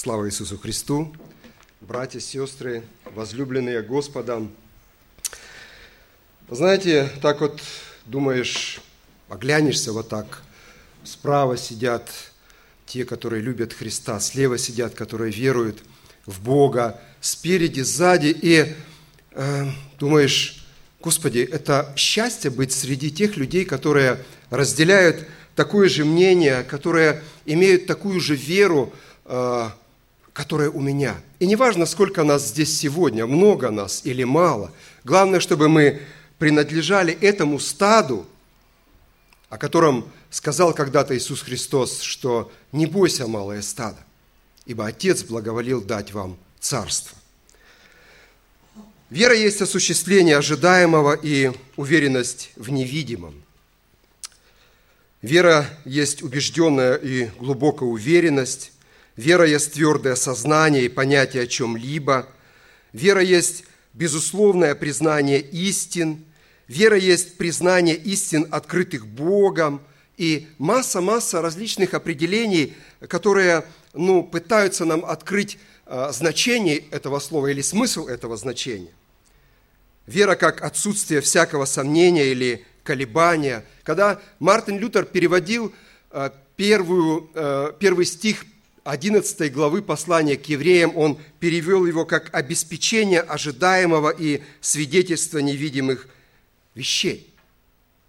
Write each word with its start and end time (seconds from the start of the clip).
Слава 0.00 0.28
Иисусу 0.28 0.56
Христу! 0.56 1.12
Братья, 1.80 2.20
сестры, 2.20 2.84
возлюбленные 3.04 3.82
Господом! 3.82 4.52
Знаете, 6.48 7.10
так 7.20 7.40
вот 7.40 7.60
думаешь, 8.06 8.80
оглянешься 9.28 9.92
вот 9.92 10.08
так, 10.08 10.44
справа 11.02 11.56
сидят 11.56 12.08
те, 12.86 13.04
которые 13.04 13.42
любят 13.42 13.72
Христа, 13.72 14.20
слева 14.20 14.56
сидят, 14.56 14.94
которые 14.94 15.32
веруют 15.32 15.82
в 16.26 16.40
Бога, 16.44 17.00
спереди, 17.20 17.80
сзади, 17.80 18.28
и 18.40 18.76
э, 19.32 19.64
думаешь, 19.98 20.64
Господи, 21.00 21.40
это 21.40 21.92
счастье 21.96 22.52
быть 22.52 22.70
среди 22.70 23.10
тех 23.10 23.36
людей, 23.36 23.64
которые 23.64 24.24
разделяют 24.50 25.26
такое 25.56 25.88
же 25.88 26.04
мнение, 26.04 26.62
которые 26.62 27.24
имеют 27.46 27.88
такую 27.88 28.20
же 28.20 28.36
веру, 28.36 28.92
э, 29.24 29.70
которая 30.38 30.70
у 30.70 30.80
меня. 30.80 31.16
И 31.40 31.48
неважно, 31.48 31.84
сколько 31.84 32.22
нас 32.22 32.46
здесь 32.46 32.78
сегодня, 32.78 33.26
много 33.26 33.72
нас 33.72 34.02
или 34.04 34.22
мало, 34.22 34.70
главное, 35.02 35.40
чтобы 35.40 35.68
мы 35.68 36.00
принадлежали 36.38 37.12
этому 37.12 37.58
стаду, 37.58 38.24
о 39.48 39.58
котором 39.58 40.08
сказал 40.30 40.74
когда-то 40.74 41.18
Иисус 41.18 41.42
Христос, 41.42 42.02
что 42.02 42.52
«не 42.70 42.86
бойся, 42.86 43.26
малое 43.26 43.62
стадо, 43.62 43.98
ибо 44.64 44.86
Отец 44.86 45.24
благоволил 45.24 45.82
дать 45.82 46.12
вам 46.12 46.38
царство». 46.60 47.18
Вера 49.10 49.34
есть 49.34 49.60
осуществление 49.60 50.36
ожидаемого 50.36 51.14
и 51.20 51.50
уверенность 51.74 52.52
в 52.54 52.70
невидимом. 52.70 53.42
Вера 55.20 55.66
есть 55.84 56.22
убежденная 56.22 56.94
и 56.94 57.24
глубокая 57.40 57.88
уверенность. 57.88 58.70
Вера 59.18 59.44
есть 59.44 59.72
твердое 59.72 60.14
сознание 60.14 60.84
и 60.84 60.88
понятие 60.88 61.42
о 61.42 61.46
чем-либо. 61.48 62.28
Вера 62.92 63.20
есть 63.20 63.64
безусловное 63.92 64.76
признание 64.76 65.40
истин. 65.40 66.24
Вера 66.68 66.96
есть 66.96 67.36
признание 67.36 67.96
истин, 67.96 68.46
открытых 68.52 69.08
Богом. 69.08 69.82
И 70.18 70.46
масса-масса 70.58 71.42
различных 71.42 71.94
определений, 71.94 72.76
которые 73.08 73.64
ну, 73.92 74.22
пытаются 74.22 74.84
нам 74.84 75.04
открыть 75.04 75.58
э, 75.86 76.10
значение 76.12 76.76
этого 76.92 77.18
слова 77.18 77.48
или 77.48 77.60
смысл 77.60 78.06
этого 78.06 78.36
значения. 78.36 78.92
Вера 80.06 80.36
как 80.36 80.62
отсутствие 80.62 81.22
всякого 81.22 81.64
сомнения 81.64 82.26
или 82.26 82.64
колебания. 82.84 83.64
Когда 83.82 84.20
Мартин 84.38 84.78
Лютер 84.78 85.06
переводил 85.06 85.74
э, 86.12 86.30
первую, 86.54 87.28
э, 87.34 87.72
первый 87.80 88.06
стих 88.06 88.44
11 88.88 89.52
главы 89.52 89.82
послания 89.82 90.38
к 90.38 90.46
евреям, 90.46 90.96
он 90.96 91.20
перевел 91.40 91.84
его 91.84 92.06
как 92.06 92.34
обеспечение 92.34 93.20
ожидаемого 93.20 94.08
и 94.08 94.42
свидетельство 94.62 95.40
невидимых 95.40 96.08
вещей. 96.74 97.30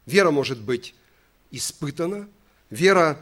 Вера 0.05 0.31
может 0.31 0.61
быть 0.61 0.95
испытана, 1.52 2.30
вера 2.69 3.19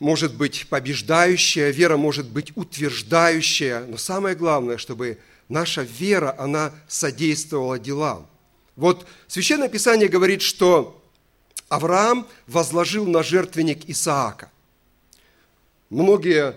может 0.00 0.34
быть 0.34 0.66
побеждающая, 0.68 1.70
вера 1.70 1.96
может 1.96 2.28
быть 2.28 2.56
утверждающая, 2.56 3.86
но 3.86 3.96
самое 3.96 4.34
главное, 4.34 4.76
чтобы 4.76 5.20
наша 5.48 5.82
вера, 5.82 6.34
она 6.38 6.72
содействовала 6.88 7.78
делам. 7.78 8.26
Вот 8.74 9.06
Священное 9.28 9.68
Писание 9.68 10.08
говорит, 10.08 10.42
что 10.42 11.00
Авраам 11.68 12.26
возложил 12.48 13.06
на 13.06 13.22
жертвенник 13.22 13.88
Исаака. 13.88 14.50
Многие 15.88 16.56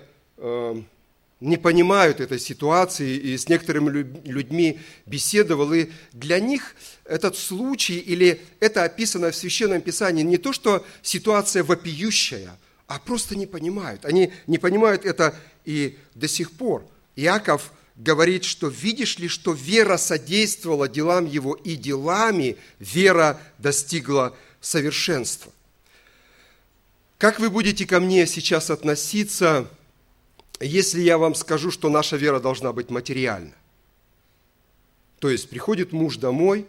не 1.39 1.57
понимают 1.57 2.19
этой 2.19 2.39
ситуации, 2.39 3.15
и 3.15 3.37
с 3.37 3.49
некоторыми 3.49 3.89
людьми 4.25 4.79
беседовал, 5.05 5.73
и 5.73 5.89
для 6.13 6.39
них 6.39 6.75
этот 7.05 7.37
случай 7.37 7.99
или 7.99 8.41
это 8.59 8.83
описано 8.83 9.31
в 9.31 9.35
Священном 9.35 9.81
Писании 9.81 10.23
не 10.23 10.37
то, 10.37 10.53
что 10.53 10.85
ситуация 11.01 11.63
вопиющая, 11.63 12.57
а 12.87 12.99
просто 12.99 13.35
не 13.35 13.45
понимают. 13.45 14.05
Они 14.05 14.31
не 14.47 14.57
понимают 14.57 15.05
это 15.05 15.35
и 15.65 15.97
до 16.15 16.27
сих 16.27 16.51
пор. 16.51 16.85
Иаков– 17.15 17.71
говорит, 17.95 18.43
что 18.43 18.67
видишь 18.67 19.19
ли, 19.19 19.27
что 19.27 19.53
вера 19.53 19.97
содействовала 19.97 20.87
делам 20.87 21.25
его, 21.25 21.53
и 21.53 21.75
делами 21.75 22.57
вера 22.79 23.39
достигла 23.57 24.35
совершенства. 24.61 25.51
Как 27.17 27.39
вы 27.39 27.49
будете 27.49 27.85
ко 27.85 27.99
мне 27.99 28.25
сейчас 28.25 28.69
относиться, 28.69 29.69
если 30.65 31.01
я 31.01 31.17
вам 31.17 31.35
скажу, 31.35 31.71
что 31.71 31.89
наша 31.89 32.17
вера 32.17 32.39
должна 32.39 32.73
быть 32.73 32.89
материальна? 32.89 33.53
То 35.19 35.29
есть 35.29 35.49
приходит 35.49 35.93
муж 35.93 36.17
домой 36.17 36.65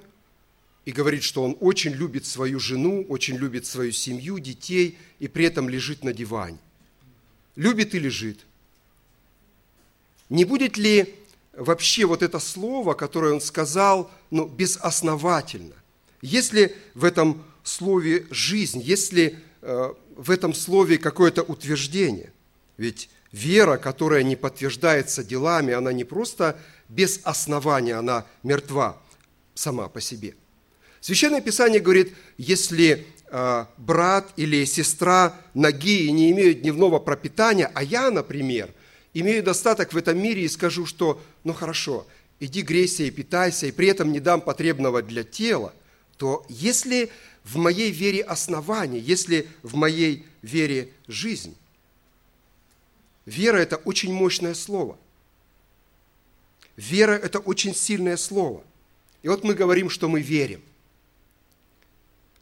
и 0.84 0.92
говорит, 0.92 1.22
что 1.22 1.42
он 1.42 1.56
очень 1.60 1.92
любит 1.92 2.26
свою 2.26 2.60
жену, 2.60 3.04
очень 3.08 3.36
любит 3.36 3.66
свою 3.66 3.92
семью, 3.92 4.38
детей, 4.38 4.98
и 5.18 5.28
при 5.28 5.44
этом 5.46 5.68
лежит 5.68 6.04
на 6.04 6.12
диване. 6.12 6.58
Любит 7.56 7.94
и 7.94 7.98
лежит– 7.98 8.46
не 10.28 10.44
будет 10.44 10.76
ли 10.76 11.14
вообще 11.52 12.06
вот 12.06 12.22
это 12.22 12.38
слово, 12.38 12.94
которое 12.94 13.34
он 13.34 13.40
сказал, 13.40 14.10
ну, 14.30 14.46
безосновательно? 14.46 15.74
Есть 16.22 16.52
ли 16.52 16.74
в 16.94 17.04
этом 17.04 17.44
слове 17.62 18.26
жизнь? 18.30 18.80
Есть 18.80 19.12
ли 19.12 19.38
э, 19.62 19.94
в 20.16 20.30
этом 20.30 20.54
слове 20.54 20.98
какое-то 20.98 21.42
утверждение? 21.42 22.32
Ведь 22.78 23.10
вера, 23.34 23.76
которая 23.76 24.22
не 24.22 24.36
подтверждается 24.36 25.24
делами, 25.24 25.72
она 25.72 25.92
не 25.92 26.04
просто 26.04 26.58
без 26.88 27.20
основания, 27.24 27.94
она 27.94 28.26
мертва 28.42 28.96
сама 29.54 29.88
по 29.88 30.00
себе. 30.00 30.34
Священное 31.00 31.40
Писание 31.40 31.80
говорит, 31.80 32.14
если 32.38 33.06
э, 33.30 33.64
брат 33.76 34.32
или 34.36 34.64
сестра 34.64 35.34
ноги 35.52 36.08
не 36.10 36.30
имеют 36.30 36.62
дневного 36.62 36.98
пропитания, 36.98 37.70
а 37.74 37.82
я, 37.82 38.10
например– 38.10 38.70
имею 39.14 39.42
достаток 39.42 39.92
в 39.92 39.96
этом 39.96 40.20
мире 40.20 40.42
и 40.42 40.48
скажу, 40.48 40.84
что 40.84 41.22
ну 41.44 41.54
хорошо, 41.54 42.06
иди 42.40 42.62
грейся 42.62 43.04
и 43.04 43.10
питайся, 43.10 43.66
и 43.66 43.72
при 43.72 43.88
этом 43.88 44.12
не 44.12 44.20
дам 44.20 44.40
потребного 44.40 45.02
для 45.02 45.22
тела, 45.22 45.72
то 46.18 46.44
если 46.48 47.10
в 47.44 47.56
моей 47.56 47.90
вере 47.90 48.22
основание, 48.22 49.00
если 49.00 49.48
в 49.62 49.76
моей 49.76 50.26
вере 50.42 50.90
жизнь, 51.06 51.56
вера– 53.26 53.56
это 53.58 53.76
очень 53.76 54.12
мощное 54.12 54.54
слово. 54.54 54.98
Вера– 56.76 57.12
это 57.22 57.38
очень 57.38 57.74
сильное 57.74 58.16
слово. 58.16 58.64
И 59.22 59.28
вот 59.28 59.44
мы 59.44 59.54
говорим, 59.54 59.90
что 59.90 60.08
мы 60.08 60.20
верим. 60.20 60.62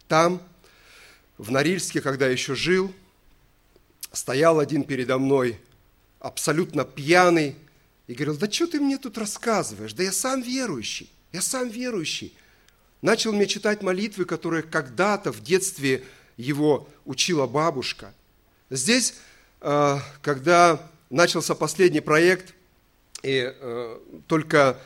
Там, 0.09 0.43
в 1.39 1.51
Норильске, 1.51 2.01
когда 2.01 2.29
еще 2.29 2.55
жил, 2.55 2.93
стоял 4.13 4.59
один 4.59 4.85
передо 4.85 5.19
мной– 5.19 5.59
абсолютно 6.23 6.85
пьяный, 6.85 7.57
и 8.07 8.15
говорил, 8.15 8.37
да 8.37 8.51
что 8.51 8.67
ты 8.67 8.81
мне 8.81 8.97
тут 8.97 9.19
рассказываешь? 9.19 9.93
Да 9.93 10.03
я 10.03 10.13
сам 10.13 10.41
верующий, 10.41 11.11
я 11.33 11.43
сам 11.43 11.69
верующий. 11.69 12.35
Начал 13.01 13.33
мне 13.33 13.47
читать 13.47 13.83
молитвы, 13.83 14.25
которые 14.25 14.63
когда-то 14.63 15.33
в 15.33 15.43
детстве 15.43 16.05
его 16.37 16.89
учила 17.05 17.47
бабушка. 17.47 18.15
Здесь, 18.71 19.15
когда 19.63 20.81
начался 21.09 21.55
последний 21.55 22.01
проект, 22.01 22.55
и 23.23 23.55
э, 23.55 23.99
только 24.27 24.79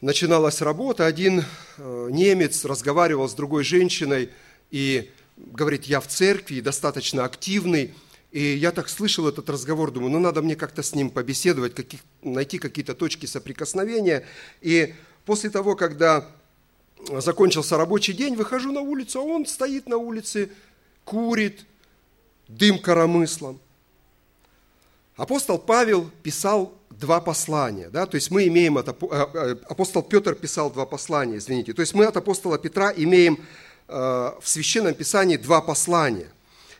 начиналась 0.00 0.60
работа, 0.60 1.06
один 1.06 1.44
э, 1.76 2.08
немец 2.10 2.64
разговаривал 2.64 3.28
с 3.28 3.34
другой 3.34 3.64
женщиной 3.64 4.30
и 4.70 5.10
говорит, 5.36 5.84
я 5.84 6.00
в 6.00 6.06
церкви, 6.06 6.60
достаточно 6.60 7.24
активный, 7.24 7.94
и 8.30 8.42
я 8.42 8.70
так 8.70 8.88
слышал 8.88 9.26
этот 9.26 9.48
разговор, 9.48 9.90
думаю, 9.90 10.12
ну 10.12 10.18
надо 10.20 10.42
мне 10.42 10.54
как-то 10.54 10.82
с 10.82 10.94
ним 10.94 11.10
побеседовать, 11.10 11.74
каких, 11.74 12.00
найти 12.22 12.58
какие-то 12.58 12.94
точки 12.94 13.26
соприкосновения. 13.26 14.24
И 14.60 14.94
после 15.24 15.50
того, 15.50 15.74
когда 15.76 16.28
закончился 17.08 17.76
рабочий 17.76 18.12
день, 18.12 18.34
выхожу 18.36 18.72
на 18.72 18.80
улицу, 18.80 19.20
а 19.20 19.22
он 19.22 19.46
стоит 19.46 19.88
на 19.88 19.96
улице, 19.96 20.50
курит, 21.04 21.64
дым 22.48 22.78
коромыслом. 22.78 23.60
Апостол 25.16 25.58
Павел 25.58 26.10
писал 26.24 26.76
два 26.90 27.20
послания, 27.20 27.88
да, 27.88 28.06
то 28.06 28.16
есть 28.16 28.30
мы 28.30 28.48
имеем 28.48 28.78
от, 28.78 28.88
э, 28.88 28.94
э, 29.10 29.56
апостол 29.68 30.02
Петр 30.02 30.34
писал 30.34 30.72
два 30.72 30.86
послания, 30.86 31.36
извините, 31.36 31.72
то 31.72 31.80
есть 31.80 31.94
мы 31.94 32.04
от 32.04 32.16
апостола 32.16 32.58
Петра 32.58 32.92
имеем 32.96 33.38
э, 33.86 33.92
в 33.92 34.48
Священном 34.48 34.94
Писании 34.94 35.36
два 35.36 35.60
послания. 35.60 36.28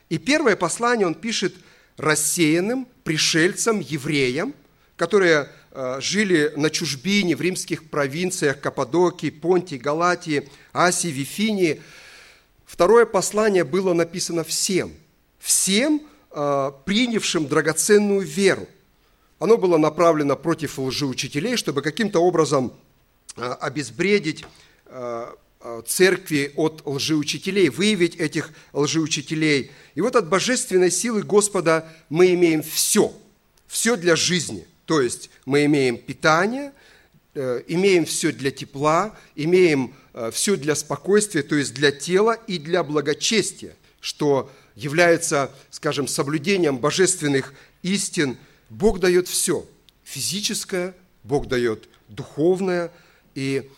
И 0.08 0.18
первое 0.18 0.56
послание 0.56 1.06
он 1.06 1.14
пишет 1.14 1.54
рассеянным 1.96 2.88
пришельцам, 3.04 3.80
евреям, 3.80 4.54
которые 4.96 5.48
жили 5.98 6.52
на 6.54 6.70
чужбине 6.70 7.34
в 7.34 7.40
римских 7.40 7.90
провинциях 7.90 8.60
Каппадокии, 8.60 9.30
Понтии, 9.30 9.76
Галатии, 9.76 10.48
Асии, 10.72 11.08
Вифинии. 11.08 11.82
Второе 12.64 13.06
послание 13.06 13.64
было 13.64 13.92
написано 13.92 14.44
всем, 14.44 14.92
всем, 15.40 16.00
принявшим 16.84 17.46
драгоценную 17.46 18.20
веру. 18.22 18.66
оно 19.38 19.56
было 19.56 19.76
направлено 19.76 20.36
против 20.36 20.78
лжеучителей, 20.78 21.56
чтобы 21.56 21.82
каким-то 21.82 22.20
образом 22.20 22.72
а, 23.36 23.54
обезбредить 23.54 24.44
а, 24.86 25.34
а, 25.60 25.82
церкви 25.82 26.52
от 26.56 26.82
лжеучителей, 26.84 27.68
выявить 27.68 28.16
этих 28.16 28.50
лжеучителей. 28.72 29.70
И 29.94 30.00
вот 30.00 30.16
от 30.16 30.28
божественной 30.28 30.90
силы 30.90 31.22
Господа 31.22 31.86
мы 32.08 32.32
имеем 32.34 32.62
все, 32.62 33.12
все 33.66 33.96
для 33.96 34.16
жизни. 34.16 34.66
То 34.86 35.00
есть 35.00 35.30
мы 35.46 35.64
имеем 35.64 35.96
питание, 35.96 36.72
э, 37.34 37.62
имеем 37.66 38.04
все 38.04 38.32
для 38.32 38.50
тепла, 38.50 39.16
имеем 39.34 39.94
э, 40.12 40.30
все 40.32 40.56
для 40.56 40.74
спокойствия, 40.74 41.42
то 41.42 41.54
есть 41.54 41.74
для 41.74 41.90
тела 41.90 42.32
и 42.46 42.58
для 42.58 42.84
благочестия, 42.84 43.74
что 44.00 44.50
является, 44.74 45.50
скажем, 45.70 46.08
соблюдением 46.08 46.78
божественных 46.78 47.54
истин. 47.82 48.36
Бог 48.70 48.98
дает 48.98 49.28
все. 49.28 49.66
Физическое, 50.02 50.94
Бог 51.22 51.46
дает 51.46 51.88
духовное. 52.08 52.92
И 53.34 53.70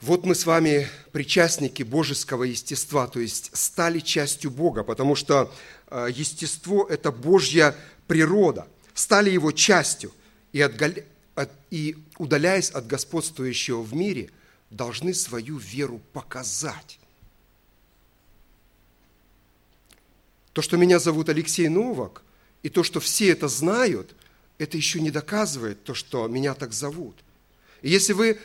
вот 0.00 0.24
мы 0.26 0.34
с 0.34 0.46
вами 0.46 0.88
причастники 1.12 1.82
божеского 1.82 2.44
естества, 2.44 3.06
то 3.06 3.18
есть 3.18 3.50
стали 3.54 4.00
частью 4.00 4.50
Бога, 4.50 4.82
потому 4.82 5.14
что 5.14 5.52
э, 5.88 6.08
естество– 6.14 6.86
это 6.90 7.10
Божья 7.10 7.74
природа. 8.06 8.66
Стали 8.94 9.30
его 9.30 9.52
частью 9.52 10.12
и, 10.52 10.60
отголя... 10.60 11.04
и 11.70 11.96
удаляясь 12.18 12.70
от 12.70 12.86
господствующего 12.86 13.82
в 13.82 13.94
мире, 13.94 14.30
должны 14.70 15.14
свою 15.14 15.56
веру 15.56 16.00
показать. 16.12 16.98
То, 20.56 20.62
что 20.62 20.78
меня 20.78 20.98
зовут 20.98 21.28
Алексей 21.28 21.68
Новак, 21.68 22.22
и 22.62 22.70
то, 22.70 22.82
что 22.82 22.98
все 22.98 23.28
это 23.28 23.46
знают, 23.46 24.14
это 24.56 24.78
еще 24.78 25.02
не 25.02 25.10
доказывает 25.10 25.84
то, 25.84 25.92
что 25.92 26.26
меня 26.28 26.54
так 26.54 26.72
зовут. 26.72 27.14
И 27.82 27.90
если 27.90 28.14
вы, 28.14 28.38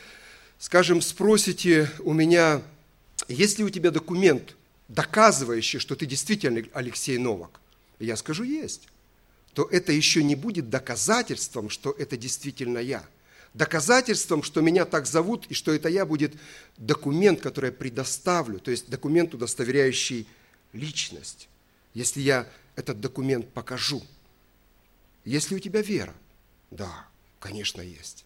скажем, 0.58 1.00
спросите 1.00 1.90
у 2.00 2.12
меня, 2.12 2.60
есть 3.28 3.58
ли 3.58 3.64
у 3.64 3.70
тебя 3.70 3.90
документ, 3.90 4.56
доказывающий, 4.88 5.78
что 5.78 5.94
ты 5.94 6.04
действительно 6.04 6.62
Алексей 6.74 7.16
Новак, 7.16 7.60
я 7.98 8.18
скажу, 8.18 8.42
есть, 8.42 8.88
то 9.54 9.66
это 9.72 9.92
еще 9.92 10.22
не 10.22 10.34
будет 10.34 10.68
доказательством, 10.68 11.70
что 11.70 11.92
это 11.92 12.18
действительно 12.18 12.76
я. 12.76 13.06
Доказательством, 13.54 14.42
что 14.42 14.60
меня 14.60 14.84
так 14.84 15.06
зовут, 15.06 15.46
и 15.48 15.54
что 15.54 15.72
это 15.72 15.88
я, 15.88 16.04
будет 16.04 16.34
документ, 16.76 17.40
который 17.40 17.70
я 17.70 17.72
предоставлю, 17.72 18.58
то 18.58 18.70
есть 18.70 18.90
документ, 18.90 19.32
удостоверяющий 19.32 20.28
личность 20.74 21.48
если 21.94 22.20
я 22.20 22.48
этот 22.76 23.00
документ 23.00 23.52
покажу? 23.52 24.02
Есть 25.24 25.50
ли 25.50 25.56
у 25.56 25.60
тебя 25.60 25.82
вера? 25.82 26.14
Да, 26.70 27.06
конечно, 27.38 27.80
есть. 27.80 28.24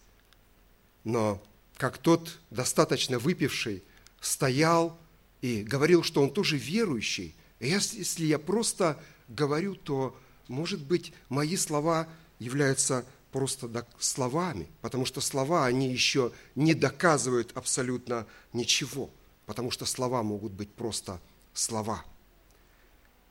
Но 1.03 1.43
как 1.75 1.97
тот 1.97 2.37
достаточно 2.49 3.19
выпивший 3.19 3.83
стоял 4.19 4.97
и 5.41 5.63
говорил, 5.63 6.03
что 6.03 6.21
он 6.21 6.31
тоже 6.31 6.57
верующий, 6.57 7.35
и 7.59 7.67
если 7.67 8.25
я 8.25 8.39
просто 8.39 9.01
говорю, 9.27 9.75
то, 9.75 10.17
может 10.47 10.81
быть, 10.81 11.13
мои 11.29 11.55
слова 11.55 12.07
являются 12.39 13.05
просто 13.31 13.85
словами, 13.99 14.67
потому 14.81 15.05
что 15.05 15.21
слова, 15.21 15.65
они 15.65 15.91
еще 15.91 16.31
не 16.55 16.73
доказывают 16.73 17.51
абсолютно 17.55 18.25
ничего, 18.53 19.09
потому 19.45 19.69
что 19.69 19.85
слова 19.85 20.23
могут 20.23 20.53
быть 20.53 20.71
просто 20.71 21.19
слова– 21.53 22.03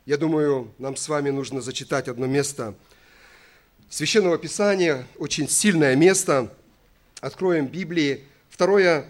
я 0.06 0.16
думаю, 0.16 0.72
нам 0.78 0.96
с 0.96 1.08
вами 1.08 1.30
нужно 1.30 1.60
зачитать 1.60 2.08
одно 2.08 2.26
место 2.26 2.74
Священного 3.88 4.36
Писания, 4.36 5.06
очень 5.16 5.48
сильное 5.48 5.94
место. 5.94 6.52
Откроем 7.20 7.66
Библии. 7.66 8.24
Второе 8.50 9.06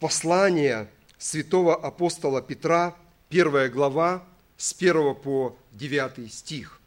послание 0.00 0.88
святого 1.16 1.76
апостола 1.76 2.42
Петра, 2.42 2.96
первая 3.28 3.68
глава, 3.68 4.24
с 4.56 4.72
1 4.72 5.14
по 5.14 5.56
9 5.72 6.32
стих. 6.32 6.80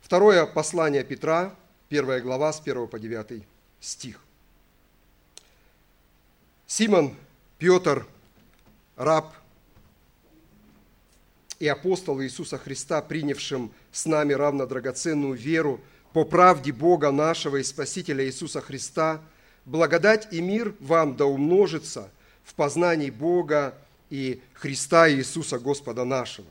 Второе 0.00 0.46
послание 0.46 1.02
Петра, 1.02 1.54
первая 1.88 2.20
глава, 2.20 2.52
с 2.52 2.60
1 2.60 2.86
по 2.86 2.98
9 2.98 3.42
стих. 3.80 4.20
Симон, 6.66 7.16
Петр, 7.58 8.06
раб 8.96 9.34
и 11.58 11.66
апостола 11.66 12.24
Иисуса 12.24 12.58
Христа, 12.58 13.02
принявшим 13.02 13.72
с 13.92 14.06
нами 14.06 14.32
равно 14.32 14.66
драгоценную 14.66 15.34
веру 15.34 15.80
по 16.12 16.24
правде 16.24 16.72
Бога 16.72 17.10
нашего 17.10 17.56
и 17.56 17.62
Спасителя 17.62 18.24
Иисуса 18.24 18.60
Христа, 18.60 19.20
благодать 19.64 20.28
и 20.32 20.40
мир 20.40 20.74
вам 20.80 21.16
да 21.16 21.26
умножится 21.26 22.10
в 22.44 22.54
познании 22.54 23.10
Бога 23.10 23.74
и 24.10 24.40
Христа 24.54 25.10
Иисуса 25.10 25.58
Господа 25.58 26.04
нашего. 26.04 26.46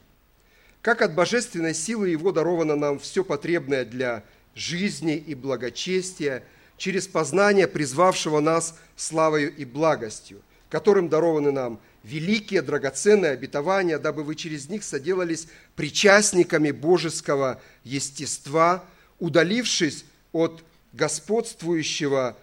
Как 0.81 1.01
от 1.01 1.15
божественной 1.15 1.73
силы 1.73 2.09
Его 2.09 2.31
даровано 2.31 2.75
нам 2.75 2.99
все 2.99 3.23
потребное 3.23 3.83
для 3.83 4.23
жизни 4.55 5.15
и 5.15 5.35
благочестия 5.35 6.43
через 6.77 7.07
познание 7.07 7.67
призвавшего 7.67 8.39
нас 8.39 8.77
славою 8.95 9.53
и 9.55 9.65
благостью, 9.65 10.41
которым 10.69 11.09
дарованы 11.09 11.51
нам 11.51 11.79
великие 12.07 12.61
драгоценные 12.61 13.31
обетования, 13.31 13.99
дабы 13.99 14.23
вы 14.23 14.35
через 14.35 14.69
них 14.69 14.83
соделались 14.83 15.47
причастниками 15.75 16.71
божеского 16.71 17.61
естества, 17.83 18.85
удалившись 19.19 20.05
от 20.31 20.63
господствующего 20.93 22.37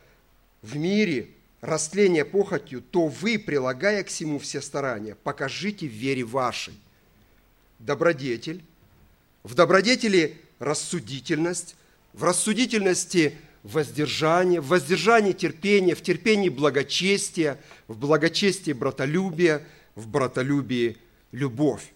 в 0.61 0.77
мире 0.77 1.31
растления 1.63 2.27
похотью, 2.27 2.83
то 2.83 3.09
вы, 3.09 3.39
прилагая 3.39 4.05
к 4.05 4.09
всему 4.09 4.39
все 4.39 4.61
старания, 4.61 5.17
покажите 5.25 5.89
в 5.89 5.93
вере 5.93 6.25
вашей. 6.25 6.75
Добродетель, 7.79 8.63
в 9.45 9.55
добродетели 9.55 10.37
рассудительность, 10.59 11.75
в 12.13 12.23
рассудительности 12.23 13.35
воздержание, 13.65 14.61
в 14.61 14.69
воздержании 14.69 15.33
терпение, 15.33 15.97
в 15.97 16.03
терпении 16.03 16.51
благочестие, 16.51 17.59
в 17.89 17.97
благочестии 17.97 18.73
братолюбие, 18.73 19.67
в 19.97 20.07
братолюбии 20.07 20.99
любовь. 21.33 21.91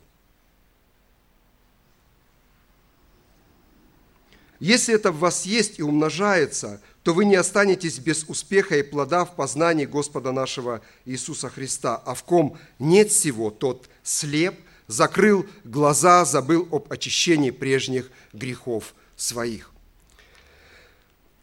Если 4.58 4.92
это 4.92 5.12
в 5.12 5.20
вас 5.20 5.46
есть 5.46 5.78
и 5.78 5.82
умножается, 5.82 6.80
то 7.04 7.14
вы 7.14 7.24
не 7.24 7.36
останетесь 7.36 7.98
без 8.00 8.24
успеха 8.24 8.76
и 8.76 8.82
плода 8.82 9.24
в 9.24 9.36
познании 9.36 9.86
Господа 9.86 10.32
нашего 10.32 10.82
Иисуса 11.04 11.48
Христа. 11.48 11.96
А 11.96 12.14
в 12.14 12.24
ком 12.24 12.58
нет 12.80 13.10
всего, 13.12 13.50
тот 13.50 13.88
слеп, 14.02 14.56
закрыл 14.88 15.46
глаза, 15.62 16.24
забыл 16.24 16.66
об 16.72 16.92
очищении 16.92 17.50
прежних 17.50 18.10
грехов 18.32 18.94
своих. 19.16 19.70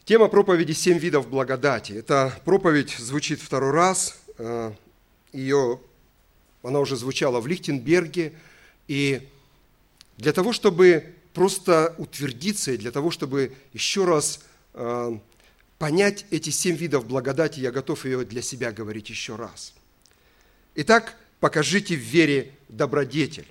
Тема 0.05 0.27
проповеди 0.27 0.71
«Семь 0.74 1.00
видов 1.00 1.27
благодати». 1.27 1.93
Эта 1.93 2.31
проповедь 2.45 2.91
звучит 2.91 3.41
второй 3.41 3.71
раз. 3.71 4.15
Э, 4.38 4.71
Ее, 5.33 5.79
она 6.62 6.79
уже 6.79 6.95
звучала 6.95 7.41
в 7.41 7.47
Лихтенберге. 7.47 8.33
И 8.88 9.27
для 10.17 10.31
того, 10.31 10.53
чтобы 10.53 11.15
просто 11.33 11.95
утвердиться, 11.97 12.74
и 12.74 12.77
для 12.77 12.91
того, 12.91 13.09
чтобы 13.09 13.53
еще 13.74 14.05
раз 14.05 14.41
э, 14.75 15.17
понять 15.79 16.27
эти 16.29 16.51
семь 16.51 16.75
видов 16.75 17.07
благодати, 17.07 17.59
я 17.59 17.71
готов 17.71 18.05
ее 18.05 18.25
для 18.25 18.43
себя 18.43 18.71
говорить 18.71 19.09
еще 19.09 19.35
раз. 19.35 19.74
Итак, 20.75 21.17
покажите 21.39 21.95
в 21.95 22.01
вере 22.01 22.51
добродетель. 22.69 23.47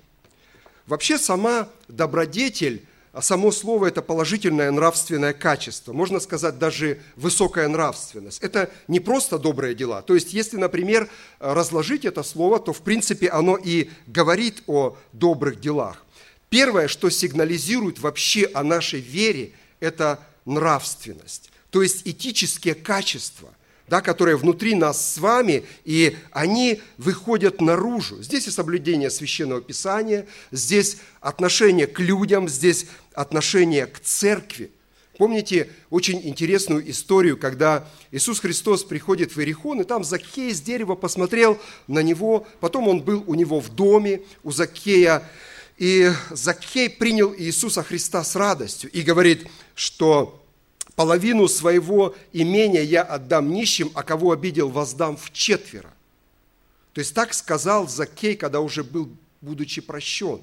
Вообще 0.87 1.17
сама 1.17 1.67
добродетель– 1.89 2.85
а 3.15 3.21
само 3.21 3.53
слово– 3.53 3.85
это 3.87 4.01
положительное 4.01 4.69
нравственное 4.71 5.31
качество, 5.31 5.93
можно 5.93 6.19
сказать, 6.19 6.59
даже 6.59 6.99
высокая 7.15 7.69
нравственность. 7.69 8.43
Это 8.43 8.69
не 8.89 8.99
просто 8.99 9.39
добрые 9.39 9.73
дела. 9.73 10.01
То 10.01 10.15
есть, 10.15 10.33
если, 10.33 10.57
например, 10.57 11.09
разложить 11.39 12.03
это 12.03 12.23
слово, 12.23 12.59
то, 12.59 12.73
в 12.73 12.81
принципе, 12.81 13.29
оно 13.29 13.55
и 13.55 13.89
говорит 14.05 14.63
о 14.67 14.97
добрых 15.13 15.61
делах. 15.61 16.03
Первое, 16.49 16.89
что 16.89 17.09
сигнализирует 17.09 17.99
вообще 17.99 18.49
о 18.53 18.63
нашей 18.63 18.99
вере, 18.99 19.53
это 19.79 20.19
нравственность, 20.43 21.51
то 21.69 21.81
есть 21.81 22.01
этические 22.03 22.75
качества– 22.75 23.47
да, 23.87 24.01
которые 24.01 24.37
внутри 24.37 24.75
нас 24.75 25.13
с 25.13 25.17
вами, 25.17 25.63
и 25.83 26.17
они 26.31 26.81
выходят 26.97 27.61
наружу. 27.61 28.21
Здесь 28.23 28.47
и 28.47 28.51
соблюдение 28.51 29.09
священного 29.09 29.61
писания, 29.61 30.25
здесь 30.51 30.97
отношение 31.21 31.87
к 31.87 31.99
людям, 31.99 32.49
здесь 32.49 32.87
отношение 33.13 33.85
к 33.85 33.99
церкви. 33.99 34.71
Помните 35.17 35.69
очень 35.89 36.19
интересную 36.27 36.89
историю, 36.89 37.37
когда 37.37 37.87
Иисус 38.11 38.39
Христос 38.39 38.83
приходит 38.83 39.33
в 39.33 39.39
Иерихон, 39.39 39.81
и 39.81 39.85
там 39.85 40.03
Закхей 40.03 40.53
с 40.53 40.59
дерева 40.59 40.95
посмотрел 40.95 41.57
на 41.87 41.99
него, 41.99 42.45
потом 42.59 42.87
он 42.87 43.01
был 43.01 43.23
у 43.27 43.35
него 43.35 43.61
в 43.61 43.73
доме, 43.73 44.21
у 44.43 44.51
Закхея, 44.51 45.23
И 45.77 46.11
Закхей 46.31 46.89
принял 46.89 47.33
Иисуса 47.33 47.83
Христа 47.83 48.23
с 48.23 48.35
радостью 48.35 48.89
и 48.91 49.01
говорит, 49.01 49.47
что 49.73 50.44
половину 50.95 51.47
своего 51.47 52.15
имения 52.33 52.83
я 52.83 53.03
отдам 53.03 53.51
нищим, 53.51 53.91
а 53.93 54.03
кого 54.03 54.31
обидел, 54.31 54.69
воздам 54.69 55.17
в 55.17 55.31
четверо. 55.31 55.93
То 56.93 56.99
есть 56.99 57.13
так 57.13 57.33
сказал 57.33 57.87
Закей, 57.87 58.35
когда 58.35 58.61
уже 58.61 58.83
был, 58.83 59.09
будучи 59.41 59.81
прощен 59.81 60.41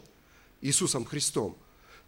Иисусом 0.61 1.05
Христом. 1.05 1.57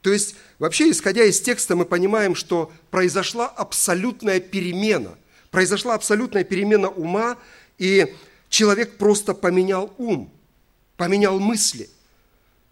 То 0.03 0.13
есть, 0.13 0.37
вообще, 0.59 0.91
исходя 0.91 1.25
из 1.25 1.41
текста, 1.41 1.75
мы 1.75 1.87
понимаем, 1.87 2.35
что 2.35 2.71
произошла 2.91 3.47
абсолютная 3.47 4.39
перемена. 4.39 5.17
Произошла 5.51 5.95
абсолютная 5.95 6.45
перемена 6.45 6.91
ума, 6.91 7.39
и 7.79 8.15
человек 8.51 8.99
просто 8.99 9.33
поменял 9.33 9.95
ум, 9.97 10.31
поменял 10.99 11.41
мысли. 11.41 11.89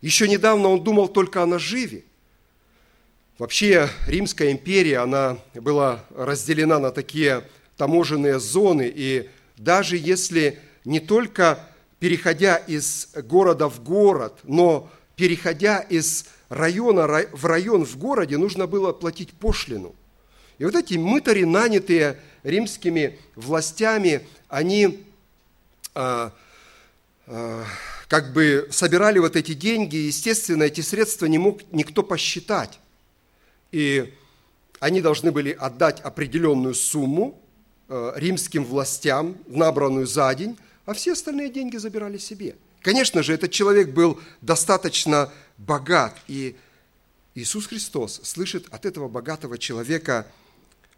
Еще 0.02 0.29
недавно 0.29 0.69
он 0.69 0.85
думал 0.85 1.09
только 1.09 1.43
о 1.43 1.47
наживе. 1.47 2.05
Вообще, 3.39 3.89
Римская 4.07 4.53
империя, 4.53 4.99
она 4.99 5.39
была 5.55 6.05
разделена 6.15 6.79
на 6.79 6.91
такие 6.91 7.45
таможенные 7.77 8.39
зоны, 8.39 8.93
и 8.95 9.31
даже 9.57 9.97
если 9.97 10.59
не 10.85 11.01
только 11.01 11.59
переходя 11.99 12.57
из 12.57 13.09
города 13.15 13.69
в 13.69 13.83
город, 13.83 14.41
но 14.43 14.91
переходя 15.17 15.79
из 15.79 16.27
района 16.49 17.07
в 17.33 17.47
район 17.47 17.87
в 17.87 17.97
городе, 17.97 18.37
нужно 18.37 18.67
было 18.67 18.93
платить 18.93 19.33
пошлину. 19.33 19.95
И 20.59 20.65
вот 20.65 20.75
эти 20.75 20.95
мытари, 20.95 21.45
нанятые 21.45 22.19
римскими 22.43 23.19
властями, 23.35 24.27
они 24.49 25.05
а, 25.95 26.33
а, 27.27 27.65
как 28.09 28.33
бы 28.33 28.69
собирали 28.71 29.19
вот 29.19 29.37
эти 29.37 29.55
деньги, 29.55 29.97
естественно, 29.97 30.65
эти 30.65 30.83
средства 30.83 31.27
не 31.27 31.39
мог 31.39 31.61
никто 31.73 32.03
посчитать. 32.03 32.79
И 33.73 34.14
они 34.79 35.00
должны 35.00 35.33
были 35.33 35.50
отдать 35.50 36.00
определенную 36.00 36.75
сумму 36.75 37.41
а, 37.88 38.14
римским 38.17 38.64
властям, 38.64 39.37
набранную 39.47 40.07
за 40.07 40.35
день, 40.35 40.57
а 40.87 40.95
все 40.95 41.12
остальные 41.12 41.50
деньги 41.50 41.76
забирали 41.76 42.19
себе. 42.19 42.57
Конечно 42.81 43.23
же, 43.23 43.33
этот 43.33 43.50
человек 43.50 43.91
был 43.91 44.21
достаточно 44.41 45.33
богат, 45.57 46.17
и 46.26 46.57
Иисус 47.35 47.67
Христос 47.67 48.21
слышит 48.25 48.67
от 48.71 48.85
этого 48.85 49.09
богатого 49.09 49.57
человека, 49.57 50.26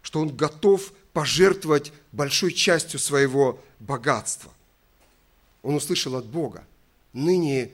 что 0.01 0.19
он 0.19 0.35
готов 0.35 0.91
пожертвовать 1.13 1.93
большой 2.11 2.51
частью 2.53 2.99
своего 2.99 3.63
богатства. 3.79 4.51
Он 5.61 5.75
услышал 5.75 6.15
от 6.15 6.25
Бога, 6.25 6.63
ныне 7.13 7.71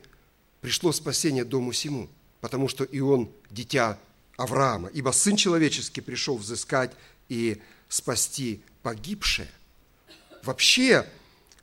пришло 0.61 0.91
спасение 0.91 1.43
дому 1.43 1.73
сему, 1.73 2.09
потому 2.39 2.67
что 2.67 2.83
и 2.83 2.99
он 2.99 3.31
дитя 3.49 3.97
Авраама, 4.41 4.89
ибо 4.89 5.11
Сын 5.11 5.35
Человеческий 5.35 6.01
пришел 6.01 6.37
взыскать 6.37 6.91
и 7.29 7.61
спасти 7.87 8.63
погибшее. 8.81 9.49
Вообще, 10.43 11.05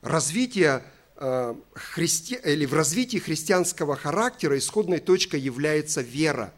развитие 0.02 0.84
э, 1.16 1.54
христи... 1.74 2.38
или 2.44 2.64
в 2.66 2.74
развитии 2.74 3.18
христианского 3.18 3.96
характера 3.96 4.56
исходной 4.56 5.00
точкой 5.00 5.40
является 5.40 6.00
вера. 6.00 6.52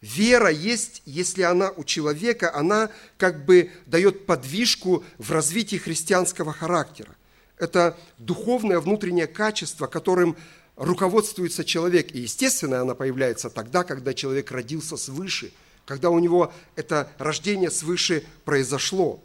Вера 0.00 0.50
есть, 0.50 1.02
если 1.04 1.42
она 1.42 1.70
у 1.70 1.84
человека, 1.84 2.54
она 2.54 2.90
как 3.18 3.44
бы 3.44 3.70
дает 3.86 4.26
подвижку 4.26 5.04
в 5.18 5.30
развитии 5.30 5.76
христианского 5.76 6.52
характера. 6.52 7.14
Это 7.58 7.96
духовное 8.18 8.80
внутреннее 8.80 9.28
качество, 9.28 9.86
которым 9.86 10.36
руководствуется 10.82 11.64
человек. 11.64 12.14
И, 12.14 12.20
естественно, 12.20 12.80
она 12.80 12.94
появляется 12.94 13.50
тогда, 13.50 13.84
когда 13.84 14.14
человек 14.14 14.50
родился 14.50 14.96
свыше, 14.96 15.52
когда 15.86 16.10
у 16.10 16.18
него 16.18 16.52
это 16.76 17.10
рождение 17.18 17.70
свыше 17.70 18.24
произошло. 18.44 19.22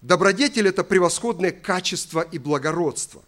Добродетель– 0.00 0.68
это 0.68 0.84
превосходное 0.84 1.50
качество 1.50 2.20
и 2.20 2.38
благородство. 2.38 3.22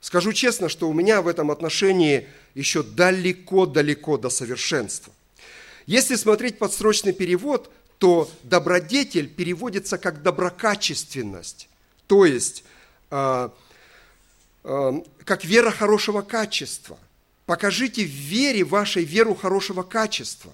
Скажу 0.00 0.32
честно, 0.32 0.68
что 0.68 0.88
у 0.88 0.92
меня 0.92 1.22
в 1.22 1.28
этом 1.28 1.50
отношении 1.50 2.26
еще 2.54 2.82
далеко-далеко 2.82 4.16
до 4.16 4.30
совершенства. 4.30 5.12
Если 5.86 6.16
смотреть 6.16 6.58
подстрочный 6.58 7.12
перевод, 7.12 7.70
то 7.98 8.30
добродетель 8.42 9.28
переводится 9.28 9.96
как 9.96 10.22
доброкачественность, 10.22 11.68
то 12.06 12.24
есть 12.24 12.64
э, 13.10 13.48
как 14.62 15.44
вера 15.44 15.70
хорошего 15.70 16.22
качества. 16.22 16.98
Покажите 17.46 18.04
в 18.04 18.08
вере 18.08 18.64
вашей 18.64 19.04
веру 19.04 19.34
хорошего 19.34 19.82
качества. 19.82 20.52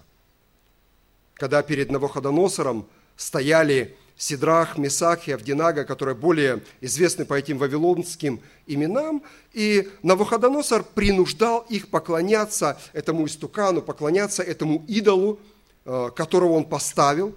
Когда 1.35 1.62
перед 1.62 1.91
Навуходоносором 1.91 2.88
стояли 3.17 3.97
Сидрах, 4.17 4.79
Месах 4.79 5.29
и 5.29 5.33
Авдинага, 5.33 5.85
которые 5.85 6.17
более 6.17 6.61
известны 6.81 7.25
по 7.25 7.35
этим 7.35 7.59
вавилонским 7.59 8.41
именам, 8.67 9.23
и 9.53 9.88
Навуходоносор 10.03 10.83
принуждал 10.83 11.61
их 11.69 11.88
поклоняться 11.88 12.81
этому 12.93 13.27
истукану, 13.27 13.81
поклоняться 13.81 14.43
этому 14.43 14.85
идолу, 14.88 15.38
э, 15.85 16.11
которого 16.17 16.55
он 16.55 16.65
поставил. 16.65 17.37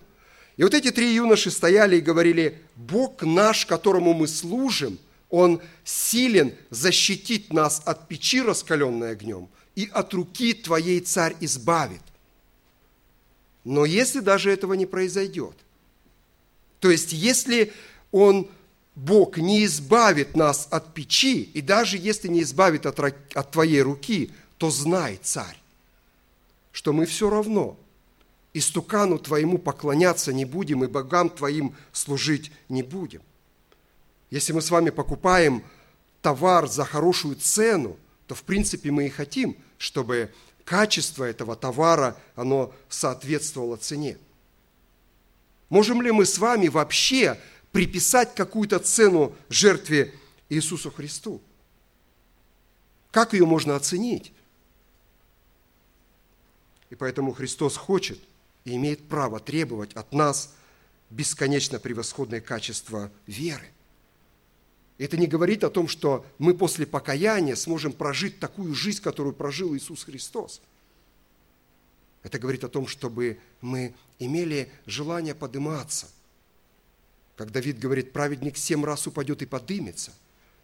И 0.57 0.63
вот 0.63 0.73
эти 0.73 0.89
три 0.89 1.13
юноши 1.13 1.51
стояли 1.51 1.97
и 1.97 2.01
говорили, 2.01 2.59
Бог 2.75 3.21
наш, 3.21 3.67
которому 3.67 4.13
мы 4.13 4.27
служим, 4.27 4.97
Он 5.31 5.59
силен 5.83 6.53
защитить 6.69 7.51
нас 7.51 7.81
от 7.85 8.07
печи, 8.07 8.41
раскаленной 8.41 9.11
огнем, 9.11 9.49
и 9.75 9.89
от 9.91 10.13
руки 10.13 10.53
Твоей 10.53 10.99
царь 10.99 11.35
избавит. 11.39 12.01
Но 13.63 13.85
если 13.85 14.19
даже 14.19 14.51
этого 14.51 14.73
не 14.73 14.85
произойдет– 14.85 15.55
то 16.81 16.89
есть, 16.89 17.13
если 17.13 17.71
Он, 18.11 18.49
Бог, 18.95 19.37
не 19.37 19.63
избавит 19.63 20.35
нас 20.35 20.67
от 20.71 20.93
печи, 20.93 21.43
и 21.43 21.61
даже 21.61 21.97
если 21.97 22.27
не 22.27 22.41
избавит 22.41 22.85
от, 22.85 22.99
от 22.99 23.51
твоей 23.51 23.81
руки, 23.81 24.31
то 24.57 24.69
знай, 24.69 25.17
царь, 25.21 25.57
что 26.73 26.91
мы 26.91 27.05
все 27.05 27.29
равно 27.29 27.77
истукану 28.53 29.17
твоему 29.17 29.59
поклоняться 29.59 30.33
не 30.33 30.43
будем 30.43 30.83
и 30.83 30.87
богам 30.87 31.29
твоим 31.29 31.73
служить 31.93 32.51
не 32.67 32.83
будем. 32.83 33.21
Если 34.31 34.53
мы 34.53 34.61
с 34.61 34.71
вами 34.71 34.89
покупаем 34.89 35.63
товар 36.21 36.67
за 36.67 36.85
хорошую 36.85 37.35
цену, 37.35 37.97
то 38.27 38.33
в 38.33 38.43
принципе 38.43 38.89
мы 38.89 39.07
и 39.07 39.09
хотим, 39.09 39.57
чтобы 39.77 40.33
качество 40.63 41.25
этого 41.25 41.55
товара, 41.57 42.17
оно 42.35 42.73
соответствовало 42.87 43.75
цене. 43.75 44.17
Можем 45.69 46.01
ли 46.01 46.11
мы 46.11 46.25
с 46.25 46.37
вами 46.37 46.69
вообще 46.69 47.39
приписать 47.71 48.33
какую-то 48.33 48.79
цену 48.79 49.35
жертве 49.49 50.13
Иисусу 50.49 50.91
Христу? 50.91 51.41
Как 53.11 53.33
ее 53.33 53.45
можно 53.45 53.75
оценить? 53.75 54.31
И 56.89 56.95
поэтому 56.95 57.33
Христос 57.33 57.75
хочет 57.75 58.19
и 58.63 58.75
имеет 58.75 59.05
право 59.09 59.41
требовать 59.41 59.93
от 59.93 60.13
нас 60.13 60.53
бесконечно 61.09 61.79
превосходное 61.79 62.39
качество 62.39 63.11
веры. 63.27 63.67
Это 65.03 65.17
не 65.17 65.27
говорит 65.27 65.63
о 65.63 65.69
том, 65.69 65.87
что 65.87 66.25
мы 66.37 66.53
после 66.53 66.85
покаяния 66.85 67.55
сможем 67.55 67.91
прожить 67.91 68.39
такую 68.39 68.73
жизнь, 68.75 69.01
которую 69.01 69.33
прожил 69.33 69.75
Иисус 69.75 70.03
Христос– 70.03 70.61
это 72.23 72.37
говорит 72.37 72.63
о 72.63 72.69
том, 72.69 72.87
чтобы 72.87 73.39
мы 73.61 73.93
имели 74.19 74.71
желание 74.85 75.33
подниматься. 75.33 76.07
Как 77.35 77.51
Давид 77.51 77.79
говорит, 77.79 78.13
праведник 78.13 78.57
семь 78.57 78.85
раз 78.85 79.07
упадет 79.07 79.41
и 79.41 79.47
подымется. 79.47 80.11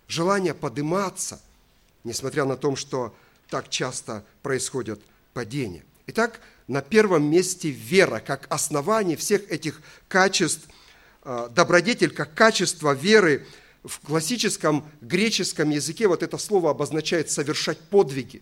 Желание 0.08 0.54
подниматься, 0.54 1.42
несмотря 2.04 2.46
на 2.46 2.56
то, 2.56 2.76
что 2.76 3.16
так 3.50 3.70
часто 3.70 4.24
происходят 4.44 5.00
падения. 5.34 5.84
Итак, 6.06 6.40
на 6.68 6.82
первом 6.82 7.30
месте 7.30 7.70
вера, 7.70 8.20
как 8.20 8.46
основание 8.50 9.18
всех 9.18 9.50
этих 9.50 9.82
качеств, 10.08 10.68
а, 11.24 11.50
добродетель, 11.50 12.12
как 12.12 12.34
качество 12.34 12.94
веры, 12.94 13.48
в 13.88 14.00
классическом 14.02 14.90
греческом 15.02 15.70
языке 15.70 16.08
вот 16.08 16.22
это 16.22 16.38
слово 16.38 16.72
обозначает 16.72 17.32
совершать 17.32 17.80
подвиги. 17.80 18.42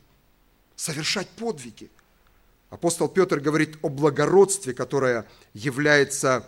Совершать 0.75 1.29
подвиги. 1.29 1.89
Апостол 2.69 3.07
Петр 3.07 3.39
говорит 3.39 3.77
о 3.81 3.89
благородстве, 3.89 4.73
которое 4.73 5.25
является 5.53 6.47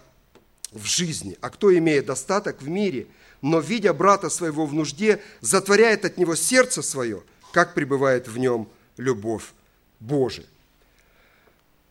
в 0.72 0.84
жизни. 0.86 1.38
А 1.42 1.50
кто, 1.50 1.76
имеет 1.78 2.08
достаток 2.08 2.62
в 2.62 2.68
мире, 2.68 3.08
но, 3.42 3.60
видя 3.60 3.94
брата 3.94 4.30
своего 4.30 4.66
в 4.66 4.74
нужде, 4.74 5.22
затворяет 5.42 6.04
от 6.04 6.18
него 6.18 6.36
сердце 6.36 6.82
свое, 6.82 7.24
как 7.54 7.76
пребывает 7.76 8.28
в 8.28 8.38
нем 8.38 8.68
любовь 8.98 9.54
Божия. 10.00 10.46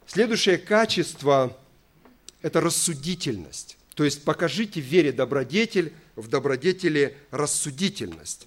Следующее 0.06 0.58
качество– 0.58 1.56
это 2.42 2.60
рассудительность. 2.60 3.75
То 3.96 4.04
есть 4.04 4.22
покажите 4.22 4.80
в 4.80 4.84
вере 4.84 5.10
добродетель, 5.10 5.92
в 6.14 6.28
добродетели 6.28 7.16
рассудительность. 7.32 8.46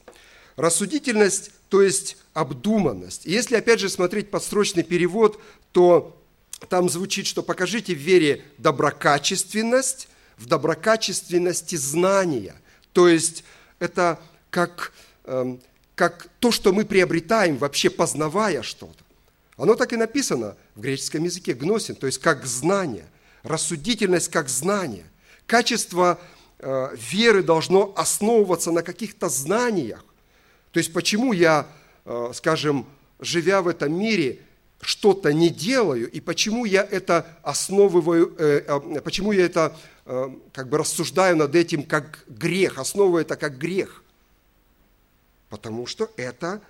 Рассудительность 0.56 1.52
то 1.70 1.82
есть 1.82 2.18
обдуманность. 2.34 3.26
И 3.26 3.32
если, 3.32 3.56
опять 3.56 3.80
же, 3.80 3.90
смотреть 3.90 4.32
подстрочный 4.32 4.84
перевод, 4.84 5.42
то 5.72 6.20
там 6.68 6.90
звучит, 6.90 7.26
что 7.26 7.44
покажите 7.44 7.94
в 7.96 7.98
вере 7.98 8.44
доброкачественность, 8.60 10.08
в 10.38 10.46
доброкачественности 10.46 11.76
знания. 11.76 12.56
То 12.94 13.08
есть 13.08 13.44
это 13.80 14.20
как, 14.52 14.94
эм, 15.26 15.62
как 15.96 16.30
то, 16.40 16.52
что 16.52 16.74
мы 16.74 16.86
приобретаем, 16.86 17.58
вообще 17.58 17.90
познавая 17.90 18.62
что-то. 18.62 19.04
Оно 19.58 19.76
так 19.76 19.94
и 19.94 19.98
написано 19.98 20.56
в 20.76 20.82
греческом 20.82 21.24
языке, 21.24 21.54
гносин, 21.54 21.96
то 21.96 22.08
есть 22.08 22.20
как 22.20 22.46
знание, 22.46 23.06
рассудительность 23.44 24.30
как 24.30 24.48
знание. 24.48 25.06
Качество 25.50 26.20
э, 26.60 26.96
веры 26.96 27.42
должно 27.42 27.92
основываться 27.98 28.72
на 28.72 28.84
каких-то 28.84 29.30
знаниях. 29.30 30.06
То 30.72 30.78
есть 30.78 30.94
почему 30.94 31.34
я, 31.34 31.66
э, 32.06 32.32
скажем, 32.36 32.86
живя 33.20 33.64
в 33.64 33.68
этом 33.68 33.92
мире, 33.92 34.38
что-то 34.80 35.34
не 35.34 35.50
делаю, 35.50 36.08
и 36.12 36.20
почему 36.20 36.66
я 36.66 36.84
это 36.84 37.26
основываю, 37.42 38.36
э, 38.38 39.02
почему 39.04 39.32
я 39.32 39.46
это 39.46 39.76
как 40.54 40.70
бы 40.70 40.78
рассуждаю 40.78 41.36
над 41.36 41.56
этим 41.56 41.84
как 41.84 42.24
грех, 42.28 42.78
основываю 42.78 43.22
это 43.22 43.36
как 43.36 43.58
грех. 43.58 44.04
Потому 45.50 45.86
что 45.86 46.12
это 46.16 46.62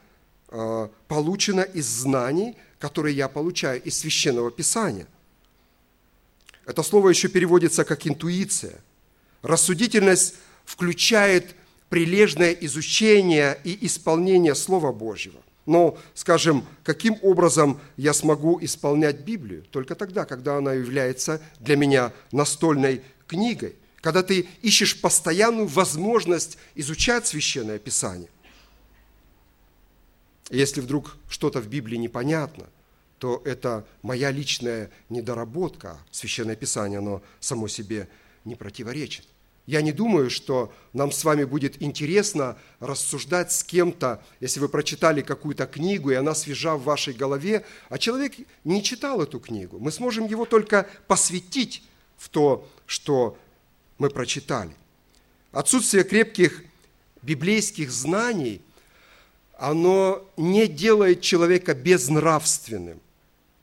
получено 1.08 1.62
из 1.62 1.86
знаний, 1.86 2.58
которые 2.80 3.16
я 3.16 3.30
получаю 3.30 3.82
из 3.82 3.98
священного 3.98 4.52
писания. 4.52 5.08
Это 6.70 6.84
слово 6.84 7.10
еще 7.10 7.30
переводится 7.30 7.84
как 7.84 8.06
интуиция. 8.06 8.80
Рассудительность 9.42 10.36
включает 10.66 11.56
прилежное 11.90 12.52
изучение 12.52 13.60
и 13.64 13.88
исполнение 13.88 14.54
Слова 14.54 14.92
Божьего. 14.92 15.40
Но, 15.66 15.98
скажем, 16.14 16.64
каким 16.84 17.18
образом 17.24 17.80
я 17.98 18.14
смогу 18.14 18.60
исполнять 18.62 19.22
Библию? 19.22 19.64
Только 19.72 19.96
тогда, 19.96 20.26
когда 20.26 20.58
она 20.58 20.74
является 20.74 21.42
для 21.60 21.76
меня 21.76 22.14
настольной 22.32 23.02
книгой, 23.26 23.76
когда 24.00 24.22
ты 24.22 24.48
ищешь 24.62 25.02
постоянную 25.02 25.66
возможность 25.66 26.60
изучать 26.76 27.26
Священное 27.26 27.80
Писание. 27.80 28.30
Если 30.52 30.82
вдруг 30.82 31.18
что-то 31.30 31.62
в 31.62 31.68
Библии 31.68 31.98
непонятно, 31.98 32.68
то 33.20 33.42
это 33.46 33.86
моя 34.02 34.32
личная 34.32 34.90
недоработка. 35.10 36.00
Священное 36.10 36.56
Писание, 36.56 37.00
оно 37.00 37.22
само 37.40 37.68
себе 37.68 38.08
не 38.46 38.56
противоречит. 38.56 39.28
Я 39.70 39.84
не 39.84 39.92
думаю, 39.92 40.32
что 40.32 40.74
нам 40.94 41.12
с 41.12 41.24
вами 41.24 41.44
будет 41.44 41.80
интересно 41.80 42.58
рассуждать 42.80 43.52
с 43.52 43.64
кем-то, 43.64 44.24
если 44.40 44.60
вы 44.60 44.68
прочитали 44.68 45.22
какую-то 45.22 45.68
книгу, 45.68 46.10
и 46.10 46.16
она 46.16 46.34
свежа 46.34 46.76
в 46.76 46.84
вашей 46.84 47.14
голове, 47.14 47.64
а 47.90 48.00
человек 48.00 48.34
не 48.64 48.82
читал 48.82 49.22
эту 49.22 49.40
книгу. 49.40 49.78
Мы 49.78 49.92
сможем 49.92 50.26
его 50.26 50.46
только 50.46 50.88
посвятить 51.08 51.84
в 52.18 52.30
то, 52.30 52.68
что 52.88 53.38
мы 54.00 54.10
прочитали. 54.10 54.72
Отсутствие 55.52 56.04
крепких 56.04 56.64
библейских 57.22 57.92
знаний, 57.92 58.64
оно 59.56 60.28
не 60.36 60.68
делает 60.68 61.22
человека 61.22 61.76
безнравственным. 61.76 63.00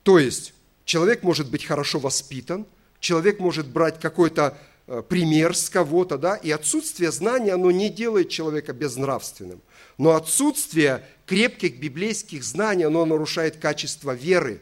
То 0.07 0.19
есть 0.21 0.55
человек 0.85 1.25
может 1.25 1.51
быть 1.51 1.67
хорошо 1.67 1.99
воспитан, 1.99 2.65
человек 3.01 3.41
может 3.41 3.67
брать 3.67 3.99
какой-то 3.99 4.57
Э, 4.89 5.03
пример 5.07 5.57
с 5.57 5.69
кого-то, 5.69 6.17
да, 6.17 6.37
и 6.37 6.53
отсутствие 6.53 7.11
знания, 7.11 7.55
оно 7.55 7.73
не 7.73 7.91
делает 7.91 8.29
человека 8.29 8.73
безнравственным. 8.73 9.61
Но 9.99 10.13
отсутствие 10.13 11.05
крепких 11.27 11.81
библейских 11.81 12.45
знаний, 12.45 12.85
оно 12.85 13.05
нарушает 13.05 13.57
качество 13.57 14.13
веры. 14.15 14.61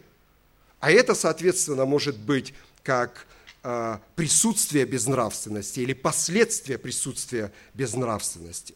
А 0.81 0.91
это, 0.91 1.15
соответственно, 1.15 1.85
может 1.85 2.17
быть 2.17 2.55
как 2.83 3.27
э, 3.65 3.99
присутствие 4.17 4.87
безнравственности 4.87 5.81
или 5.81 5.93
последствия 5.93 6.79
присутствия 6.79 7.53
безнравственности. 7.75 8.75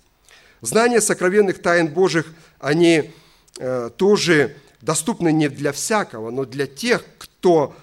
Знания 0.61 1.00
сокровенных 1.00 1.62
тайн 1.62 1.88
Божьих, 1.88 2.26
они 2.59 3.11
э, 3.59 3.90
тоже 3.96 4.54
доступны 4.81 5.33
не 5.33 5.49
для 5.49 5.73
всякого, 5.73 6.31
но 6.31 6.45
для 6.45 6.67
тех, 6.67 7.05
кто 7.19 7.75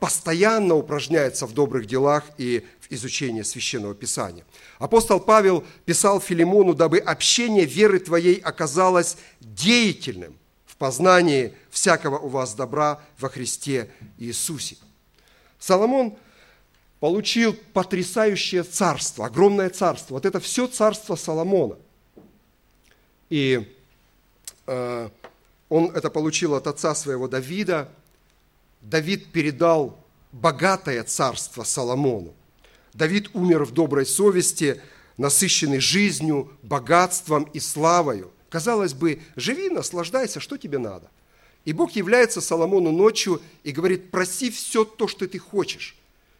постоянно 0.00 0.74
упражняется 0.74 1.46
в 1.46 1.52
добрых 1.52 1.86
делах 1.86 2.24
и 2.38 2.64
изучения 2.90 3.44
Священного 3.44 3.94
Писания. 3.94 4.44
Апостол 4.78 5.20
Павел 5.20 5.62
писал 5.84 6.20
Филимону, 6.20 6.74
дабы 6.74 6.98
общение 6.98 7.66
веры 7.66 7.98
твоей 7.98 8.36
оказалось 8.36 9.18
деятельным 9.40 10.34
в 10.64 10.76
познании 10.76 11.52
всякого 11.70 12.18
у 12.18 12.28
вас 12.28 12.54
добра 12.54 13.00
во 13.18 13.28
Христе 13.28 13.90
Иисусе. 14.16 14.76
Соломон 15.58 16.16
получил 16.98 17.54
потрясающее 17.74 18.62
царство, 18.62 19.26
огромное 19.26 19.68
царство. 19.68 20.14
Вот 20.14 20.24
это 20.24 20.40
все 20.40 20.66
царство 20.66 21.14
Соломона. 21.14 21.76
И 23.28 23.70
э, 24.66 25.08
он 25.68 25.90
это 25.94 26.10
получил 26.10 26.54
от 26.54 26.66
отца 26.66 26.94
своего 26.94 27.28
Давида. 27.28 27.88
Давид 28.80 29.32
передал 29.32 29.98
богатое 30.32 31.02
царство 31.04 31.64
Соломону. 31.64 32.34
Давид 32.94 33.30
умер 33.34 33.64
в 33.64 33.72
доброй 33.72 34.06
совести, 34.06 34.80
насыщенный 35.16 35.80
жизнью, 35.80 36.50
богатством 36.62 37.44
и 37.52 37.60
славою. 37.60 38.30
Казалось 38.48 38.94
бы, 38.94 39.20
живи, 39.36 39.68
наслаждайся, 39.68 40.40
что 40.40 40.56
тебе 40.56 40.78
надо. 40.78 41.10
И 41.64 41.72
Бог 41.72 41.92
является 41.92 42.40
Соломону 42.40 42.92
ночью 42.92 43.42
и 43.62 43.72
говорит, 43.72 44.10
проси 44.10 44.50
все 44.50 44.84
то, 44.84 45.06
что 45.06 45.28
ты 45.28 45.38
хочешь. 45.38 45.96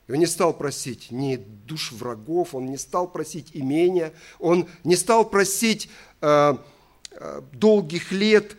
И 0.06 0.12
он 0.12 0.18
не 0.18 0.26
стал 0.26 0.54
просить 0.54 1.10
ни 1.10 1.36
душ 1.36 1.92
врагов, 1.92 2.54
он 2.54 2.66
не 2.66 2.78
стал 2.78 3.08
просить 3.08 3.50
имения, 3.52 4.14
он 4.38 4.66
не 4.84 4.96
стал 4.96 5.28
просить 5.28 5.90
э, 6.22 6.56
э, 7.10 7.42
долгих 7.52 8.10
лет, 8.10 8.56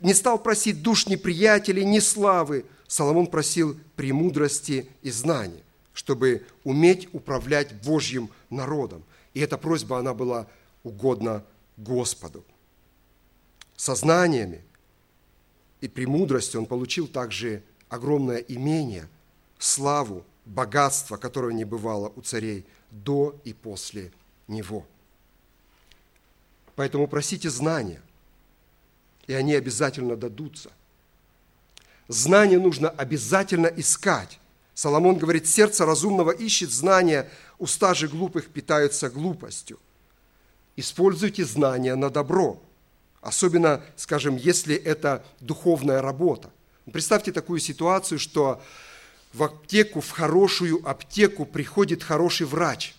не 0.00 0.14
стал 0.14 0.38
просить 0.38 0.82
душ 0.82 1.06
неприятелей, 1.06 1.84
ни 1.84 1.98
славы. 1.98 2.64
Соломон 2.86 3.26
просил 3.26 3.78
премудрости 3.96 4.88
и 5.02 5.10
знания 5.10 5.62
чтобы 5.96 6.46
уметь 6.62 7.08
управлять 7.14 7.72
Божьим 7.82 8.28
народом. 8.50 9.02
И 9.32 9.40
эта 9.40 9.56
просьба, 9.56 9.98
она 9.98 10.12
была 10.12 10.46
угодна 10.82 11.42
Господу. 11.78 12.44
Сознаниями 13.76 14.62
и 15.80 15.88
премудростью 15.88 16.60
он 16.60 16.66
получил 16.66 17.08
также 17.08 17.62
огромное 17.88 18.38
имение, 18.38 19.08
славу, 19.58 20.22
богатство, 20.44 21.16
которое 21.16 21.54
не 21.54 21.64
бывало 21.64 22.12
у 22.14 22.20
царей 22.20 22.66
до 22.90 23.34
и 23.44 23.54
после 23.54 24.12
него. 24.48 24.86
Поэтому 26.74 27.08
просите 27.08 27.48
знания, 27.48 28.02
и 29.26 29.34
они 29.34 29.54
обязательно 29.54 30.16
дадутся. 30.16 30.70
Знания 32.08 32.58
нужно 32.58 32.88
обязательно 32.88 33.66
искать, 33.66 34.38
Соломон 34.76 35.16
говорит, 35.16 35.46
сердце 35.46 35.86
разумного 35.86 36.32
ищет 36.32 36.70
знания, 36.70 37.30
уста 37.58 37.94
же 37.94 38.08
глупых 38.08 38.48
питаются 38.48 39.08
глупостью. 39.08 39.78
Используйте 40.76 41.46
знания 41.46 41.94
на 41.94 42.10
добро, 42.10 42.62
особенно, 43.22 43.82
скажем, 43.96 44.36
если 44.36 44.76
это 44.76 45.24
духовная 45.40 46.02
работа. 46.02 46.50
Представьте 46.92 47.32
такую 47.32 47.58
ситуацию, 47.58 48.18
что 48.18 48.62
в 49.32 49.42
аптеку, 49.42 50.02
в 50.02 50.10
хорошую 50.10 50.86
аптеку 50.86 51.46
приходит 51.46 52.02
хороший 52.02 52.46
врач, 52.46 52.94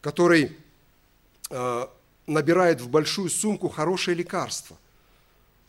который 0.00 0.56
э, 1.50 1.86
набирает 2.26 2.80
в 2.80 2.88
большую 2.88 3.28
сумку 3.28 3.68
хорошее 3.68 4.16
лекарство. 4.16 4.78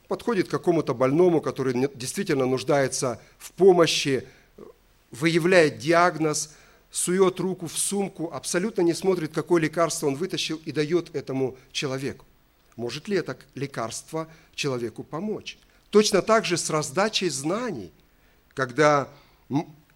Подходит 0.09 0.47
к 0.47 0.51
какому-то 0.51 0.95
больному, 0.95 1.39
который 1.39 1.87
действительно 1.93 2.47
нуждается 2.47 3.21
в 3.37 3.51
помощи, 3.51 4.27
выявляет 5.11 5.77
диагноз, 5.77 6.55
сует 6.89 7.39
руку 7.39 7.67
в 7.67 7.77
сумку, 7.77 8.33
абсолютно 8.33 8.81
не 8.81 8.95
смотрит, 8.95 9.33
какое 9.33 9.61
лекарство 9.61 10.07
он 10.07 10.15
вытащил 10.15 10.59
и 10.65 10.71
дает 10.71 11.15
этому 11.15 11.55
человеку. 11.71 12.25
Может 12.75 13.07
ли 13.07 13.17
это 13.17 13.37
лекарство 13.53 14.27
человеку 14.55 15.03
помочь? 15.03 15.59
Точно 15.91 16.23
так 16.23 16.43
же 16.43 16.57
с 16.57 16.71
раздачей 16.71 17.29
знаний, 17.29 17.91
когда 18.55 19.09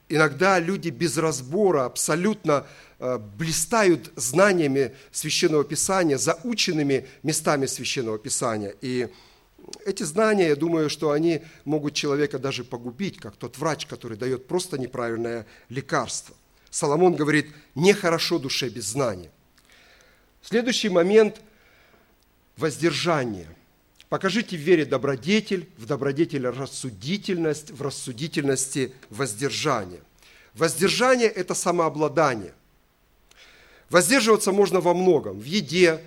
иногда 0.10 0.60
люди 0.60 0.90
без 0.90 1.18
разбора 1.18 1.86
абсолютно 1.86 2.68
э, 3.00 3.18
блистают 3.18 4.12
знаниями 4.16 4.94
Священного 5.12 5.64
Писания, 5.64 6.20
заученными 6.20 7.08
местами 7.24 7.66
Священного 7.66 8.20
Писания. 8.20 8.76
И 8.82 9.10
эти 9.86 10.04
знания, 10.04 10.50
я 10.50 10.56
думаю, 10.56 10.90
что 10.90 11.12
они 11.12 11.42
могут 11.66 11.94
человека 11.94 12.40
даже 12.40 12.64
погубить, 12.64 13.18
как 13.18 13.36
тот 13.36 13.58
врач, 13.58 13.86
который 13.86 14.18
дает 14.18 14.48
просто 14.48 14.78
неправильное 14.78 15.46
лекарство. 15.70 16.36
Соломон 16.70 17.16
говорит, 17.16 17.48
нехорошо 17.76 18.40
душе 18.40 18.70
без 18.70 18.86
знания. 18.86 19.32
Следующий 20.42 20.90
момент– 20.90 21.42
воздержание. 22.58 23.48
Покажите 24.10 24.58
в 24.58 24.60
вере 24.60 24.86
добродетель, 24.86 25.70
в 25.78 25.86
добродетели 25.86 26.48
рассудительность, 26.48 27.72
в 27.72 27.82
рассудительности 27.82 28.94
воздержание. 29.10 30.02
Воздержание– 30.54 31.28
это 31.30 31.56
самообладание. 31.56 32.54
Воздерживаться 33.90 34.52
можно 34.52 34.82
во 34.82 34.94
многом. 34.94 35.40
В 35.40 35.46
еде, 35.46 36.04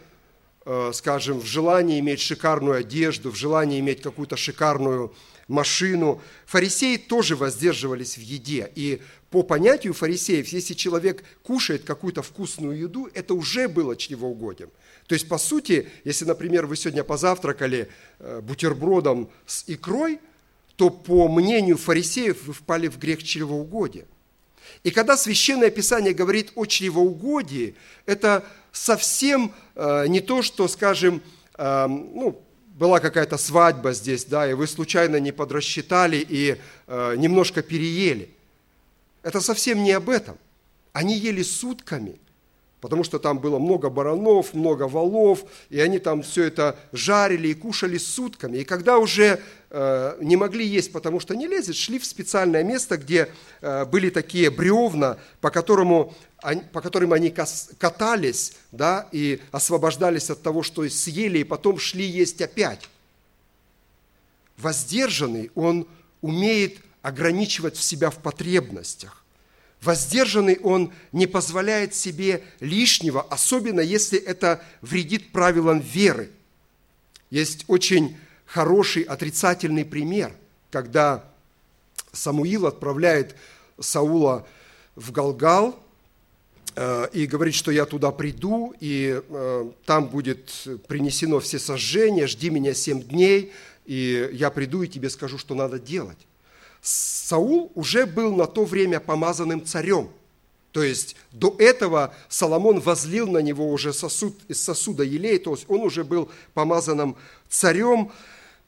скажем, 0.92 1.40
в 1.40 1.46
желании 1.46 2.00
иметь 2.00 2.20
шикарную 2.20 2.78
одежду, 2.78 3.30
в 3.30 3.36
желании 3.36 3.80
иметь 3.80 4.02
какую-то 4.02 4.36
шикарную 4.36 5.14
машину. 5.48 6.20
Фарисеи 6.46 6.96
тоже 6.96 7.36
воздерживались 7.36 8.18
в 8.18 8.20
еде. 8.20 8.70
И 8.74 9.00
по 9.30 9.42
понятию 9.42 9.94
фарисеев, 9.94 10.48
если 10.48 10.74
человек 10.74 11.22
кушает 11.42 11.84
какую-то 11.84 12.22
вкусную 12.22 12.78
еду, 12.78 13.08
это 13.14 13.34
уже 13.34 13.68
было 13.68 13.96
чревоугодием– 13.96 14.70
то 15.06 15.14
есть, 15.14 15.28
по 15.28 15.38
сути, 15.38 15.88
если, 16.04 16.24
например, 16.24 16.66
вы 16.66 16.76
сегодня 16.76 17.04
позавтракали 17.04 17.88
э, 18.18 18.40
бутербродом 18.40 19.30
с 19.46 19.64
икрой, 19.68 20.20
то, 20.74 20.90
по 20.90 21.28
мнению 21.28 21.76
фарисеев, 21.76 22.44
вы 22.46 22.52
впали 22.52 22.88
в 22.88 22.98
грех 22.98 23.22
чревоугодия. 23.22 24.06
И 24.84 24.90
когда 24.90 25.16
Священное 25.16 25.70
Писание 25.70 26.14
говорит 26.14 26.52
о 26.54 26.66
чревоугодии, 26.66 27.74
это 28.06 28.44
совсем 28.72 29.52
э, 29.74 30.06
не 30.08 30.20
то, 30.20 30.42
что, 30.42 30.68
скажем, 30.68 31.22
э, 31.56 31.86
ну, 31.86 32.40
была 32.74 33.00
какая-то 33.00 33.38
свадьба 33.38 33.92
здесь, 33.92 34.24
да, 34.24 34.48
и 34.48 34.52
вы 34.52 34.66
случайно 34.66 35.16
не 35.16 35.32
подрасчитали 35.32 36.24
и 36.28 36.56
э, 36.86 37.14
немножко 37.16 37.62
переели. 37.62 38.30
Это 39.22 39.40
совсем 39.40 39.82
не 39.82 39.92
об 39.92 40.10
этом. 40.10 40.36
Они 40.92 41.16
ели 41.16 41.42
сутками– 41.42 42.16
потому 42.86 43.02
что 43.02 43.18
там 43.18 43.40
было 43.40 43.58
много 43.58 43.90
баранов, 43.90 44.54
много 44.54 44.86
валов, 44.86 45.42
и 45.70 45.80
они 45.80 45.98
там 45.98 46.22
все 46.22 46.44
это 46.44 46.78
жарили 46.92 47.48
и 47.48 47.54
кушали 47.54 47.98
сутками. 47.98 48.58
И 48.58 48.64
когда 48.64 48.98
уже 48.98 49.40
э, 49.70 50.16
не 50.20 50.36
могли 50.36 50.64
есть, 50.64 50.92
потому 50.92 51.18
что 51.18 51.34
не 51.34 51.48
лезет, 51.48 51.74
шли 51.74 51.98
в 51.98 52.06
специальное 52.06 52.62
место, 52.62 52.96
где 52.96 53.28
э, 53.60 53.84
были 53.86 54.08
такие 54.08 54.50
бревна, 54.50 55.18
по, 55.40 55.50
которому, 55.50 56.14
по 56.72 56.80
которым 56.80 57.12
они 57.12 57.30
катались 57.30 58.52
да, 58.70 59.08
и 59.10 59.40
освобождались 59.50 60.30
от 60.30 60.40
того, 60.40 60.62
что 60.62 60.88
съели, 60.88 61.38
и 61.38 61.44
потом 61.44 61.80
шли 61.80 62.06
есть 62.06 62.40
опять. 62.40 62.88
Воздержанный, 64.58 65.50
он 65.56 65.88
умеет 66.20 66.76
ограничивать 67.02 67.76
себя 67.76 68.10
в 68.10 68.18
потребностях. 68.18 69.25
Воздержанный 69.82 70.58
он 70.62 70.92
не 71.12 71.26
позволяет 71.26 71.94
себе 71.94 72.42
лишнего, 72.60 73.22
особенно 73.22 73.80
если 73.80 74.18
это 74.18 74.62
вредит 74.80 75.32
правилам 75.32 75.80
веры. 75.80 76.30
Есть 77.30 77.64
очень 77.68 78.16
хороший 78.46 79.02
отрицательный 79.02 79.84
пример, 79.84 80.32
когда 80.70 81.24
Самуил 82.12 82.66
отправляет 82.66 83.36
Саула 83.78 84.46
в 84.94 85.12
Галгал 85.12 85.78
э, 86.74 87.08
и 87.12 87.26
говорит, 87.26 87.54
что 87.54 87.70
я 87.70 87.84
туда 87.84 88.10
приду, 88.10 88.74
и 88.80 89.20
э, 89.28 89.70
там 89.84 90.08
будет 90.08 90.50
принесено 90.88 91.40
все 91.40 91.58
сожжения, 91.58 92.26
жди 92.26 92.48
меня 92.48 92.72
семь 92.72 93.02
дней, 93.02 93.52
и 93.84 94.30
я 94.32 94.50
приду 94.50 94.82
и 94.82 94.88
тебе 94.88 95.10
скажу, 95.10 95.36
что 95.38 95.54
надо 95.54 95.78
делать. 95.78 96.18
Саул 96.82 97.72
уже 97.74 98.06
был 98.06 98.34
на 98.34 98.46
то 98.46 98.64
время 98.64 99.00
помазанным 99.00 99.64
царем. 99.64 100.10
То 100.72 100.82
есть 100.82 101.16
до 101.32 101.56
этого 101.58 102.14
Соломон 102.28 102.80
возлил 102.80 103.28
на 103.28 103.38
него 103.38 103.72
уже 103.72 103.94
сосуд 103.94 104.36
из 104.48 104.62
сосуда 104.62 105.04
елей, 105.04 105.38
то 105.38 105.52
есть 105.52 105.64
он 105.68 105.80
уже 105.80 106.04
был 106.04 106.28
помазанным 106.52 107.16
царем. 107.48 108.12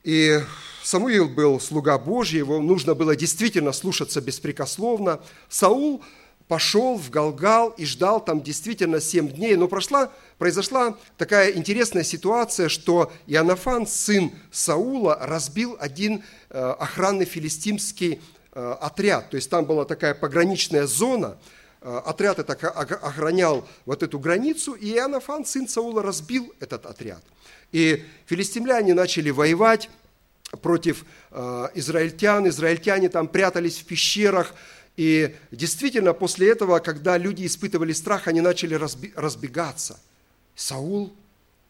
И 0.04 0.40
Самуил 0.82 1.28
был 1.28 1.60
слуга 1.60 1.98
Божий, 1.98 2.38
его 2.38 2.60
нужно 2.60 2.94
было 2.94 3.14
действительно 3.14 3.72
слушаться 3.72 4.22
беспрекословно. 4.22 5.20
Саул 5.50 6.02
пошел 6.48 6.96
в 6.96 7.10
Галгал 7.10 7.68
и 7.70 7.84
ждал 7.84 8.24
там 8.24 8.42
действительно 8.42 9.00
семь 9.00 9.28
дней. 9.28 9.54
Но 9.54 9.68
прошла, 9.68 10.10
произошла 10.38 10.96
такая 11.18 11.52
интересная 11.52 12.02
ситуация, 12.02 12.68
что 12.68 13.12
Иоаннафан, 13.26 13.86
сын 13.86 14.32
Саула, 14.50 15.18
разбил 15.20 15.76
один 15.78 16.24
э, 16.48 16.58
охранный 16.58 17.26
филистимский 17.26 18.20
э, 18.52 18.76
отряд. 18.80 19.30
То 19.30 19.36
есть 19.36 19.50
там 19.50 19.66
была 19.66 19.84
такая 19.84 20.14
пограничная 20.14 20.86
зона, 20.86 21.36
э, 21.82 22.00
отряд 22.04 22.38
это 22.38 22.54
охранял 22.54 23.68
вот 23.84 24.02
эту 24.02 24.18
границу, 24.18 24.72
и 24.72 24.94
Иоаннафан, 24.94 25.44
сын 25.44 25.68
Саула, 25.68 26.02
разбил 26.02 26.52
этот 26.60 26.86
отряд. 26.86 27.22
И 27.72 28.04
филистимляне 28.24 28.94
начали 28.94 29.28
воевать 29.28 29.90
против 30.62 31.04
израильтян, 31.74 32.48
израильтяне 32.48 33.10
там 33.10 33.28
прятались 33.28 33.76
в 33.76 33.84
пещерах, 33.84 34.54
и 34.98 35.36
действительно, 35.52 36.12
после 36.12 36.50
этого, 36.50 36.80
когда 36.80 37.16
люди 37.18 37.46
испытывали 37.46 37.92
страх, 37.92 38.26
они 38.26 38.40
начали 38.40 38.74
разбегаться. 38.74 40.00
Саул 40.56 41.12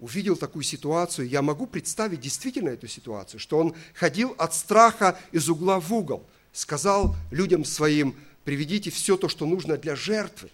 увидел 0.00 0.34
такую 0.34 0.62
ситуацию, 0.62 1.28
я 1.28 1.42
могу 1.42 1.66
представить 1.66 2.22
действительно 2.22 2.70
эту 2.70 2.88
ситуацию, 2.88 3.38
что 3.38 3.58
он 3.58 3.74
ходил 3.92 4.34
от 4.38 4.54
страха 4.54 5.20
из 5.30 5.50
угла 5.50 5.78
в 5.78 5.92
угол, 5.92 6.24
сказал 6.54 7.14
людям 7.30 7.66
своим, 7.66 8.16
приведите 8.44 8.90
все 8.90 9.18
то, 9.18 9.28
что 9.28 9.44
нужно 9.44 9.76
для 9.76 9.94
жертвы. 9.94 10.48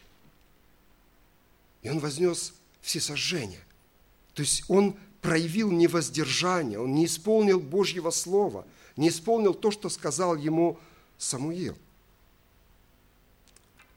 И 1.83 1.89
он 1.89 2.01
вознес 2.01 2.55
все 2.81 2.99
сожжения. 2.99 3.63
То 4.35 4.43
есть 4.43 4.65
он 4.67 4.97
проявил 5.23 5.71
невоздержание, 5.71 6.81
он 6.81 6.93
не 6.93 7.05
исполнил 7.07 7.61
Божьего 7.61 8.11
Слова, 8.11 8.67
не 8.97 9.11
исполнил 9.11 9.55
то, 9.55 9.71
что 9.71 9.89
сказал 9.89 10.35
ему 10.35 10.77
Самуил. 11.19 11.77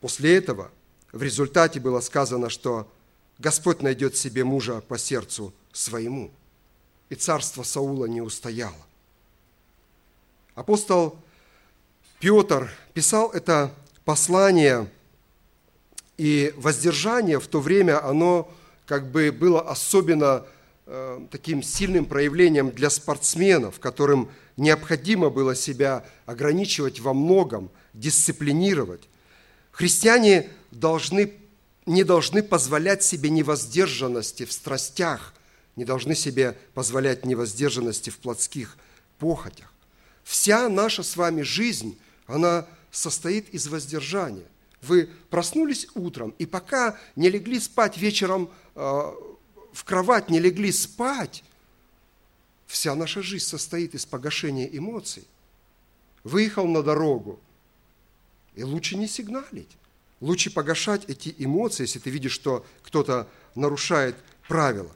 После 0.07 0.37
этого 0.37 0.71
в 1.11 1.21
результате 1.21 1.81
было 1.81 1.99
сказано, 1.99 2.49
что 2.49 2.89
Господь 3.39 3.81
найдет 3.81 4.15
себе 4.15 4.45
мужа 4.45 4.79
по 4.79 4.97
сердцу 4.97 5.53
своему. 5.73 6.31
И 7.09 7.15
царство 7.15 7.63
Саула 7.63 8.05
не 8.05 8.21
устояло. 8.21 8.87
Апостол 10.55 11.19
Петр 12.21 12.71
писал 12.93 13.31
это 13.31 13.73
послание, 14.05 14.89
и 16.15 16.53
воздержание 16.55 17.41
в 17.41 17.47
то 17.47 17.59
время, 17.59 18.01
оно 18.01 18.49
как 18.85 19.11
бы 19.11 19.33
было 19.33 19.59
особенно 19.59 20.45
э, 20.85 21.19
таким 21.31 21.61
сильным 21.61 22.05
проявлением 22.05 22.71
для 22.71 22.89
спортсменов, 22.89 23.81
которым 23.81 24.31
необходимо 24.55 25.29
было 25.29 25.53
себя 25.53 26.05
ограничивать 26.25 27.01
во 27.01 27.13
многом, 27.13 27.69
дисциплинировать. 27.93 29.09
Христиане 29.77 30.49
должны, 30.71 31.33
не 31.85 32.03
должны 32.03 32.41
позволять 32.41 33.03
себе 33.03 33.29
невоздержанности 33.29 34.43
в 34.43 34.51
страстях, 34.51 35.35
не 35.75 35.85
должны 35.85 36.15
себе 36.15 36.57
позволять 36.73 37.25
невоздержанности 37.25 38.09
в 38.09 38.17
плотских 38.17 38.75
похотях. 39.19 39.71
Вся 40.23 40.67
наша 40.67 41.03
с 41.03 41.15
вами 41.15 41.43
жизнь, 41.43 41.95
она 42.25 42.65
состоит 42.89 43.49
из 43.53 43.67
воздержания. 43.67 44.47
Вы 44.81 45.11
проснулись 45.29 45.87
утром, 45.93 46.33
и 46.39 46.47
пока 46.47 46.97
не 47.15 47.29
легли 47.29 47.59
спать 47.59 47.99
вечером 47.99 48.49
э, 48.73 48.79
в 48.79 49.83
кровать, 49.83 50.31
не 50.31 50.39
легли 50.39 50.71
спать, 50.71 51.43
вся 52.65 52.95
наша 52.95 53.21
жизнь 53.21 53.45
состоит 53.45 53.93
из 53.93 54.07
погашения 54.07 54.65
эмоций. 54.65 55.27
Выехал 56.23 56.65
на 56.65 56.81
дорогу, 56.81 57.39
и 58.57 58.63
лучше 58.63 58.97
не 58.97 59.07
сигналить. 59.07 59.77
Лучше 60.19 60.51
погашать 60.51 61.05
эти 61.07 61.33
эмоции, 61.37 61.83
если 61.83 61.99
ты 61.99 62.09
видишь, 62.09 62.31
что 62.31 62.65
кто-то 62.81 63.27
нарушает 63.53 64.15
правила. 64.47 64.91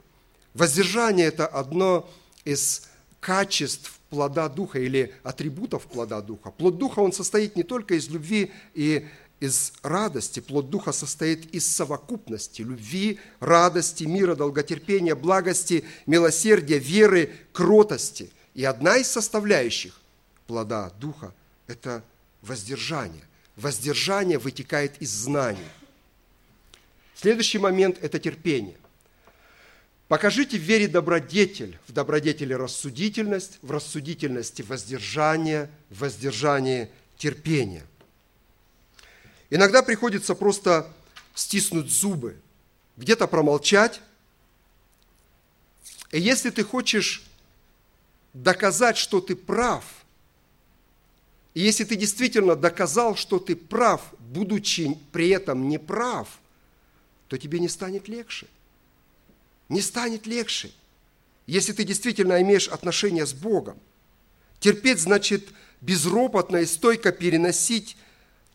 Воздержание– 0.52 1.26
это 1.28 1.46
одно 1.46 2.10
из 2.44 2.88
качеств 3.20 4.00
плода 4.10 4.48
Духа 4.48 4.80
или 4.80 5.14
атрибутов 5.22 5.86
плода 5.86 6.20
Духа. 6.20 6.50
Плод 6.50 6.76
Духа, 6.76 6.98
он 6.98 7.12
состоит 7.12 7.54
не 7.54 7.62
только 7.62 7.94
из 7.94 8.08
любви 8.08 8.50
и 8.74 9.06
из 9.38 9.72
радости. 9.84 10.40
Плод 10.40 10.68
Духа 10.68 10.90
состоит 10.90 11.54
из 11.54 11.64
совокупности 11.64 12.62
любви, 12.62 13.20
радости, 13.38 14.04
мира, 14.04 14.34
долготерпения, 14.34 15.14
благости, 15.14 15.84
милосердия, 16.06 16.78
веры, 16.78 17.32
кротости. 17.52 18.32
И 18.54 18.64
одна 18.64 18.96
из 18.96 19.06
составляющих 19.06 20.00
плода 20.48 20.90
Духа– 20.98 21.32
это 21.68 22.02
воздержание. 22.42 23.22
Воздержание 23.56 24.38
вытекает 24.38 25.00
из 25.00 25.10
знаний. 25.10 25.66
Следующий 27.14 27.58
момент– 27.58 27.98
это 28.02 28.18
терпение. 28.18 28.76
Покажите 30.08 30.58
в 30.58 30.60
вере 30.60 30.88
добродетель, 30.88 31.78
в 31.86 31.92
добродетели 31.92 32.52
рассудительность, 32.52 33.58
в 33.62 33.70
рассудительности 33.70 34.62
воздержание, 34.62 35.70
в 35.88 36.00
воздержании 36.00 36.90
терпение. 37.16 37.84
Иногда 39.48 39.82
приходится 39.82 40.34
просто 40.34 40.90
стиснуть 41.34 41.90
зубы, 41.90 42.36
где-то 42.96 43.26
промолчать. 43.26 44.00
И 46.10 46.20
если 46.20 46.50
ты 46.50 46.64
хочешь 46.64 47.22
доказать, 48.32 48.96
что 48.96 49.20
ты 49.20 49.36
прав. 49.36 49.84
И 51.54 51.60
если 51.60 51.84
ты 51.84 51.96
действительно 51.96 52.56
доказал, 52.56 53.14
что 53.14 53.38
ты 53.38 53.54
прав, 53.56 54.00
будучи 54.18 54.96
при 55.12 55.28
этом 55.28 55.68
неправ, 55.68 56.40
то 57.28 57.36
тебе 57.36 57.60
не 57.60 57.68
станет 57.68 58.08
легче. 58.08 58.46
Не 59.68 59.80
станет 59.80 60.26
легче, 60.26 60.70
если 61.46 61.72
ты 61.72 61.84
действительно 61.84 62.40
имеешь 62.42 62.68
отношения 62.68 63.26
с 63.26 63.32
Богом. 63.32 63.78
Терпеть 64.60 65.00
значит 65.00 65.48
безропотно 65.80 66.58
и 66.58 66.66
стойко 66.66 67.12
переносить 67.12 67.96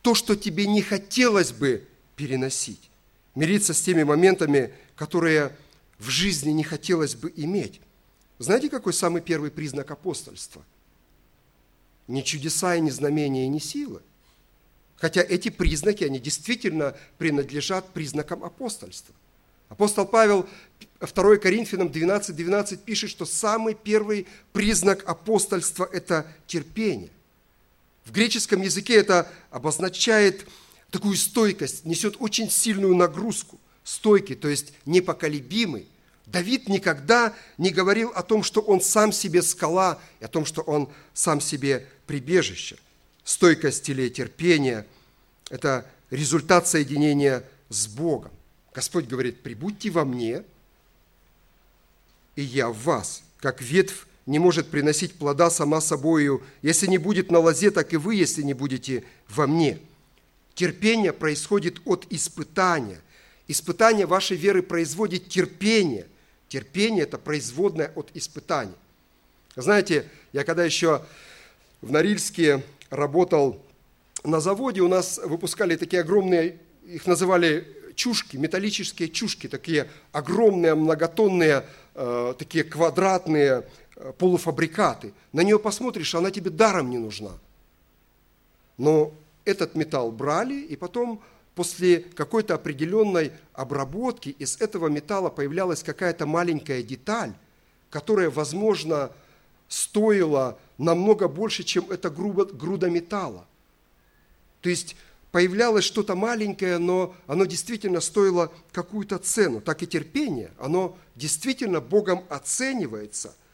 то, 0.02 0.14
что 0.14 0.36
тебе 0.36 0.66
не 0.66 0.82
хотелось 0.82 1.52
бы 1.52 1.86
переносить. 2.16 2.90
Мириться 3.34 3.74
с 3.74 3.82
теми 3.82 4.02
моментами, 4.02 4.72
которые 4.96 5.56
в 5.98 6.08
жизни 6.08 6.50
не 6.50 6.64
хотелось 6.64 7.14
бы 7.14 7.32
иметь. 7.36 7.80
Знаете, 8.38 8.68
какой 8.68 8.92
самый 8.92 9.20
первый 9.20 9.50
признак 9.50 9.90
апостольства? 9.90 10.64
Не 12.08 12.24
чудеса 12.24 12.74
и 12.74 12.80
не 12.80 12.90
знамения 12.90 13.44
и 13.44 13.48
не 13.48 13.60
силы. 13.60 14.02
Хотя 14.96 15.20
эти 15.20 15.48
признаки, 15.48 16.04
они 16.04 16.18
действительно 16.18 16.96
принадлежат 17.18 17.88
признакам 17.90 18.42
апостольства. 18.42 19.14
Апостол 19.68 20.06
Павел 20.06 20.48
2 21.00 21.36
Коринфянам 21.36 21.90
12, 21.90 22.34
12 22.34 22.82
пишет, 22.82 23.10
что 23.10 23.26
самый 23.26 23.74
первый 23.74 24.26
признак 24.52 25.08
апостольства– 25.08 25.88
это 25.92 26.26
терпение. 26.46 27.10
В 28.04 28.12
греческом 28.12 28.62
языке 28.62 28.94
это 28.94 29.30
обозначает 29.50 30.46
такую 30.90 31.16
стойкость, 31.16 31.84
несет 31.84 32.16
очень 32.18 32.50
сильную 32.50 32.96
нагрузку. 32.96 33.58
Стойкий, 33.84 34.34
то 34.34 34.48
есть 34.48 34.72
непоколебимый. 34.86 35.86
Давид 36.32 36.68
никогда 36.68 37.34
не 37.56 37.70
говорил 37.70 38.10
о 38.10 38.22
том, 38.22 38.42
что 38.42 38.60
он 38.60 38.80
сам 38.80 39.12
себе 39.12 39.42
скала, 39.42 39.98
и 40.20 40.24
о 40.24 40.28
том, 40.28 40.44
что 40.44 40.60
он 40.62 40.90
сам 41.14 41.40
себе 41.40 41.86
прибежище. 42.06 42.76
Стойкость 43.24 43.88
или 43.88 44.08
терпение– 44.08 44.86
это 45.50 45.86
результат 46.10 46.68
соединения 46.68 47.44
с 47.70 47.86
Богом. 47.86 48.30
Господь 48.74 49.06
говорит, 49.06 49.42
прибудьте 49.42 49.90
во 49.90 50.04
мне, 50.04 50.42
и 52.36 52.42
я 52.42 52.68
в 52.68 52.78
вас, 52.82 53.22
как 53.38 53.62
ветвь 53.62 54.06
не 54.26 54.38
может 54.38 54.68
приносить 54.68 55.14
плода 55.14 55.50
сама 55.50 55.80
собою, 55.80 56.42
если 56.60 56.86
не 56.86 56.98
будет 56.98 57.30
на 57.30 57.38
лозе, 57.38 57.70
так 57.70 57.94
и 57.94 57.96
вы, 57.96 58.14
если 58.14 58.42
не 58.42 58.52
будете 58.52 59.02
во 59.28 59.46
мне. 59.46 59.78
Терпение 60.54 61.14
происходит 61.14 61.80
от 61.86 62.06
испытания. 62.10 63.00
Испытание 63.46 64.04
вашей 64.04 64.36
веры 64.36 64.62
производит 64.62 65.28
терпение. 65.28 66.06
Терпение– 66.48 67.02
это 67.04 67.18
производное 67.18 67.92
от 67.94 68.10
испытания. 68.14 68.74
Знаете, 69.56 70.08
я 70.32 70.44
когда 70.44 70.64
еще 70.64 71.04
в 71.82 71.90
Норильске 71.90 72.62
работал 72.90 73.60
на 74.24 74.40
заводе, 74.40 74.80
у 74.80 74.88
нас 74.88 75.18
выпускали 75.18 75.76
такие 75.76 76.02
огромные, 76.02 76.58
их 76.86 77.06
называли 77.06 77.66
чушки, 77.94 78.36
металлические 78.36 79.08
чушки, 79.08 79.48
такие 79.48 79.90
огромные, 80.12 80.74
многотонные, 80.74 81.64
э, 81.94 82.34
такие 82.38 82.64
квадратные 82.64 83.64
Э, 84.00 84.12
полуфабрикаты. 84.12 85.12
На 85.32 85.40
нее 85.40 85.58
посмотришь, 85.58 86.14
она 86.14 86.30
тебе 86.30 86.50
даром 86.50 86.88
не 86.88 86.98
нужна. 86.98 87.32
Но 88.76 89.12
этот 89.44 89.74
металл 89.74 90.12
брали, 90.12 90.54
и 90.54 90.76
потом 90.76 91.20
после 91.58 91.98
какой-то 92.14 92.54
определенной 92.54 93.32
обработки 93.52 94.28
из 94.28 94.60
этого 94.60 94.86
металла 94.86 95.28
появлялась 95.28 95.82
какая-то 95.82 96.24
маленькая 96.24 96.84
деталь, 96.84 97.32
которая, 97.90 98.30
возможно, 98.30 99.10
стоила 99.66 100.56
намного 100.78 101.26
больше, 101.26 101.64
чем 101.64 101.90
эта 101.90 102.10
груда 102.10 102.88
металла. 102.88 103.44
То 104.60 104.70
есть 104.70 104.94
появлялось 105.32 105.82
что-то 105.82 106.14
маленькое, 106.14 106.78
но 106.78 107.12
оно 107.26 107.44
действительно 107.44 108.00
стоило 108.00 108.52
какую-то 108.70 109.18
цену. 109.18 109.60
Так 109.60 109.82
и 109.82 109.88
терпение, 109.88 110.52
оно 110.60 110.96
действительно 111.16 111.80
Богом 111.80 112.22
оценивается– 112.28 113.34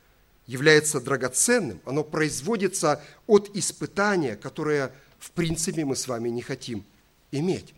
является 0.47 1.01
драгоценным, 1.01 1.81
оно 1.87 2.05
производится 2.05 3.03
от 3.27 3.51
испытания, 3.57 4.37
которое, 4.37 4.93
в 5.19 5.31
принципе, 5.31 5.87
мы 5.87 5.97
с 5.97 6.07
вами 6.07 6.29
не 6.29 6.43
хотим 6.43 6.85
иметь. 7.33 7.73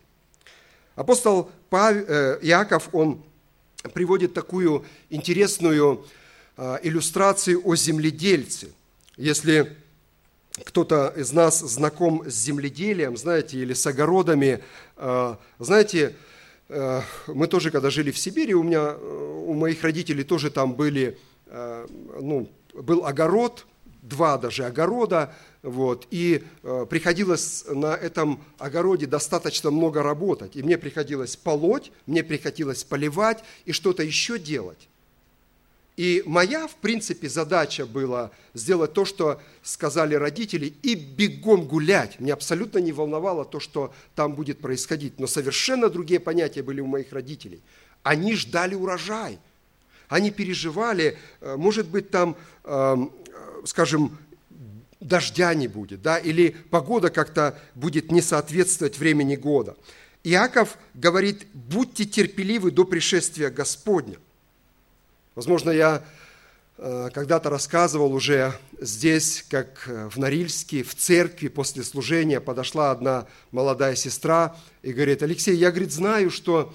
Апостол 0.97 1.51
Павел, 1.69 2.05
э, 2.07 2.39
Иаков, 2.41 2.89
он 2.91 3.23
приводит 3.93 4.33
такую 4.33 4.83
интересную 5.11 6.07
э, 6.57 6.77
иллюстрацию 6.81 7.61
о 7.63 7.75
земледельце. 7.75 8.69
Если 9.15 9.77
кто-то 10.65 11.13
из 11.15 11.31
нас 11.33 11.59
знаком 11.59 12.23
с 12.27 12.33
земледелием, 12.33 13.15
знаете, 13.15 13.59
или 13.59 13.75
с 13.75 13.85
огородами, 13.85 14.63
э, 14.97 15.35
знаете, 15.59 16.15
мы 16.67 17.47
тоже, 17.47 17.69
когда 17.71 17.91
жили 17.91 18.09
в 18.11 18.17
Сибири, 18.17 18.53
у 18.53 18.63
меня, 18.63 18.97
у 18.97 19.53
моих 19.53 19.83
родителей 19.83 20.25
тоже 20.25 20.49
там 20.49 20.73
были 20.73 21.17
ну, 21.49 22.49
был 22.73 23.05
огород, 23.05 23.65
два 24.01 24.37
даже 24.37 24.65
огорода, 24.65 25.33
вот, 25.63 26.07
и 26.11 26.43
э, 26.63 26.85
приходилось 26.89 27.65
на 27.67 27.95
этом 27.95 28.43
огороде 28.57 29.05
достаточно 29.05 29.71
много 29.71 30.03
работать. 30.03 30.55
И 30.55 30.63
мне 30.63 30.77
приходилось 30.77 31.35
полоть, 31.35 31.91
мне 32.05 32.23
приходилось 32.23 32.83
поливать 32.83 33.43
и 33.65 33.71
что-то 33.71 34.03
еще 34.03 34.39
делать. 34.39 34.87
И 35.97 36.21
моя, 36.27 36.67
в 36.67 36.75
принципе, 36.75 37.27
задача 37.27 37.87
была 37.87 38.29
сделать 38.53 38.93
то, 38.93 39.03
что 39.03 39.41
сказали 39.63 40.13
родители, 40.13 40.73
и 40.83 40.93
бегом 40.93 41.65
гулять. 41.65 42.19
Мне 42.19 42.33
абсолютно 42.33 42.77
не 42.77 42.91
волновало 42.91 43.45
то, 43.45 43.59
что 43.59 43.91
там 44.15 44.35
будет 44.35 44.59
происходить. 44.59 45.19
Но 45.19 45.25
совершенно 45.25 45.89
другие 45.89 46.19
понятия 46.19 46.61
были 46.61 46.81
у 46.81 46.85
моих 46.85 47.11
родителей. 47.13 47.61
Они 48.03 48.35
ждали 48.35 48.75
урожай– 48.75 49.39
они 50.09 50.31
переживали, 50.31 51.17
э, 51.41 51.55
может 51.57 51.87
быть, 51.87 52.09
там, 52.09 52.35
эм, 52.63 53.11
скажем, 53.65 54.17
дождя 54.99 55.53
не 55.53 55.67
будет, 55.67 56.01
да, 56.01 56.17
или 56.17 56.55
погода 56.69 57.09
как-то 57.09 57.59
будет 57.75 58.11
не 58.11 58.21
соответствовать 58.21 58.97
времени 58.97 59.35
года. 59.35 59.75
Иаков 60.23 60.77
говорит, 60.93 61.45
будьте 61.53 62.05
терпеливы 62.05 62.71
до 62.71 62.83
пришествия 62.85 63.49
Господня. 63.49 64.17
Возможно, 65.35 65.69
я 65.69 66.03
э, 66.77 67.09
когда-то 67.13 67.49
рассказывал 67.49 68.13
уже 68.13 68.53
здесь, 68.81 69.45
как 69.49 69.87
э, 69.87 70.09
в 70.09 70.17
Норильске, 70.17 70.83
в 70.83 70.95
церкви 70.95 71.47
после 71.47 71.83
служения 71.83 72.41
подошла 72.41 72.91
одна 72.91 73.27
молодая 73.51 73.95
сестра 73.95 74.57
и 74.81 74.91
говорит, 74.91 75.23
Алексей, 75.23 75.55
я, 75.55 75.69
говорит, 75.69 75.93
знаю, 75.93 76.31
что 76.31 76.73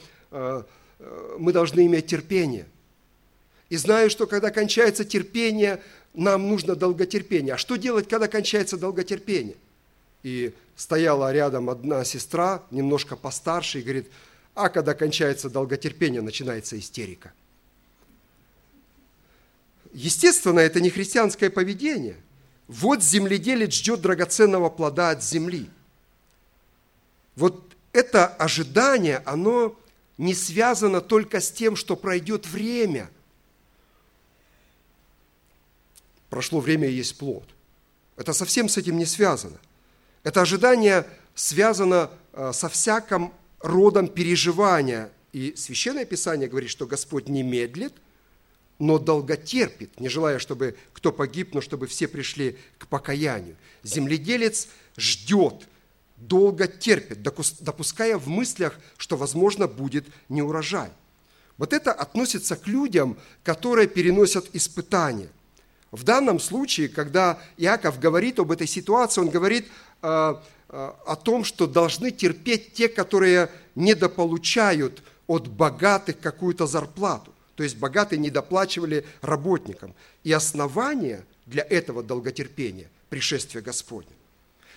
мы 1.39 1.53
должны 1.53 1.85
иметь 1.85 2.07
терпение. 2.07 2.67
И 3.69 3.77
знаю, 3.77 4.11
что 4.11 4.27
когда 4.27 4.51
кончается 4.51 5.05
терпение, 5.05 5.83
нам 6.15 6.49
нужно 6.49 6.77
долготерпение. 6.77 7.55
А 7.55 7.59
что 7.59 7.77
делать, 7.77 8.09
когда 8.09 8.29
кончается 8.29 8.77
долготерпение? 8.77 9.57
И 10.23 10.53
стояла 10.77 11.33
рядом 11.33 11.71
одна 11.71 12.05
сестра, 12.05 12.63
немножко 12.71 13.17
постарше, 13.17 13.81
и 13.81 13.83
говорит, 13.83 14.11
а 14.55 14.69
когда 14.69 14.95
кончается 14.95 15.49
долготерпение, 15.49 16.21
начинается 16.21 16.79
истерика. 16.79 17.33
Естественно, 19.93 20.61
это 20.61 20.81
не 20.81 20.91
христианское 20.91 21.51
поведение. 21.51 22.17
Вот 22.69 23.03
земледелец 23.03 23.73
ждет 23.75 24.01
драгоценного 24.01 24.71
плода 24.71 25.11
от 25.11 25.23
земли. 25.23 25.69
Вот 27.37 27.63
это 27.93 28.27
ожидание, 28.27 29.23
оно 29.25 29.77
не 30.19 30.35
связано 30.35 31.01
только 31.01 31.41
с 31.41 31.51
тем, 31.51 31.77
что 31.77 31.97
пройдет 31.97 32.47
время– 32.47 33.11
прошло 36.33 36.61
время 36.61 36.89
и 36.89 36.95
есть 36.95 37.19
плод. 37.19 37.45
Это 38.17 38.33
совсем 38.33 38.71
с 38.71 38.79
этим 38.79 38.97
не 38.97 39.05
связано. 39.05 39.59
Это 40.23 40.41
ожидание 40.41 41.07
связано 41.35 42.09
э, 42.33 42.53
со 42.55 42.71
всяким 42.71 43.35
родом 43.61 44.09
переживания. 44.09 45.11
И 45.35 45.53
Священное 45.57 46.07
Писание 46.07 46.49
говорит, 46.49 46.71
что 46.71 46.87
Господь 46.87 47.29
не 47.29 47.43
медлит, 47.43 47.93
но 48.79 48.99
долготерпит, 48.99 50.01
не 50.01 50.09
желая, 50.09 50.39
чтобы 50.39 50.75
кто 50.95 51.13
погиб, 51.13 51.53
но 51.53 51.61
чтобы 51.61 51.87
все 51.87 52.09
пришли 52.09 52.57
к 52.79 52.87
покаянию. 52.87 53.57
Земледелец 53.83 54.69
ждет, 54.97 55.69
долго 56.17 56.67
терпит, 56.67 57.21
допуская 57.61 58.17
в 58.17 58.29
мыслях, 58.29 58.81
что, 58.97 59.19
возможно, 59.19 59.69
будет 59.69 60.07
неурожай. 60.31 60.93
Вот 61.59 61.75
это 61.75 61.93
относится 61.93 62.57
к 62.57 62.67
людям, 62.67 63.19
которые 63.45 63.87
переносят 63.87 64.49
испытания– 64.55 65.29
в 65.93 66.05
данном 66.05 66.41
случае, 66.41 66.89
когда 66.89 67.39
Иаков 67.59 68.01
говорит 68.01 68.39
об 68.39 68.51
этой 68.51 68.67
ситуации, 68.67 69.21
он 69.21 69.29
говорит 69.29 69.69
э, 70.01 70.35
э, 70.71 70.93
о 71.07 71.17
том, 71.17 71.45
что 71.45 71.67
должны 71.67 72.11
терпеть 72.11 72.73
те, 72.73 72.89
которые 72.89 73.51
недополучают 73.75 75.03
от 75.27 75.49
богатых 75.49 76.19
какую-то 76.19 76.67
зарплату. 76.67 77.33
То 77.57 77.63
есть 77.63 77.77
богатые 77.77 78.19
недоплачивали 78.19 79.05
работникам. 79.21 79.95
И 80.25 80.33
основание 80.33 81.27
для 81.45 81.63
этого 81.63 82.03
долготерпения, 82.03 82.89
пришествия 83.11 83.61
Господня. 83.61 84.11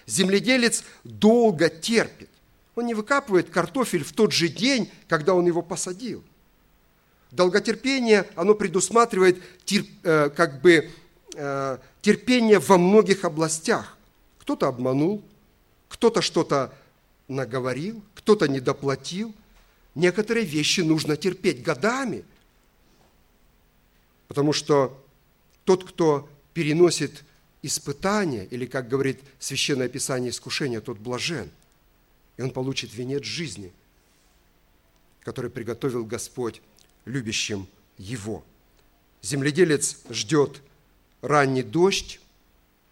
Земледелец 0.06 0.84
долго 1.06 1.70
терпит. 1.70 2.30
Он 2.76 2.86
не 2.86 2.94
выкапывает 2.94 3.50
картофель 3.50 4.04
в 4.04 4.12
тот 4.12 4.34
же 4.34 4.50
день, 4.50 4.92
когда 5.08 5.34
он 5.34 5.46
его 5.46 5.62
посадил. 5.62 6.26
Долготерпение, 7.32 8.28
оно 8.36 8.54
предусматривает 8.54 9.42
терп, 9.64 9.88
э, 10.04 10.30
как 10.30 10.62
бы 10.62 10.92
терпение 12.02 12.60
во 12.60 12.78
многих 12.78 13.26
областях. 13.26 13.98
Кто-то 14.40 14.68
обманул, 14.68 15.24
кто-то 15.90 16.22
что-то 16.22 16.74
наговорил, 17.28 18.02
кто-то 18.16 18.48
недоплатил. 18.48 19.34
Некоторые 19.96 20.46
вещи 20.46 20.82
нужно 20.82 21.18
терпеть 21.18 21.62
годами, 21.62 22.26
потому 24.28 24.54
что 24.54 25.02
тот, 25.64 25.88
кто 25.88 26.30
переносит 26.54 27.24
испытания, 27.62 28.46
или, 28.46 28.66
как 28.66 28.88
говорит 28.88 29.20
Священное 29.40 29.88
Писание, 29.88 30.30
искушение, 30.30 30.82
тот 30.82 30.98
блажен, 30.98 31.50
и 32.38 32.42
он 32.42 32.52
получит 32.52 32.94
венец 32.94 33.24
жизни, 33.24 33.74
который 35.22 35.50
приготовил 35.50 36.06
Господь 36.06 36.62
любящим 37.06 37.68
его. 37.98 38.44
Земледелец 39.22 39.98
ждет 40.10 40.62
ранний 41.26 41.64
дождь, 41.64 42.20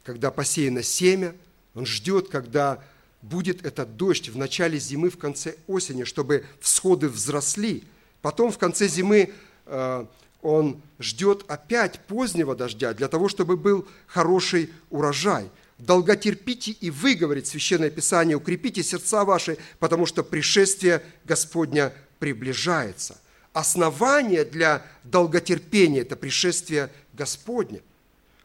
когда 0.04 0.32
посеяно 0.32 0.84
семя, 0.84 1.36
он 1.76 1.86
ждет, 1.86 2.30
когда 2.30 2.84
будет 3.22 3.65
этот 3.65 3.96
дождь 3.96 4.30
в 4.30 4.38
начале 4.38 4.78
зимы, 4.80 5.10
в 5.10 5.17
конце 5.17 5.56
осени, 5.67 6.04
чтобы 6.04 6.46
всходы 6.60 7.08
взросли. 7.10 7.84
Потом 8.22 8.52
в 8.52 8.58
конце 8.58 8.88
зимы 8.88 9.32
э, 9.65 10.06
он 10.41 10.82
ждет 11.00 11.46
опять 11.48 12.00
позднего 12.02 12.56
дождя 12.56 12.93
для 12.93 13.08
того, 13.08 13.30
чтобы 13.30 13.56
был 13.56 13.88
хороший 14.08 14.69
урожай. 14.89 15.50
Долготерпите 15.78 16.72
и 16.72 16.89
вы, 16.89 17.15
говорит 17.15 17.48
Священное 17.48 17.89
Писание, 17.89 18.38
укрепите 18.38 18.84
сердца 18.84 19.26
ваши, 19.26 19.58
потому 19.80 20.06
что 20.06 20.24
пришествие 20.24 21.02
Господня 21.26 21.93
приближается. 22.19 23.19
Основание 23.54 24.46
для 24.46 24.86
долготерпения– 25.04 26.02
это 26.04 26.15
пришествие 26.15 26.89
Господня. 27.13 27.82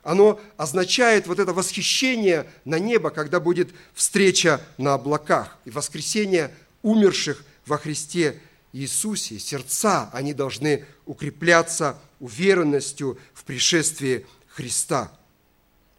Оно 0.09 0.41
означает 0.57 1.27
вот 1.27 1.39
это 1.39 1.53
восхищение 1.53 2.51
на 2.65 2.79
небо, 2.79 3.11
когда 3.11 3.41
будет 3.41 3.75
встреча 3.93 4.59
на 4.79 4.95
облаках 4.95 5.59
и 5.67 5.71
воскресение 5.71 6.51
умерших 6.81 7.45
во 7.67 7.77
Христе 7.77 8.41
Иисусе, 8.73 9.39
сердца, 9.39 10.09
они 10.15 10.33
должны 10.33 10.87
укрепляться 11.05 11.99
уверенностью 12.21 13.19
в 13.35 13.45
пришествии 13.45 14.25
Христа. 14.47 15.13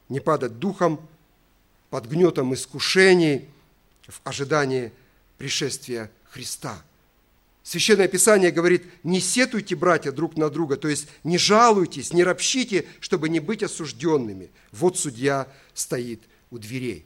Не 0.09 0.21
падать 0.21 0.57
духом, 0.57 1.07
под 1.91 2.07
гнетом 2.07 2.55
искушений, 2.55 3.47
в 4.07 4.21
ожидании 4.23 4.91
пришествия 5.37 6.09
Христа. 6.31 6.81
Священное 7.69 8.07
Писание 8.07 8.49
говорит, 8.49 8.85
не 9.03 9.19
сетуйте, 9.19 9.75
братья, 9.75 10.11
друг 10.11 10.35
на 10.35 10.49
друга, 10.49 10.75
то 10.75 10.87
есть 10.87 11.07
не 11.23 11.37
жалуйтесь, 11.37 12.13
не 12.13 12.23
ропщите, 12.23 12.85
чтобы 12.99 13.29
не 13.29 13.39
быть 13.39 13.61
осужденными. 13.61 14.49
Вот 14.71 14.97
судья 14.97 15.47
стоит 15.75 16.23
у 16.49 16.57
дверей. 16.57 17.05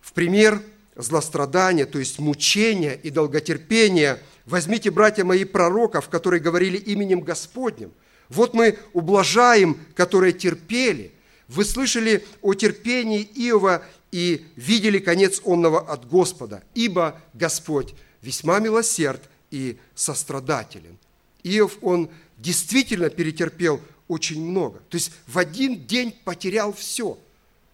В 0.00 0.14
пример 0.14 0.62
злострадания, 0.96 1.84
то 1.84 1.98
есть 1.98 2.18
мучения 2.20 2.94
и 2.94 3.10
долготерпения, 3.10 4.22
возьмите, 4.46 4.90
братья 4.90 5.24
мои, 5.24 5.44
пророков, 5.44 6.08
которые 6.08 6.40
говорили 6.40 6.78
именем 6.78 7.20
Господним. 7.20 7.92
Вот 8.30 8.54
мы 8.54 8.78
ублажаем, 8.94 9.78
которые 9.94 10.32
терпели. 10.32 11.12
Вы 11.48 11.66
слышали 11.66 12.24
о 12.40 12.54
терпении 12.54 13.28
Иова 13.34 13.84
и 14.10 14.46
видели 14.56 15.00
конец 15.00 15.42
онного 15.44 15.80
от 15.80 16.08
Господа, 16.08 16.62
ибо 16.74 17.20
Господь 17.34 17.92
весьма 18.22 18.58
милосерд 18.58 19.20
и 19.50 19.78
сострадателен. 19.94 20.96
Иов, 21.42 21.78
он 21.82 22.10
действительно 22.38 23.10
перетерпел 23.10 23.80
очень 24.08 24.44
много. 24.44 24.80
То 24.88 24.96
есть 24.96 25.12
в 25.26 25.38
один 25.38 25.86
день 25.86 26.12
потерял 26.24 26.72
все. 26.72 27.18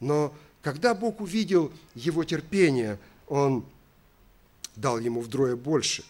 Но 0.00 0.34
когда 0.62 0.94
Бог 0.94 1.20
увидел 1.20 1.72
его 1.94 2.24
терпение, 2.24 2.98
Он 3.28 3.64
дал 4.76 4.98
ему 4.98 5.20
вдвое 5.20 5.56
больше. 5.56 6.04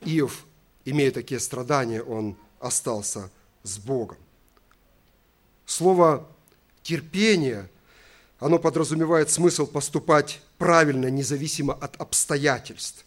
Иов, 0.00 0.44
имея 0.84 1.12
такие 1.12 1.38
страдания, 1.38 2.02
он 2.02 2.36
остался 2.58 3.30
с 3.62 3.78
Богом. 3.78 4.16
Слово 5.66 6.26
терпение, 6.82 7.68
оно 8.40 8.58
подразумевает 8.58 9.30
смысл 9.30 9.66
поступать 9.66 10.40
правильно, 10.58 11.06
независимо 11.06 11.74
от 11.74 12.00
обстоятельств. 12.00 13.04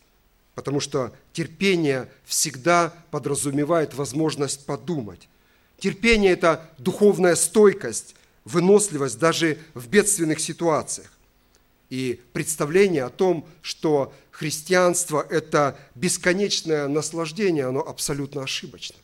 Потому 0.56 0.80
что 0.80 1.13
терпение 1.34 2.10
всегда 2.24 2.94
подразумевает 3.12 3.94
возможность 3.94 4.65
подумать. 4.65 5.28
Терпение– 5.78 6.32
это 6.34 6.70
духовная 6.78 7.36
стойкость, 7.36 8.15
выносливость 8.46 9.20
даже 9.20 9.60
в 9.74 9.88
бедственных 9.88 10.39
ситуациях. 10.39 11.12
И 11.89 12.22
представление 12.34 13.04
о 13.04 13.10
том, 13.10 13.46
что 13.62 14.13
христианство– 14.32 15.26
это 15.30 15.78
бесконечное 15.94 16.88
наслаждение, 16.88 17.65
оно 17.65 17.86
абсолютно 17.86 18.44
ошибочно. 18.44 18.96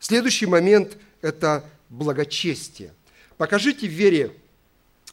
Следующий 0.00 0.46
момент– 0.46 0.98
это 1.22 1.64
благочестие. 1.88 2.92
Покажите 3.38 3.86
в 3.86 3.92
вере 3.92 4.32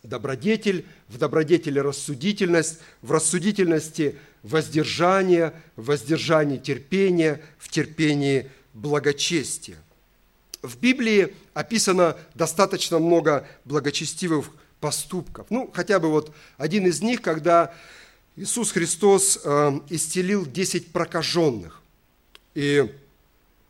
добродетель, 0.02 0.86
в 1.08 1.18
добродетели 1.18 1.80
рассудительность, 1.80 2.80
в 3.02 3.12
рассудительности 3.12 4.18
воздержание, 4.44 5.54
в 5.76 5.86
воздержании 5.86 6.58
терпение, 6.58 7.42
в 7.58 7.70
терпении 7.70 8.50
благочестие. 8.74 9.78
В 10.62 10.78
Библии 10.78 11.34
описано 11.54 12.18
достаточно 12.36 13.00
много 13.00 13.48
благочестивых 13.66 14.50
поступков. 14.80 15.48
Ну, 15.50 15.72
хотя 15.74 16.00
бы 16.00 16.10
вот 16.10 16.34
один 16.58 16.86
из 16.86 17.02
них, 17.02 17.22
когда 17.22 17.74
Иисус 18.36 18.72
Христос 18.72 19.40
э, 19.44 19.80
исцелил 19.90 20.46
10 20.46 20.92
прокаженных. 20.92 21.82
И 22.54 22.94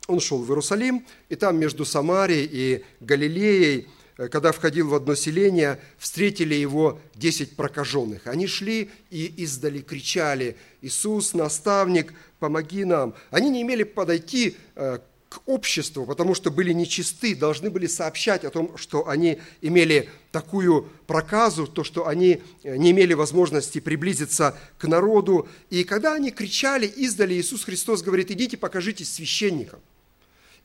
он 0.06 0.20
шел 0.20 0.42
в 0.42 0.48
Иерусалим, 0.50 1.06
и 1.28 1.36
там 1.36 1.58
между 1.58 1.84
Самарией 1.84 2.48
и 2.50 2.84
Галилеей– 3.00 3.88
когда 4.16 4.52
входил 4.52 4.88
в 4.88 4.94
одно 4.94 5.14
селение, 5.16 5.80
встретили 5.98 6.54
его 6.54 7.00
десять 7.14 7.56
прокаженных. 7.56 8.26
Они 8.26 8.46
шли 8.46 8.90
и 9.10 9.26
издали 9.38 9.80
кричали, 9.80 10.56
«Иисус, 10.82 11.34
наставник, 11.34 12.14
помоги 12.38 12.84
нам!» 12.84 13.14
Они 13.30 13.50
не 13.50 13.62
имели 13.62 13.82
подойти 13.82 14.56
э, 14.76 14.98
к 15.28 15.40
обществу, 15.46 16.06
потому 16.06 16.34
что 16.34 16.52
были 16.52 16.72
нечисты, 16.72 17.34
должны 17.34 17.70
были 17.70 17.88
сообщать 17.88 18.44
о 18.44 18.50
том, 18.50 18.76
что 18.76 19.08
они 19.08 19.40
имели 19.60 20.08
такую 20.30 20.82
проказу, 21.08 21.66
то, 21.66 21.82
что 21.82 22.06
они 22.06 22.40
э, 22.62 22.76
не 22.76 22.92
имели 22.92 23.14
возможности 23.14 23.80
приблизиться 23.80 24.56
к 24.78 24.86
народу. 24.86 25.48
И 25.70 25.82
когда 25.82 26.14
они 26.14 26.30
кричали, 26.30 26.86
издали, 26.86 27.34
Иисус 27.34 27.64
Христос 27.64 28.02
говорит, 28.02 28.30
идите 28.30 28.56
покажитесь 28.56 29.12
священникам. 29.12 29.80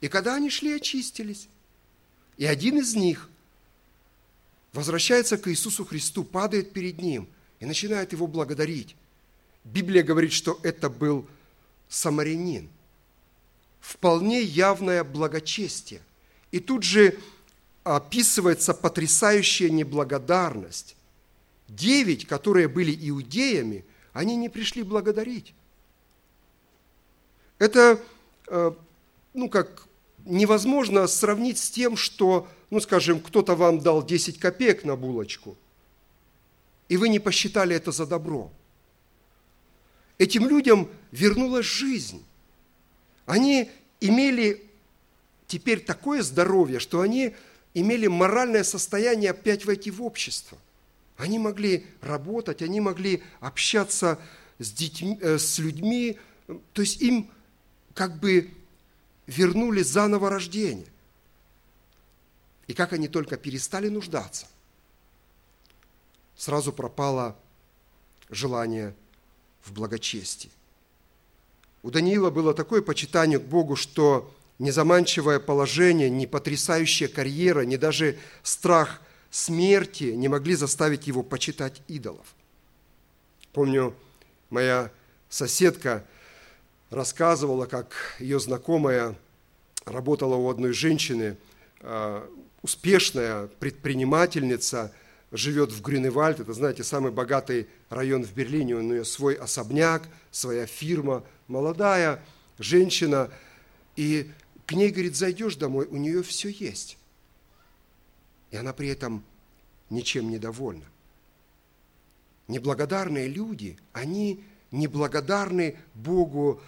И 0.02 0.08
когда 0.08 0.36
они 0.36 0.52
шли, 0.52 0.74
очистились. 0.74 1.50
И 2.38 2.46
один 2.46 2.78
из 2.78 2.96
них– 2.96 3.28
возвращается 4.74 5.38
к 5.38 5.50
Иисусу 5.50 5.86
Христу, 5.86 6.24
падает 6.24 6.72
перед 6.72 7.02
Ним 7.02 7.28
и 7.60 7.66
начинает 7.66 8.12
Его 8.12 8.28
благодарить. 8.28 8.96
Библия 9.64 10.04
говорит, 10.04 10.32
что 10.32 10.60
это 10.64 10.90
был 10.90 11.28
самарянин. 11.88 12.70
Вполне 13.80 14.42
явное 14.42 15.04
благочестие. 15.04 16.02
И 16.52 16.60
тут 16.60 16.84
же 16.84 17.18
описывается 17.84 18.74
потрясающая 18.74 19.70
неблагодарность. 19.70 20.96
Девять, 21.68 22.26
которые 22.28 22.68
были 22.68 22.96
иудеями, 23.10 23.86
они 24.14 24.36
не 24.36 24.50
пришли 24.50 24.84
благодарить. 24.84 25.54
Это, 27.58 28.02
э, 28.48 28.72
ну 29.34 29.50
как, 29.50 29.88
невозможно 30.26 31.08
сравнить 31.08 31.58
с 31.58 31.70
тем, 31.70 31.98
что 31.98 32.48
ну, 32.70 32.80
скажем, 32.80 33.20
кто-то 33.20 33.56
вам 33.56 33.80
дал 33.80 34.06
10 34.06 34.40
копеек 34.40 34.84
на 34.84 34.96
булочку, 34.96 35.58
и 36.88 36.98
вы 36.98 37.10
не 37.10 37.20
посчитали 37.20 37.76
это 37.76 37.92
за 37.92 38.06
добро. 38.06 38.52
Этим 40.18 40.48
людям 40.48 40.90
вернулась 41.12 41.66
жизнь. 41.66 42.24
Они 43.26 43.72
имели 44.02 44.64
теперь 45.48 45.80
такое 45.80 46.22
здоровье, 46.24 46.80
что 46.80 47.02
они 47.02 47.36
имели 47.74 48.08
моральное 48.08 48.64
состояние 48.64 49.32
опять 49.32 49.66
войти 49.66 49.92
в 49.92 50.04
общество. 50.04 50.58
Они 51.18 51.38
могли 51.38 51.86
работать, 52.02 52.62
они 52.62 52.82
могли 52.82 53.24
общаться 53.40 54.20
с, 54.58 54.72
детьми, 54.72 55.18
э, 55.22 55.38
с 55.38 55.60
людьми, 55.60 56.18
то 56.74 56.82
есть 56.82 57.02
им 57.02 57.30
как 57.94 58.20
бы 58.20 58.50
вернули 59.28 59.82
заново 59.82 60.30
рождение. 60.30 60.88
И 62.70 62.74
как 62.76 62.94
они 62.94 63.08
только 63.08 63.36
перестали 63.36 63.90
нуждаться, 63.90 64.46
сразу 66.38 66.72
пропало 66.72 67.36
желание 68.30 68.94
в 69.64 69.74
благочестии. 69.74 70.52
У 71.82 71.90
Даниила 71.90 72.30
было 72.30 72.54
такое 72.54 72.84
почитание 72.84 73.40
к 73.40 73.44
Богу, 73.44 73.76
что 73.76 74.32
незаманчивое 74.60 75.40
положение, 75.40 76.12
ни 76.12 76.28
потрясающая 76.28 77.08
карьера, 77.08 77.62
ни 77.62 77.76
даже 77.76 78.20
страх 78.44 79.02
смерти 79.32 80.04
не 80.04 80.28
могли 80.28 80.54
заставить 80.54 81.08
его 81.08 81.24
почитать 81.24 81.82
идолов. 81.88 82.36
Помню, 83.52 83.96
моя 84.52 84.92
соседка 85.28 86.06
рассказывала, 86.92 87.66
как 87.66 87.96
ее 88.20 88.40
знакомая 88.40 89.16
работала 89.86 90.36
у 90.36 90.52
одной 90.52 90.74
женщины, 90.74 91.36
а, 91.82 92.30
успешная 92.62 93.48
предпринимательница, 93.48 94.94
живет 95.32 95.72
в 95.72 95.82
Грюневальд, 95.82 96.40
это, 96.40 96.54
знаете, 96.54 96.84
самый 96.84 97.12
богатый 97.12 97.68
район 97.90 98.24
в 98.24 98.34
Берлине, 98.34 98.76
у 98.76 98.82
нее 98.82 99.06
свой 99.06 99.36
особняк, 99.36 100.08
своя 100.32 100.66
фирма, 100.66 101.24
молодая 101.48 102.24
женщина, 102.58 103.30
и 103.96 104.32
к 104.66 104.74
ней, 104.74 104.92
говорит, 104.92 105.16
зайдешь 105.16 105.56
домой, 105.56 105.88
у 105.88 105.98
нее 105.98 106.24
все 106.24 106.50
есть. 106.50 106.98
И 108.52 108.58
она 108.58 108.74
при 108.74 108.88
этом 108.88 109.24
ничем 109.90 110.30
не 110.30 110.38
довольна. 110.38 110.86
Неблагодарные 112.48 113.28
люди, 113.28 113.78
они 113.94 114.44
неблагодарны 114.72 115.78
Богу 115.94 116.62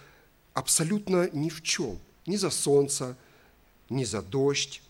абсолютно 0.54 1.28
ни 1.32 1.48
в 1.48 1.62
чем. 1.62 1.98
Ни 2.26 2.36
за 2.36 2.50
солнце, 2.50 3.16
ни 3.88 4.04
за 4.04 4.22
дождь. 4.22 4.82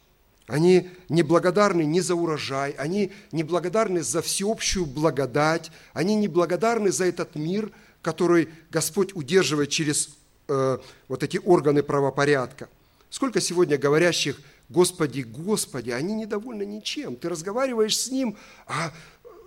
Они 0.53 0.91
неблагодарны 1.09 1.81
ни 1.83 2.01
за 2.01 2.15
урожай, 2.15 2.73
они 2.73 3.11
неблагодарны 3.33 4.03
за 4.03 4.21
всеобщую 4.21 4.85
благодать, 4.85 5.71
они 5.95 6.15
неблагодарны 6.15 6.93
за 6.93 7.07
этот 7.07 7.37
мир, 7.37 7.73
который 8.03 8.51
Господь 8.71 9.17
удерживает 9.17 9.71
через 9.71 10.11
э, 10.49 10.79
вот 11.09 11.23
эти 11.23 11.39
органы 11.39 11.83
правопорядка. 11.83 12.69
Сколько 13.09 13.41
сегодня 13.41 13.79
говорящих 13.79 14.43
«Господи, 14.69 15.23
Господи», 15.23 15.89
они 15.89 16.13
недовольны 16.13 16.67
ничем. 16.67 17.17
Ты 17.17 17.31
разговариваешь 17.31 17.97
с 17.97 18.11
Ним, 18.11 18.37
а 18.67 18.93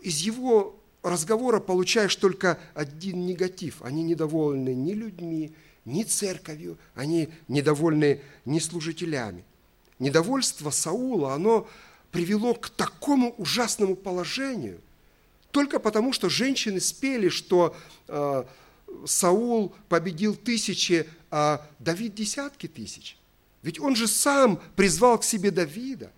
из 0.01 0.17
Его 0.21 0.75
разговора 1.03 1.59
получаешь 1.59 2.15
только 2.15 2.57
один 2.73 3.27
негатив. 3.27 3.83
Они 3.83 4.01
недовольны 4.01 4.73
ни 4.73 4.93
людьми, 4.93 5.53
ни 5.85 6.01
церковью, 6.01 6.79
они 6.95 7.29
недовольны 7.47 8.21
ни 8.45 8.57
служителями. 8.57 9.45
Недовольство 9.99 10.69
Саула, 10.71 11.33
оно 11.33 11.67
привело 12.11 12.53
к 12.53 12.69
такому 12.69 13.33
ужасному 13.37 13.95
положению, 13.95 14.79
только 15.51 15.79
потому, 15.79 16.11
что 16.11 16.29
женщины 16.29 16.81
спели, 16.81 17.29
что 17.29 17.75
э, 18.07 18.43
Саул 19.05 19.73
победил 19.87 20.35
тысячи, 20.35 21.07
а 21.31 21.65
Давид 21.79 22.13
десятки 22.13 22.67
тысяч. 22.67 23.17
Ведь 23.61 23.79
он 23.79 23.95
же 23.95 24.07
сам 24.07 24.61
призвал 24.75 25.17
к 25.17 25.23
себе 25.23 25.49
Давида. 25.49 26.11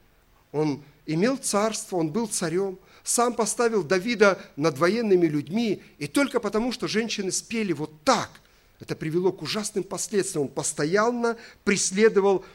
Он 0.52 0.82
имел 1.06 1.38
царство, 1.38 1.98
он 1.98 2.10
был 2.10 2.28
царем, 2.28 2.80
сам 3.04 3.34
поставил 3.34 3.84
Давида 3.84 4.42
над 4.56 4.78
военными 4.78 5.28
людьми, 5.28 5.82
и 6.00 6.08
только 6.08 6.40
потому, 6.40 6.72
что 6.72 6.88
женщины 6.88 7.32
спели 7.32 7.74
вот 7.74 7.92
так– 8.04 8.30
это 8.80 8.96
привело 8.96 9.32
к 9.32 9.42
ужасным 9.42 9.84
последствиям. 9.84 10.44
Он 10.44 10.52
постоянно 10.52 11.38
преследовал 11.64 12.46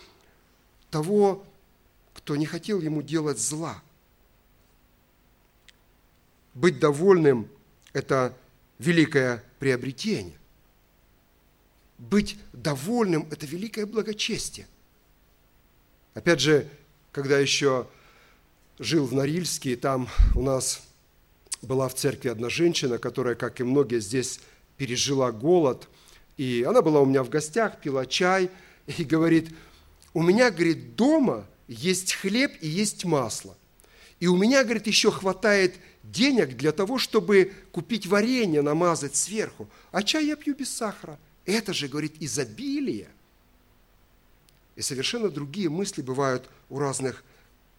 того, 0.92 1.44
кто 2.14 2.36
не 2.36 2.46
хотел 2.46 2.80
ему 2.80 3.02
делать 3.02 3.40
зла. 3.40 3.82
Быть 6.54 6.78
довольным– 6.78 7.48
это 7.92 8.36
великое 8.78 9.42
приобретение. 9.58 10.38
Быть 11.98 12.38
довольным– 12.52 13.26
это 13.32 13.46
великое 13.46 13.86
благочестие. 13.86 14.68
Опять 16.14 16.38
же, 16.38 16.68
когда 17.10 17.38
еще 17.38 17.88
жил 18.78 19.06
в 19.06 19.14
Норильске, 19.14 19.74
там 19.74 20.08
у 20.36 20.42
нас 20.42 20.86
была 21.62 21.88
в 21.88 21.94
церкви 21.94 22.28
одна 22.28 22.48
женщина, 22.48 22.98
которая, 22.98 23.34
как 23.34 23.60
и 23.60 23.64
многие 23.64 23.98
здесь, 23.98 24.38
пережила 24.76 25.32
голод– 25.32 25.88
и 26.36 26.64
она 26.66 26.82
была 26.82 27.00
у 27.00 27.04
меня 27.04 27.22
в 27.22 27.28
гостях, 27.28 27.80
пила 27.80 28.06
чай 28.06 28.50
и 28.86 29.04
говорит, 29.04 29.54
у 30.14 30.22
меня, 30.22 30.50
говорит, 30.50 30.94
дома 30.94 31.46
есть 31.68 32.14
хлеб 32.14 32.52
и 32.60 32.68
есть 32.68 33.04
масло. 33.04 33.56
И 34.20 34.26
у 34.26 34.36
меня, 34.36 34.62
говорит, 34.62 34.86
еще 34.86 35.10
хватает 35.10 35.74
денег 36.02 36.56
для 36.56 36.72
того, 36.72 36.98
чтобы 36.98 37.52
купить 37.72 38.06
варенье, 38.06 38.62
намазать 38.62 39.16
сверху. 39.16 39.68
А 39.90 40.02
чай 40.02 40.26
я 40.26 40.36
пью 40.36 40.54
без 40.54 40.70
сахара. 40.70 41.18
Это 41.44 41.72
же, 41.72 41.88
говорит, 41.88 42.14
изобилие. 42.20 43.08
И 44.76 44.82
совершенно 44.82 45.28
другие 45.28 45.68
мысли 45.68 46.02
бывают 46.02 46.48
у 46.68 46.78
разных 46.78 47.24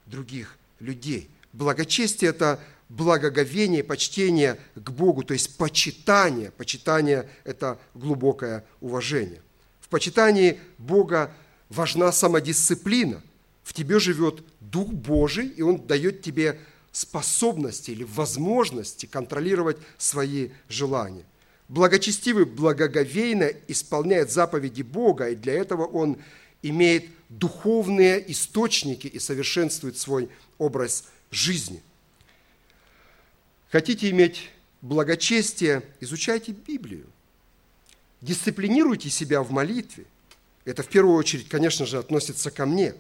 других 0.06 0.58
людей. 0.80 1.30
Благочестие– 1.54 2.30
это 2.32 2.60
благоговение, 2.90 3.84
почтение 3.84 4.60
к 4.76 4.90
Богу, 4.92 5.24
то 5.24 5.34
есть 5.34 5.58
почитание. 5.58 6.52
Почитание– 6.52 7.30
это 7.44 7.80
глубокое 7.94 8.66
уважение. 8.82 9.42
В 9.80 9.90
почитании 9.90 10.60
Бога 10.78 11.32
важна 11.74 12.12
самодисциплина. 12.12 13.22
В 13.64 13.74
тебе 13.74 14.00
живет 14.00 14.44
Дух 14.60 14.90
Божий, 14.90 15.48
и 15.48 15.62
Он 15.62 15.78
дает 15.78 16.22
тебе 16.22 16.60
способности 16.92 17.92
или 17.92 18.04
возможности 18.04 19.06
контролировать 19.06 19.78
свои 19.98 20.50
желания. 20.70 21.24
Благочестивый 21.70 22.46
благоговейно 22.46 23.52
исполняет 23.68 24.32
заповеди 24.32 24.82
Бога, 24.82 25.30
и 25.30 25.36
для 25.36 25.54
этого 25.54 25.86
он 25.86 26.18
имеет 26.62 27.06
духовные 27.30 28.32
источники 28.32 29.08
и 29.08 29.18
совершенствует 29.18 29.98
свой 29.98 30.30
образ 30.58 31.06
жизни– 31.32 31.82
Хотите 33.74 34.12
иметь 34.12 34.52
благочестие, 34.84 35.82
изучайте 36.00 36.52
Библию. 36.52 37.08
Дисциплинируйте 38.22 39.10
себя 39.10 39.42
в 39.42 39.50
молитве. 39.50 40.06
Это 40.66 40.84
в 40.84 40.88
первую 40.88 41.16
очередь, 41.16 41.50
конечно 41.50 41.86
же, 41.86 41.98
относится 41.98 42.52
ко 42.52 42.66
мне. 42.66 42.96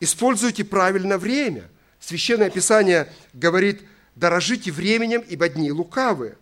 Используйте 0.00 0.64
правильно 0.64 1.18
время. 1.18 1.68
Священное 1.98 2.50
Писание 2.50 3.12
говорит, 3.32 3.82
дорожите 4.14 4.70
временем, 4.70 5.20
ибо 5.28 5.48
дни 5.48 5.72
лукавые. 5.72 6.36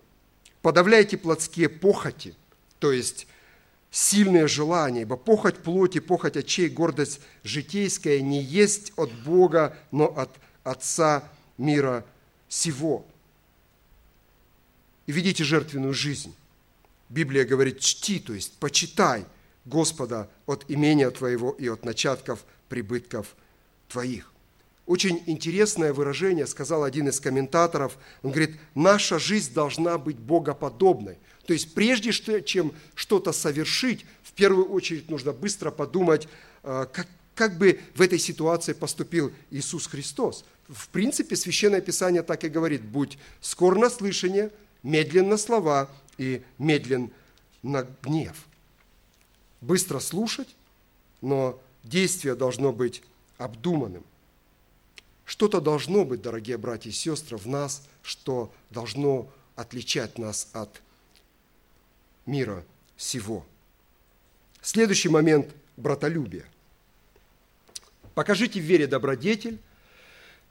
Подавляйте 0.60 1.16
плотские 1.16 1.68
похоти, 1.68 2.34
то 2.78 2.92
есть 2.92 3.26
сильные 3.90 4.48
желания, 4.48 5.02
ибо 5.02 5.16
похоть 5.16 5.56
плоти, 5.58 6.00
похоть 6.00 6.36
очей, 6.36 6.68
гордость 6.68 7.20
житейская 7.44 8.20
не 8.20 8.42
есть 8.42 8.92
от 8.96 9.10
Бога, 9.12 9.76
но 9.90 10.06
от 10.06 10.30
Отца 10.64 11.22
мира 11.58 12.04
сего. 12.48 13.06
И 15.06 15.12
ведите 15.12 15.44
жертвенную 15.44 15.94
жизнь. 15.94 16.34
Библия 17.08 17.44
говорит, 17.44 17.78
чти, 17.78 18.18
то 18.18 18.34
есть 18.34 18.52
почитай 18.58 19.26
Господа 19.66 20.30
от 20.46 20.64
имения 20.68 21.10
твоего 21.10 21.50
и 21.50 21.68
от 21.68 21.84
начатков 21.84 22.44
прибытков 22.68 23.36
твоих. 23.88 24.32
Очень 24.86 25.22
интересное 25.26 25.92
выражение 25.92 26.46
сказал 26.46 26.84
один 26.84 27.08
из 27.08 27.18
комментаторов. 27.18 27.98
Он 28.22 28.30
говорит, 28.30 28.56
наша 28.76 29.18
жизнь 29.18 29.52
должна 29.52 29.98
быть 29.98 30.16
богоподобной. 30.16 31.18
То 31.44 31.52
есть 31.52 31.74
прежде 31.74 32.12
чем 32.42 32.72
что-то 32.94 33.32
совершить, 33.32 34.06
в 34.22 34.32
первую 34.32 34.66
очередь 34.70 35.10
нужно 35.10 35.32
быстро 35.32 35.72
подумать, 35.72 36.28
э, 36.62 36.86
как, 36.92 37.08
как 37.34 37.58
бы 37.58 37.80
в 37.94 38.00
этой 38.00 38.20
ситуации 38.20 38.72
поступил 38.74 39.32
Иисус 39.50 39.88
Христос. 39.88 40.44
В 40.68 40.88
принципе, 40.88 41.34
Священное 41.34 41.80
Писание 41.80 42.22
так 42.22 42.44
и 42.44 42.48
говорит, 42.48 42.82
будь 42.82 43.18
скор 43.40 43.76
на 43.76 43.90
слышание, 43.90 44.52
медлен 44.84 45.28
на 45.28 45.36
слова 45.36 45.90
и 46.16 46.42
медлен 46.58 47.10
на 47.62 47.86
гнев. 48.02 48.36
Быстро 49.66 49.98
слушать, 49.98 50.54
но 51.20 51.60
действие 51.82 52.36
должно 52.36 52.72
быть 52.72 53.02
обдуманным. 53.36 54.04
Что-то 55.24 55.60
должно 55.60 56.04
быть, 56.04 56.22
дорогие 56.22 56.56
братья 56.56 56.88
и 56.88 56.92
сестры, 56.92 57.36
в 57.36 57.48
нас, 57.48 57.82
что 58.04 58.54
должно 58.70 59.28
отличать 59.56 60.18
нас 60.18 60.48
от 60.52 60.80
мира 62.26 62.64
сего. 62.96 63.44
Следующий 64.62 65.08
момент– 65.08 65.52
братолюбие. 65.76 66.46
Покажите 68.14 68.60
в 68.60 68.62
вере 68.62 68.86
добродетель, 68.86 69.58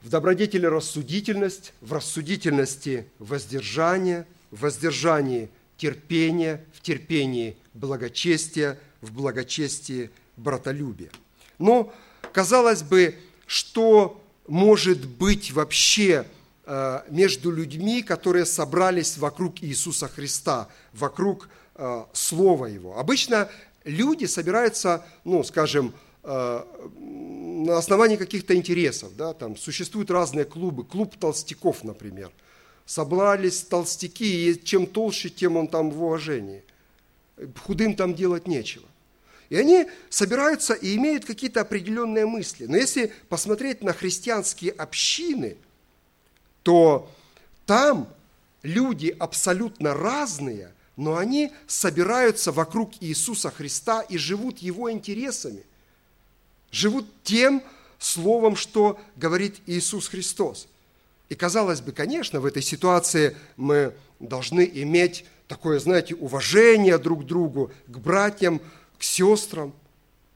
в 0.01 0.09
добродетели 0.09 0.65
рассудительность, 0.65 1.71
в 1.79 1.93
рассудительности 1.93 3.07
воздержание, 3.19 4.27
в 4.51 4.59
воздержании 4.59 5.49
терпение, 5.77 6.65
в 6.73 6.81
терпении 6.81 7.55
благочестие, 7.73 8.77
в 9.05 9.13
благочестии 9.13 10.09
братолюбие. 10.37 11.11
Но, 11.59 11.93
казалось 12.33 12.83
бы, 12.83 13.15
что 13.47 14.21
может 14.47 15.05
быть 15.05 15.51
вообще 15.51 16.25
э, 16.65 17.01
между 17.09 17.51
людьми, 17.51 18.03
которые 18.03 18.45
собрались 18.45 19.17
вокруг 19.17 19.63
Иисуса 19.63 20.07
Христа, 20.07 20.67
вокруг 20.93 21.49
э, 21.75 22.03
Слова 22.13 22.65
Его. 22.65 22.97
Обычно 22.97 23.49
люди 23.83 24.25
собираются, 24.25 25.05
ну, 25.23 25.43
скажем, 25.43 25.93
э, 26.23 26.63
на 27.65 27.77
основании 27.77 28.17
каких-то 28.17 28.55
интересов. 28.55 29.15
Да? 29.15 29.33
Там 29.33 29.55
существуют 29.57 30.11
разные 30.11 30.45
клубы. 30.45 30.83
Клуб 30.83 31.15
толстяков, 31.17 31.83
например. 31.83 32.31
Собрались 32.85 33.63
толстяки, 33.63 34.51
и 34.51 34.63
чем 34.63 34.85
толще, 34.85 35.29
тем 35.29 35.57
он 35.57 35.67
там 35.67 35.89
в 35.89 36.03
уважении. 36.03 36.63
Худым 37.63 37.95
там 37.95 38.13
делать 38.13 38.47
нечего. 38.47 38.85
И 39.49 39.55
они 39.55 39.87
собираются 40.09 40.73
и 40.73 40.95
имеют 40.95 41.25
какие-то 41.25 41.61
определенные 41.61 42.25
мысли. 42.25 42.65
Но 42.65 42.77
если 42.77 43.13
посмотреть 43.29 43.83
на 43.83 43.93
христианские 43.93 44.71
общины, 44.71 45.57
то 46.63 47.09
там 47.65 48.09
люди 48.63 49.15
абсолютно 49.19 49.93
разные, 49.93 50.73
но 50.97 51.17
они 51.17 51.51
собираются 51.67 52.51
вокруг 52.51 52.93
Иисуса 53.01 53.51
Христа 53.51 54.01
и 54.01 54.17
живут 54.17 54.59
Его 54.59 54.91
интересами, 54.91 55.63
живут 56.71 57.05
тем 57.23 57.61
словом, 57.99 58.55
что 58.55 58.99
говорит 59.15 59.57
Иисус 59.65 60.07
Христос. 60.07 60.67
И 61.29 61.35
казалось 61.35 61.81
бы, 61.81 61.91
конечно, 61.91 62.39
в 62.39 62.45
этой 62.45 62.61
ситуации 62.61 63.35
мы 63.57 63.93
должны 64.19 64.69
иметь 64.73 65.25
такое, 65.47 65.79
знаете, 65.79 66.15
уважение 66.15 66.97
друг 66.97 67.23
к 67.23 67.25
другу, 67.25 67.71
к 67.87 67.97
братьям, 67.97 68.61
к 68.97 69.03
сестрам, 69.03 69.73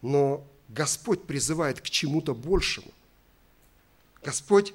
но 0.01 0.45
Господь 0.67 1.23
призывает 1.23 1.81
к 1.81 1.89
чему-то 1.89 2.33
большему. 2.33 2.91
Господь 4.23 4.73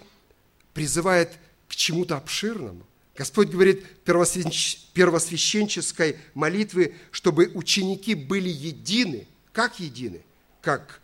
призывает 0.73 1.33
к 1.69 1.75
чему-то 1.75 2.17
обширному. 2.17 2.87
Господь 3.17 3.49
говорит 3.49 3.85
первосвященческой 4.05 6.19
молитвы, 6.35 6.95
чтобы 7.11 7.51
ученики 7.55 8.15
были 8.15 8.49
едины. 8.49 9.27
Как 9.53 9.79
едины? 9.79 10.23
Как 10.61 11.01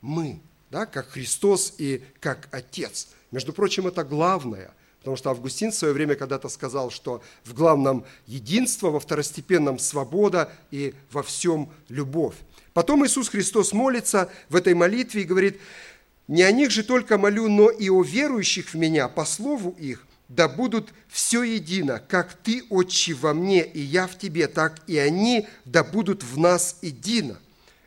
мы, 0.00 0.40
да? 0.70 0.86
как 0.86 1.10
Христос 1.10 1.74
и 1.76 2.02
как 2.20 2.48
Отец. 2.52 3.08
Между 3.30 3.52
прочим, 3.52 3.86
это 3.86 4.02
главное– 4.04 4.72
Потому 5.02 5.16
что 5.16 5.30
Августин 5.30 5.72
в 5.72 5.74
свое 5.74 5.92
время 5.92 6.14
когда-то 6.14 6.48
сказал, 6.48 6.92
что 6.92 7.22
в 7.42 7.54
главном 7.54 8.04
единство, 8.28 8.88
во 8.88 9.00
второстепенном 9.00 9.80
свобода 9.80 10.52
и 10.70 10.94
во 11.10 11.24
всем 11.24 11.68
любовь. 11.88 12.36
Потом 12.72 13.04
Иисус 13.04 13.28
Христос 13.28 13.72
молится 13.72 14.30
в 14.48 14.54
этой 14.54 14.74
молитве 14.74 15.22
и 15.22 15.24
говорит, 15.24 15.58
«Не 16.28 16.44
о 16.44 16.52
них 16.52 16.70
же 16.70 16.84
только 16.84 17.18
молю, 17.18 17.48
но 17.48 17.68
и 17.68 17.90
о 17.90 18.04
верующих 18.04 18.68
в 18.68 18.74
Меня, 18.74 19.08
по 19.08 19.24
слову 19.24 19.74
их, 19.76 20.06
да 20.28 20.48
будут 20.48 20.94
все 21.08 21.42
едино, 21.42 22.00
как 22.08 22.34
Ты, 22.34 22.62
Отче, 22.70 23.14
во 23.14 23.34
мне, 23.34 23.64
и 23.64 23.80
я 23.80 24.06
в 24.06 24.16
Тебе, 24.16 24.46
так 24.46 24.82
и 24.86 24.98
они, 24.98 25.48
да 25.64 25.82
будут 25.82 26.22
в 26.22 26.38
нас 26.38 26.78
едино». 26.80 27.40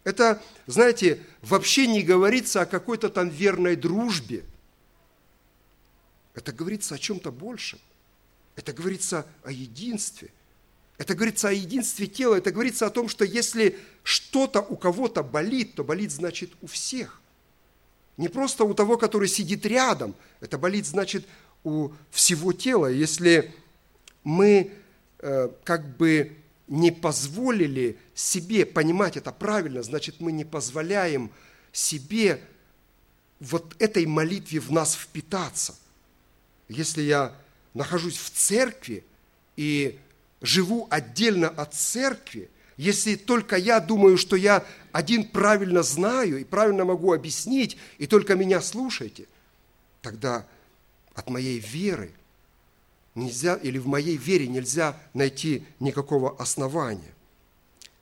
Это, 0.04 0.42
знаете, 0.68 1.20
вообще 1.42 1.88
не 1.88 2.04
говорится 2.04 2.62
о 2.62 2.66
какой-то 2.66 3.08
там 3.08 3.30
верной 3.30 3.78
дружбе– 3.78 4.44
это 6.36 6.52
говорится 6.52 6.96
о 6.96 6.98
чем-то 7.00 7.32
большем. 7.32 7.80
Это 8.56 8.74
говорится 8.74 9.26
о 9.44 9.52
единстве. 9.52 10.30
Это 10.98 11.16
говорится 11.16 11.50
о 11.50 11.54
единстве 11.54 12.08
тела. 12.08 12.36
Это 12.36 12.52
говорится 12.52 12.86
о 12.86 12.90
том, 12.90 13.10
что 13.10 13.26
если 13.26 13.80
что-то 14.04 14.62
у 14.62 14.76
кого-то 14.76 15.24
болит, 15.24 15.76
то 15.76 15.84
болит 15.84 16.12
значит 16.12 16.52
у 16.62 16.68
всех. 16.68 17.22
Не 18.18 18.28
просто 18.28 18.64
у 18.64 18.74
того, 18.74 18.98
который 18.98 19.28
сидит 19.28 19.66
рядом. 19.66 20.14
Это 20.42 20.58
болит 20.58 20.86
значит 20.86 21.26
у 21.64 21.90
всего 22.12 22.54
тела. 22.54 22.88
Если 22.88 23.54
мы 24.24 24.72
э, 25.20 25.50
как 25.64 25.98
бы 25.98 26.36
не 26.68 26.92
позволили 26.92 27.98
себе 28.14 28.66
понимать 28.66 29.18
это 29.18 29.32
правильно, 29.32 29.84
значит 29.84 30.20
мы 30.20 30.32
не 30.32 30.46
позволяем 30.46 31.32
себе 31.72 32.42
вот 33.40 33.76
этой 33.80 34.06
молитве 34.06 34.60
в 34.60 34.72
нас 34.72 34.96
впитаться– 34.96 35.76
если 36.68 37.02
я 37.02 37.36
нахожусь 37.74 38.18
в 38.18 38.30
церкви 38.32 39.04
и 39.56 40.00
живу 40.42 40.88
отдельно 40.90 41.50
от 41.50 41.74
церкви, 41.74 42.50
если 42.78 43.16
только 43.16 43.56
я 43.56 43.80
думаю, 43.80 44.18
что 44.18 44.36
я 44.36 44.66
один 44.92 45.26
правильно 45.26 45.84
знаю 45.84 46.40
и 46.40 46.44
правильно 46.44 46.86
могу 46.86 47.14
объяснить, 47.14 47.78
и 47.98 48.08
только 48.08 48.36
меня 48.36 48.62
слушайте, 48.62 49.28
тогда 50.02 50.46
от 51.14 51.30
моей 51.30 51.60
веры 51.60 52.12
нельзя, 53.16 53.56
или 53.56 53.78
в 53.78 53.88
моей 53.88 54.18
вере 54.18 54.48
нельзя 54.48 54.98
найти 55.14 55.66
никакого 55.80 56.36
основания. 56.38 57.14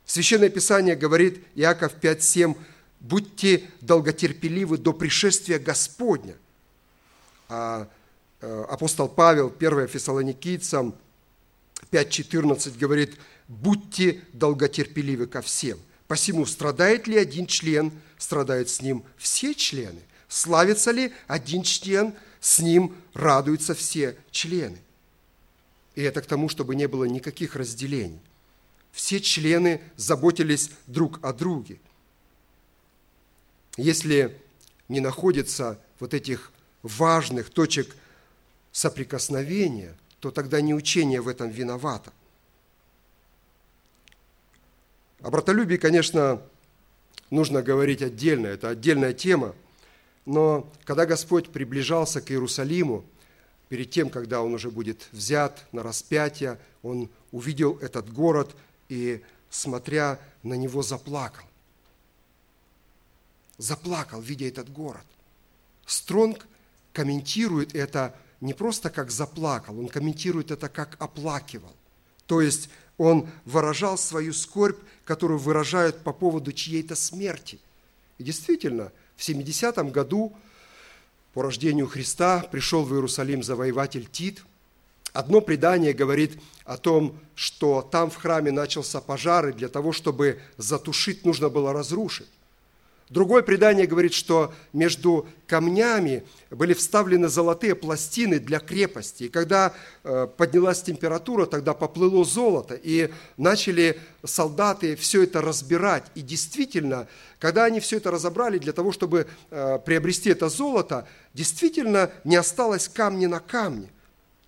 Священное 0.04 0.50
Писание 0.50 0.96
говорит, 0.96 1.44
Иаков 1.54 1.94
5.7, 2.00 2.56
«Будьте 3.00 3.64
долготерпеливы 3.80 4.76
до 4.78 4.92
пришествия 4.92 5.58
Господня». 5.58 6.34
А 7.48 7.88
апостол 8.68 9.08
Павел, 9.08 9.52
1 9.56 9.88
Фессалоникийцам 9.88 10.94
5.14 11.90 12.78
говорит, 12.78 13.14
«Будьте 13.48 14.22
долготерпеливы 14.32 15.26
ко 15.26 15.42
всем, 15.42 15.78
посему 16.08 16.46
страдает 16.46 17.06
ли 17.06 17.16
один 17.16 17.46
член, 17.46 17.92
страдают 18.18 18.68
с 18.68 18.80
ним 18.80 19.04
все 19.16 19.54
члены, 19.54 20.00
славится 20.28 20.90
ли 20.90 21.12
один 21.26 21.62
член, 21.62 22.14
с 22.40 22.58
ним 22.58 22.96
радуются 23.14 23.74
все 23.74 24.16
члены». 24.30 24.78
И 25.94 26.02
это 26.02 26.20
к 26.22 26.26
тому, 26.26 26.48
чтобы 26.48 26.74
не 26.74 26.88
было 26.88 27.04
никаких 27.04 27.54
разделений. 27.54 28.20
Все 28.90 29.20
члены 29.20 29.80
заботились 29.96 30.70
друг 30.86 31.18
о 31.22 31.32
друге. 31.32 31.78
Если 33.76 34.36
не 34.88 35.00
находится 35.00 35.80
вот 35.98 36.14
этих 36.14 36.52
важных 36.82 37.50
точек 37.50 37.96
соприкосновения, 38.74 39.96
то 40.18 40.32
тогда 40.32 40.60
не 40.60 40.74
учение 40.74 41.20
в 41.20 41.28
этом 41.28 41.48
виновато. 41.48 42.12
О 45.20 45.30
братолюбии, 45.30 45.76
конечно, 45.76 46.42
нужно 47.30 47.62
говорить 47.62 48.02
отдельно, 48.02 48.48
это 48.48 48.70
отдельная 48.70 49.14
тема, 49.14 49.54
но 50.26 50.68
когда 50.84 51.06
Господь 51.06 51.50
приближался 51.50 52.20
к 52.20 52.32
Иерусалиму, 52.32 53.04
перед 53.68 53.90
тем, 53.92 54.10
когда 54.10 54.42
Он 54.42 54.54
уже 54.54 54.72
будет 54.72 55.08
взят 55.12 55.66
на 55.70 55.84
распятие, 55.84 56.58
Он 56.82 57.08
увидел 57.30 57.78
этот 57.78 58.12
город 58.12 58.56
и, 58.88 59.22
смотря 59.50 60.18
на 60.42 60.54
него, 60.54 60.82
заплакал. 60.82 61.44
Заплакал, 63.56 64.20
видя 64.20 64.46
этот 64.46 64.68
город. 64.68 65.06
Стронг 65.86 66.44
комментирует 66.92 67.76
это 67.76 68.16
не 68.44 68.52
просто 68.52 68.90
как 68.90 69.10
заплакал, 69.10 69.78
он 69.78 69.88
комментирует 69.88 70.50
это 70.50 70.68
как 70.68 70.96
оплакивал. 70.98 71.72
То 72.26 72.42
есть 72.42 72.68
он 72.98 73.26
выражал 73.46 73.96
свою 73.96 74.34
скорбь, 74.34 74.78
которую 75.06 75.38
выражают 75.38 76.04
по 76.04 76.12
поводу 76.12 76.52
чьей-то 76.52 76.94
смерти. 76.94 77.58
И 78.18 78.22
действительно, 78.22 78.92
в 79.16 79.26
70-м 79.26 79.90
году 79.90 80.36
по 81.32 81.42
рождению 81.42 81.88
Христа 81.88 82.40
пришел 82.40 82.84
в 82.84 82.92
Иерусалим 82.92 83.42
завоеватель 83.42 84.06
Тит. 84.06 84.44
Одно 85.14 85.40
предание 85.40 85.94
говорит 85.94 86.38
о 86.66 86.76
том, 86.76 87.18
что 87.34 87.80
там 87.80 88.10
в 88.10 88.16
храме 88.16 88.50
начался 88.50 89.00
пожар, 89.00 89.48
и 89.48 89.52
для 89.52 89.68
того, 89.68 89.92
чтобы 89.92 90.38
затушить, 90.58 91.24
нужно 91.24 91.48
было 91.48 91.72
разрушить. 91.72 92.28
Другое 93.10 93.42
предание 93.42 93.86
говорит, 93.86 94.14
что 94.14 94.54
между 94.72 95.28
камнями 95.46 96.24
были 96.50 96.72
вставлены 96.72 97.28
золотые 97.28 97.74
пластины 97.74 98.38
для 98.38 98.60
крепости. 98.60 99.24
И 99.24 99.28
когда 99.28 99.74
э, 100.02 100.26
поднялась 100.38 100.82
температура, 100.82 101.44
тогда 101.44 101.74
поплыло 101.74 102.24
золото, 102.24 102.74
и 102.74 103.12
начали 103.36 104.00
солдаты 104.24 104.96
все 104.96 105.24
это 105.24 105.42
разбирать. 105.42 106.04
И 106.14 106.22
действительно, 106.22 107.06
когда 107.38 107.64
они 107.64 107.78
все 107.80 107.98
это 107.98 108.10
разобрали 108.10 108.56
для 108.56 108.72
того, 108.72 108.90
чтобы 108.90 109.26
э, 109.50 109.78
приобрести 109.84 110.30
это 110.30 110.48
золото, 110.48 111.06
действительно 111.34 112.10
не 112.24 112.36
осталось 112.36 112.88
камня 112.88 113.28
на 113.28 113.40
камне, 113.40 113.90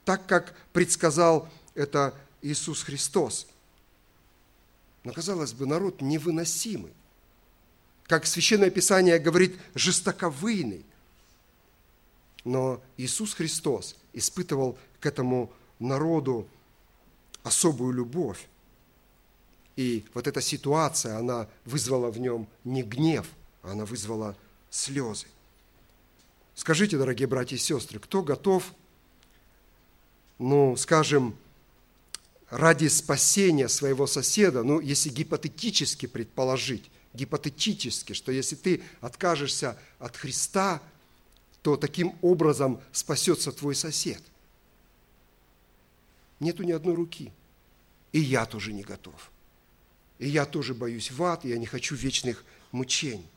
так 0.07 0.25
как 0.27 0.55
предсказал 0.73 1.47
это 1.75 2.15
Иисус 2.41 2.83
Христос. 2.85 3.49
Но, 5.05 5.13
казалось 5.13 5.53
бы, 5.53 5.67
народ 5.67 6.01
невыносимый 6.01 6.93
как 8.07 8.27
Священное 8.27 8.71
Писание 8.71 9.19
говорит, 9.19 9.57
жестоковыйный. 9.75 10.85
Но 12.45 12.81
Иисус 12.97 13.35
Христос 13.35 13.97
испытывал 14.13 14.79
к 15.01 15.07
этому 15.07 15.53
народу 15.79 16.49
особую 17.43 17.93
любовь. 17.93 18.47
И 19.75 20.05
вот 20.15 20.27
эта 20.27 20.41
ситуация, 20.41 21.19
она 21.19 21.49
вызвала 21.65 22.11
в 22.11 22.19
нем 22.19 22.49
не 22.65 22.83
гнев, 22.83 23.27
а 23.63 23.73
она 23.73 23.85
вызвала 23.85 24.37
слезы. 24.71 25.27
Скажите, 26.55 26.97
дорогие 26.97 27.27
братья 27.27 27.57
и 27.57 27.59
сестры, 27.59 27.99
кто 27.99 28.23
готов, 28.23 28.73
ну, 30.39 30.77
скажем, 30.77 31.37
ради 32.49 32.87
спасения 32.87 33.69
своего 33.69 34.07
соседа, 34.07 34.63
ну, 34.63 34.81
если 34.81 35.11
гипотетически 35.11 36.07
предположить, 36.07 36.91
гипотетически, 37.17 38.13
что 38.13 38.31
если 38.31 38.55
ты 38.55 38.83
откажешься 39.01 39.79
от 39.99 40.17
Христа, 40.17 40.81
то 41.63 41.77
таким 41.77 42.17
образом 42.23 42.81
спасется 42.93 43.51
твой 43.51 43.75
сосед. 43.75 44.23
Нету 46.39 46.63
ни 46.63 46.73
одной 46.73 46.95
руки. 46.95 47.33
И 48.13 48.21
я 48.21 48.47
тоже 48.47 48.73
не 48.73 48.83
готов. 48.83 49.31
И 50.19 50.29
я 50.29 50.47
тоже 50.47 50.75
боюсь 50.75 51.11
в 51.11 51.23
ад, 51.23 51.45
и 51.45 51.49
я 51.49 51.59
не 51.59 51.67
хочу 51.67 51.95
вечных 51.95 52.45
мучений. 52.71 53.29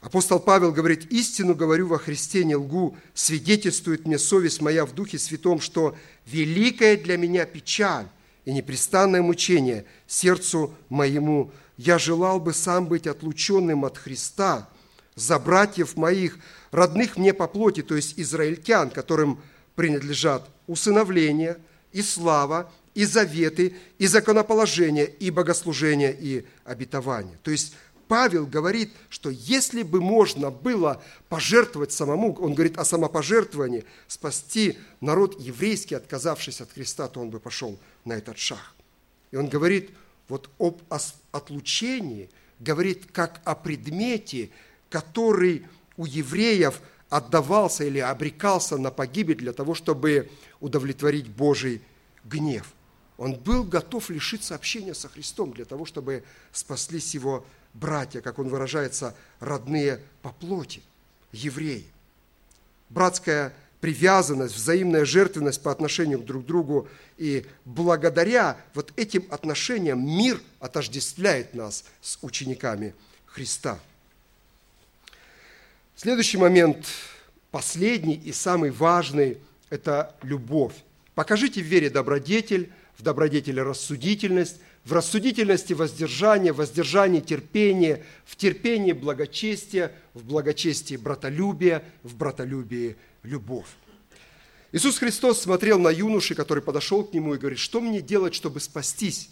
Апостол 0.00 0.38
Павел 0.38 0.72
говорит, 0.72 1.10
истину 1.10 1.54
говорю 1.54 1.88
во 1.88 1.98
Христе, 1.98 2.44
не 2.44 2.54
лгу, 2.54 2.96
свидетельствует 3.14 4.06
мне 4.06 4.18
совесть 4.18 4.60
моя 4.60 4.86
в 4.86 4.94
Духе 4.94 5.18
Святом, 5.18 5.60
что 5.60 5.96
великая 6.26 6.96
для 6.96 7.16
меня 7.16 7.44
печаль 7.44 8.06
и 8.44 8.52
непрестанное 8.52 9.22
мучение 9.22 9.84
сердцу 10.06 10.74
моему. 10.88 11.50
Я 11.76 11.98
желал 11.98 12.40
бы 12.40 12.52
сам 12.52 12.86
быть 12.86 13.06
отлученным 13.06 13.84
от 13.84 13.98
Христа 13.98 14.68
за 15.14 15.38
братьев 15.38 15.96
моих, 15.96 16.38
родных 16.70 17.16
мне 17.16 17.34
по 17.34 17.46
плоти, 17.46 17.82
то 17.82 17.94
есть 17.94 18.14
израильтян, 18.18 18.90
которым 18.90 19.40
принадлежат 19.74 20.48
усыновление 20.66 21.58
и 21.92 22.02
слава, 22.02 22.72
и 22.94 23.04
заветы, 23.04 23.76
и 23.98 24.06
законоположение, 24.06 25.06
и 25.06 25.30
богослужение, 25.30 26.16
и 26.18 26.46
обетование. 26.64 27.38
То 27.42 27.50
есть 27.50 27.74
Павел 28.08 28.46
говорит, 28.46 28.92
что 29.10 29.30
если 29.30 29.82
бы 29.82 30.00
можно 30.00 30.50
было 30.50 31.02
пожертвовать 31.28 31.92
самому, 31.92 32.34
он 32.34 32.54
говорит 32.54 32.78
о 32.78 32.84
самопожертвовании, 32.84 33.84
спасти 34.06 34.78
народ 35.00 35.38
еврейский, 35.40 35.94
отказавшись 35.94 36.60
от 36.60 36.72
Христа, 36.72 37.08
то 37.08 37.20
он 37.20 37.30
бы 37.30 37.40
пошел 37.40 37.78
на 38.04 38.14
этот 38.14 38.38
шаг. 38.38 38.74
И 39.30 39.36
он 39.36 39.48
говорит 39.48 39.90
вот 40.28 40.50
об 40.58 40.82
отлучении, 41.32 42.30
говорит 42.58 43.10
как 43.12 43.40
о 43.44 43.54
предмете, 43.54 44.50
который 44.90 45.66
у 45.96 46.06
евреев 46.06 46.80
отдавался 47.08 47.84
или 47.84 47.98
обрекался 47.98 48.78
на 48.78 48.90
погибель 48.90 49.36
для 49.36 49.52
того, 49.52 49.74
чтобы 49.74 50.30
удовлетворить 50.60 51.28
Божий 51.28 51.82
гнев. 52.24 52.72
Он 53.18 53.34
был 53.34 53.64
готов 53.64 54.10
лишиться 54.10 54.54
общения 54.54 54.94
со 54.94 55.08
Христом 55.08 55.52
для 55.52 55.64
того, 55.64 55.86
чтобы 55.86 56.24
спаслись 56.52 57.14
его 57.14 57.46
братья, 57.72 58.20
как 58.20 58.38
он 58.38 58.48
выражается, 58.48 59.14
родные 59.40 60.02
по 60.22 60.32
плоти, 60.32 60.82
евреи. 61.32 61.86
Братская 62.88 63.54
привязанность, 63.86 64.56
взаимная 64.56 65.04
жертвенность 65.04 65.62
по 65.62 65.70
отношению 65.70 66.18
друг 66.18 66.42
к 66.42 66.46
другу. 66.48 66.88
И 67.18 67.46
благодаря 67.64 68.56
вот 68.74 68.92
этим 68.96 69.24
отношениям 69.30 70.04
мир 70.04 70.40
отождествляет 70.58 71.54
нас 71.54 71.84
с 72.00 72.18
учениками 72.20 72.96
Христа. 73.26 73.78
Следующий 75.94 76.36
момент, 76.36 76.84
последний 77.52 78.16
и 78.16 78.32
самый 78.32 78.72
важный, 78.72 79.38
это 79.70 80.16
любовь. 80.22 80.74
Покажите 81.14 81.62
в 81.62 81.66
вере 81.66 81.88
добродетель, 81.88 82.72
в 82.98 83.02
добродетели 83.02 83.60
рассудительность, 83.60 84.56
в 84.84 84.92
рассудительности 84.94 85.74
воздержание, 85.74 86.52
в 86.52 86.56
воздержании 86.56 87.20
терпение, 87.20 88.04
в 88.24 88.34
терпении 88.34 88.90
благочестие, 88.90 89.92
в 90.12 90.24
благочестии 90.24 90.96
братолюбие, 90.96 91.84
в 92.02 92.16
братолюбии 92.16 92.96
любовь. 93.26 93.66
Иисус 94.72 94.98
Христос 94.98 95.40
смотрел 95.40 95.78
на 95.78 95.88
юноши, 95.88 96.34
который 96.34 96.62
подошел 96.62 97.04
к 97.04 97.12
нему 97.12 97.34
и 97.34 97.38
говорит, 97.38 97.58
что 97.58 97.80
мне 97.80 98.00
делать, 98.00 98.34
чтобы 98.34 98.60
спастись? 98.60 99.30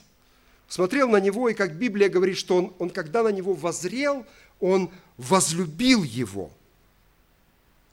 Смотрел 0.68 1.08
на 1.08 1.20
него, 1.20 1.48
и 1.48 1.54
как 1.54 1.76
Библия 1.76 2.08
говорит, 2.08 2.38
что 2.38 2.56
он, 2.56 2.72
он 2.78 2.90
когда 2.90 3.22
на 3.22 3.28
него 3.28 3.52
возрел, 3.52 4.24
он 4.60 4.90
возлюбил 5.16 6.02
его. 6.02 6.50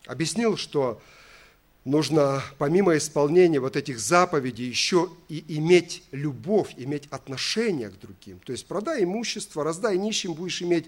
Объяснил, 0.06 0.58
что 0.58 1.02
нужно 1.84 2.44
помимо 2.58 2.96
исполнения 2.98 3.60
вот 3.60 3.76
этих 3.76 4.00
заповедей 4.00 4.68
еще 4.68 5.10
и 5.28 5.44
иметь 5.58 6.04
любовь, 6.12 6.74
иметь 6.78 7.08
отношение 7.10 7.90
к 7.90 8.00
другим. 8.00 8.40
То 8.40 8.52
есть 8.52 8.66
продай 8.66 9.04
имущество, 9.04 9.64
раздай 9.64 9.98
нищим, 9.98 10.34
будешь 10.34 10.62
иметь 10.62 10.86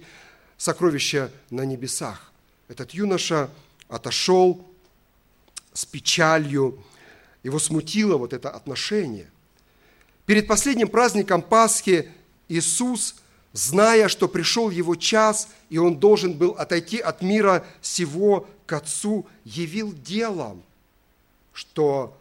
сокровища 0.58 1.32
на 1.50 1.66
небесах. 1.66 2.32
Этот 2.70 2.92
юноша 2.92 3.50
отошел 3.90 4.66
с 5.74 5.86
печалью, 5.86 6.84
его 7.44 7.60
смутило 7.60 8.18
вот 8.18 8.34
это 8.34 8.50
отношение. 8.50 9.30
Перед 10.26 10.48
последним 10.48 10.88
праздником 10.88 11.42
Пасхи 11.42 12.10
Иисус, 12.48 13.16
зная, 13.52 14.08
что 14.08 14.28
пришел 14.28 14.70
его 14.70 14.96
час, 14.96 15.50
и 15.70 15.78
он 15.78 16.00
должен 16.00 16.34
был 16.34 16.52
отойти 16.52 17.00
от 17.00 17.22
мира 17.22 17.66
сего 17.82 18.48
к 18.66 18.74
Отцу, 18.74 19.26
явил 19.44 19.94
делом– 19.94 20.64
что, 21.54 22.20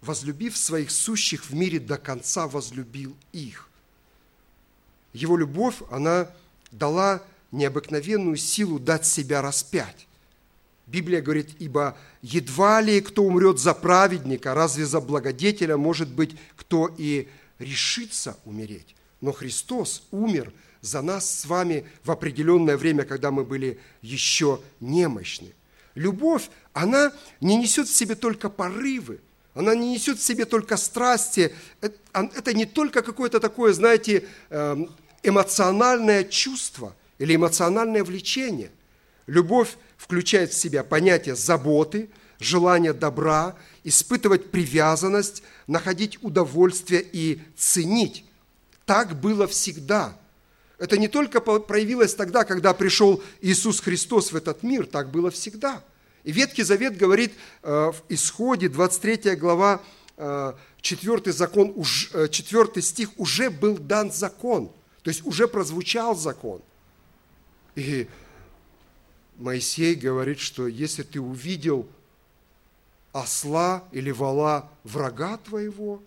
возлюбив 0.00 0.56
своих 0.56 0.90
сущих 0.90 1.46
в 1.46 1.54
мире 1.54 1.78
до 1.78 1.96
конца, 1.96 2.48
возлюбил 2.48 3.16
их. 3.32 3.68
Его 5.12 5.36
любовь, 5.36 5.76
она 5.90 6.30
дала 6.72 7.22
необыкновенную 7.52 8.36
силу 8.36 8.78
дать 8.78 9.06
себя 9.06 9.40
распять. 9.40 10.06
Библия 10.90 11.22
говорит, 11.22 11.50
ибо 11.60 11.96
едва 12.20 12.80
ли 12.80 13.00
кто 13.00 13.22
умрет 13.22 13.60
за 13.60 13.74
праведника, 13.74 14.54
разве 14.54 14.84
за 14.84 15.00
благодетеля 15.00 15.76
может 15.76 16.08
быть 16.08 16.36
кто 16.56 16.92
и 16.98 17.28
решится 17.58 18.36
умереть. 18.44 18.96
Но 19.20 19.32
Христос 19.32 20.02
умер 20.10 20.52
за 20.80 21.00
нас 21.02 21.30
с 21.30 21.46
вами 21.46 21.86
в 22.02 22.10
определенное 22.10 22.76
время, 22.76 23.04
когда 23.04 23.30
мы 23.30 23.44
были 23.44 23.78
еще 24.02 24.60
немощны. 24.80 25.54
Любовь, 25.94 26.48
она 26.72 27.12
не 27.40 27.56
несет 27.56 27.86
в 27.88 27.94
себе 27.94 28.16
только 28.16 28.48
порывы, 28.48 29.20
она 29.54 29.74
не 29.74 29.92
несет 29.92 30.18
в 30.18 30.22
себе 30.22 30.44
только 30.44 30.76
страсти. 30.76 31.54
Это 31.80 32.52
не 32.54 32.64
только 32.64 33.02
какое-то 33.02 33.38
такое, 33.38 33.72
знаете, 33.72 34.26
эм, 34.48 34.90
эмоциональное 35.22 36.24
чувство 36.24 36.96
или 37.18 37.36
эмоциональное 37.36 38.02
влечение. 38.02 38.70
Любовь 39.30 39.76
включает 39.96 40.50
в 40.50 40.58
себя 40.58 40.82
понятие 40.82 41.36
заботы, 41.36 42.10
желание 42.40 42.92
добра, 42.92 43.54
испытывать 43.84 44.50
привязанность, 44.50 45.44
находить 45.68 46.18
удовольствие 46.20 47.06
и 47.12 47.40
ценить. 47.56 48.24
Так 48.86 49.20
было 49.20 49.46
всегда. 49.46 50.18
Это 50.78 50.98
не 50.98 51.06
только 51.06 51.40
проявилось 51.40 52.16
тогда, 52.16 52.42
когда 52.42 52.74
пришел 52.74 53.22
Иисус 53.40 53.78
Христос 53.78 54.32
в 54.32 54.36
этот 54.36 54.64
мир, 54.64 54.84
так 54.84 55.12
было 55.12 55.30
всегда. 55.30 55.84
И 56.24 56.32
Ветхий 56.32 56.64
Завет 56.64 56.96
говорит 56.96 57.32
э, 57.62 57.92
в 57.92 58.02
Исходе, 58.08 58.68
23 58.68 59.36
глава, 59.36 59.80
4, 60.16 61.22
э, 61.24 61.30
закон, 61.30 61.72
4 61.84 62.64
э, 62.74 62.80
стих, 62.80 63.10
уже 63.16 63.48
был 63.48 63.78
дан 63.78 64.10
закон, 64.10 64.72
то 65.04 65.08
есть 65.10 65.24
уже 65.24 65.46
прозвучал 65.46 66.16
закон. 66.16 66.62
И 67.76 68.08
Моисей 69.40 69.94
говорит, 69.94 70.38
что 70.38 70.66
если 70.66 71.02
ты 71.02 71.20
увидел 71.20 71.88
осла 73.12 73.84
или 73.92 74.10
вала 74.10 74.70
врага 74.84 75.38
твоего, 75.38 76.02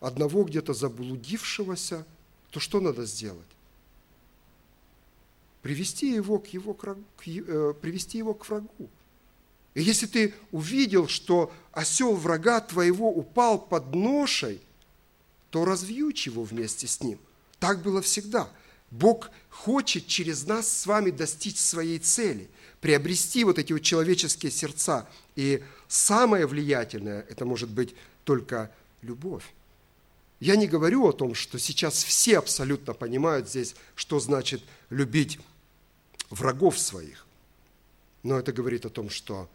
одного 0.00 0.44
где-то 0.44 0.74
заблудившегося, 0.74 2.06
то 2.50 2.60
что 2.60 2.80
надо 2.80 3.04
сделать? 3.04 3.46
привести 5.62 6.14
его 6.14 6.38
к, 6.38 6.46
его, 6.48 6.74
к, 6.74 6.96
э, 7.26 7.74
привести 7.80 8.18
его 8.18 8.34
к 8.34 8.48
врагу. 8.48 8.88
И 9.74 9.82
если 9.82 10.06
ты 10.06 10.34
увидел, 10.50 11.08
что 11.08 11.52
осел 11.72 12.14
врага 12.14 12.60
твоего 12.60 13.10
упал 13.10 13.58
под 13.58 13.94
ношей, 13.94 14.60
то 15.50 15.64
развьючь 15.64 16.26
его 16.26 16.42
вместе 16.42 16.86
с 16.86 17.02
ним. 17.02 17.18
Так 17.58 17.82
было 17.82 18.00
всегда. 18.02 18.48
Бог 18.90 19.30
хочет 19.50 20.06
через 20.06 20.46
нас 20.46 20.70
с 20.70 20.86
вами 20.86 21.10
достичь 21.10 21.58
своей 21.58 21.98
цели, 21.98 22.48
приобрести 22.80 23.44
вот 23.44 23.58
эти 23.58 23.72
вот 23.72 23.82
человеческие 23.82 24.52
сердца. 24.52 25.08
И 25.36 25.62
самое 25.88 26.46
влиятельное– 26.46 27.24
это 27.28 27.44
может 27.44 27.70
быть 27.70 27.94
только 28.24 28.70
любовь. 29.02 29.44
Я 30.40 30.54
не 30.56 30.68
говорю 30.68 31.06
о 31.06 31.12
том, 31.12 31.34
что 31.34 31.58
сейчас 31.58 32.04
все 32.04 32.38
абсолютно 32.38 32.94
понимают 32.94 33.48
здесь, 33.48 33.74
что 33.96 34.20
значит 34.20 34.62
любить 34.90 35.40
врагов 36.30 36.78
своих. 36.78 37.26
Но 38.22 38.38
это 38.38 38.52
говорит 38.52 38.86
о 38.86 38.90
том, 38.90 39.10
что 39.10 39.48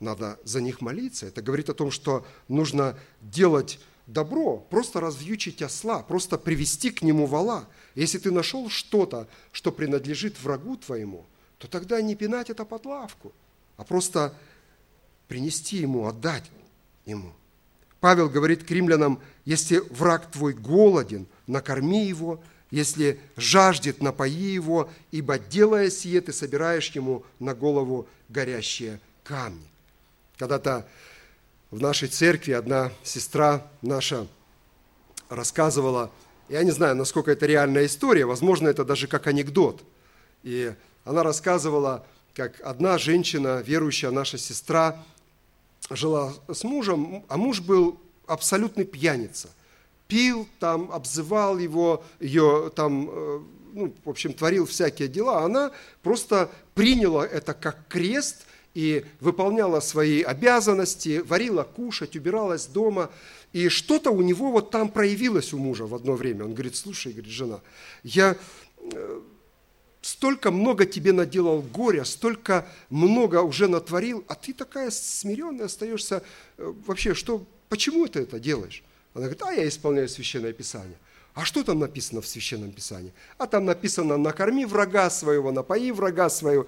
надо 0.00 0.38
за 0.44 0.60
них 0.60 0.80
молиться. 0.80 1.26
Это 1.26 1.42
говорит 1.42 1.68
о 1.68 1.74
том, 1.74 1.90
что 1.90 2.26
нужно 2.48 2.98
делать 3.20 3.78
добро, 4.06 4.58
просто 4.58 5.00
развьючить 5.00 5.62
осла, 5.62 6.02
просто 6.02 6.38
привести 6.38 6.90
к 6.90 7.02
нему 7.02 7.26
вала. 7.26 7.68
Если 7.94 8.18
ты 8.18 8.30
нашел 8.30 8.70
что-то, 8.70 9.26
что 9.52 9.72
принадлежит 9.72 10.40
врагу 10.40 10.76
твоему, 10.76 11.26
то 11.58 11.68
тогда 11.68 12.00
не 12.00 12.14
пинать 12.14 12.50
это 12.50 12.64
под 12.64 12.84
лавку, 12.86 13.32
а 13.76 13.84
просто 13.84 14.34
принести 15.28 15.78
ему, 15.78 16.06
отдать 16.06 16.44
ему. 17.04 17.32
Павел 18.00 18.28
говорит 18.28 18.64
к 18.64 18.70
римлянам, 18.70 19.20
если 19.44 19.78
враг 19.78 20.30
твой 20.30 20.52
голоден, 20.52 21.26
накорми 21.46 22.06
его, 22.06 22.40
если 22.70 23.18
жаждет, 23.36 24.02
напои 24.02 24.30
его, 24.30 24.90
ибо 25.10 25.38
делая 25.38 25.90
сие, 25.90 26.20
ты 26.20 26.32
собираешь 26.32 26.90
ему 26.90 27.24
на 27.38 27.54
голову 27.54 28.06
горящие 28.28 29.00
камни. 29.24 29.66
Когда-то 30.36 30.86
в 31.70 31.80
нашей 31.80 32.08
церкви 32.08 32.52
одна 32.52 32.92
сестра 33.02 33.66
наша 33.82 34.26
рассказывала, 35.28 36.10
я 36.48 36.62
не 36.62 36.70
знаю, 36.70 36.96
насколько 36.96 37.30
это 37.30 37.46
реальная 37.46 37.86
история, 37.86 38.26
возможно, 38.26 38.68
это 38.68 38.84
даже 38.84 39.08
как 39.08 39.26
анекдот. 39.26 39.82
И 40.42 40.72
она 41.06 41.22
рассказывала, 41.22 42.04
как 42.34 42.60
одна 42.60 42.98
женщина, 42.98 43.62
верующая 43.64 44.10
наша 44.10 44.38
сестра, 44.38 45.02
жила 45.88 46.34
с 46.52 46.64
мужем, 46.64 47.24
а 47.28 47.36
муж 47.36 47.60
был 47.60 47.98
абсолютный 48.26 48.84
пьяница. 48.84 49.48
Пил 50.08 50.48
там, 50.58 50.90
обзывал 50.90 51.58
его, 51.58 52.04
ее 52.18 52.72
там, 52.74 53.08
э, 53.08 53.40
ну, 53.72 53.94
в 54.04 54.10
общем, 54.10 54.32
творил 54.32 54.66
всякие 54.66 55.06
дела. 55.06 55.44
Она 55.44 55.70
просто 56.02 56.50
приняла 56.74 57.24
это 57.24 57.54
как 57.54 57.86
крест 57.88 58.44
и 58.74 59.04
выполняла 59.20 59.78
свои 59.78 60.22
обязанности, 60.22 61.22
варила 61.24 61.62
кушать, 61.62 62.16
убиралась 62.16 62.66
дома. 62.66 63.10
И 63.52 63.68
что-то 63.68 64.10
у 64.10 64.22
него 64.22 64.50
вот 64.50 64.72
там 64.72 64.88
проявилось 64.88 65.52
у 65.52 65.58
мужа 65.58 65.86
в 65.86 65.94
одно 65.94 66.14
время. 66.14 66.44
Он 66.44 66.52
говорит, 66.52 66.74
слушай, 66.74 67.12
говорит, 67.12 67.32
жена, 67.32 67.60
я 68.02 68.36
э, 68.80 69.20
столько 70.06 70.52
много 70.52 70.86
тебе 70.86 71.12
наделал 71.12 71.60
горя, 71.60 72.04
столько 72.04 72.66
много 72.90 73.42
уже 73.42 73.66
натворил, 73.66 74.24
а 74.28 74.36
ты 74.36 74.52
такая 74.52 74.90
смиренная 74.90 75.66
остаешься. 75.66 76.22
Э, 76.58 76.72
вообще, 76.86 77.12
что, 77.14 77.44
почему 77.68 78.06
ты 78.06 78.20
это 78.20 78.38
делаешь? 78.38 78.84
Она 79.14 79.24
говорит, 79.24 79.42
а 79.42 79.52
я 79.52 79.66
исполняю 79.66 80.08
Священное 80.08 80.52
Писание. 80.52 80.96
А 81.34 81.44
что 81.44 81.64
там 81.64 81.80
написано 81.80 82.20
в 82.20 82.26
Священном 82.28 82.70
Писании? 82.70 83.12
А 83.36 83.46
там 83.46 83.64
написано, 83.64 84.16
накорми 84.16 84.64
врага 84.64 85.10
своего, 85.10 85.50
напои 85.50 85.90
врага 85.90 86.30
своего. 86.30 86.66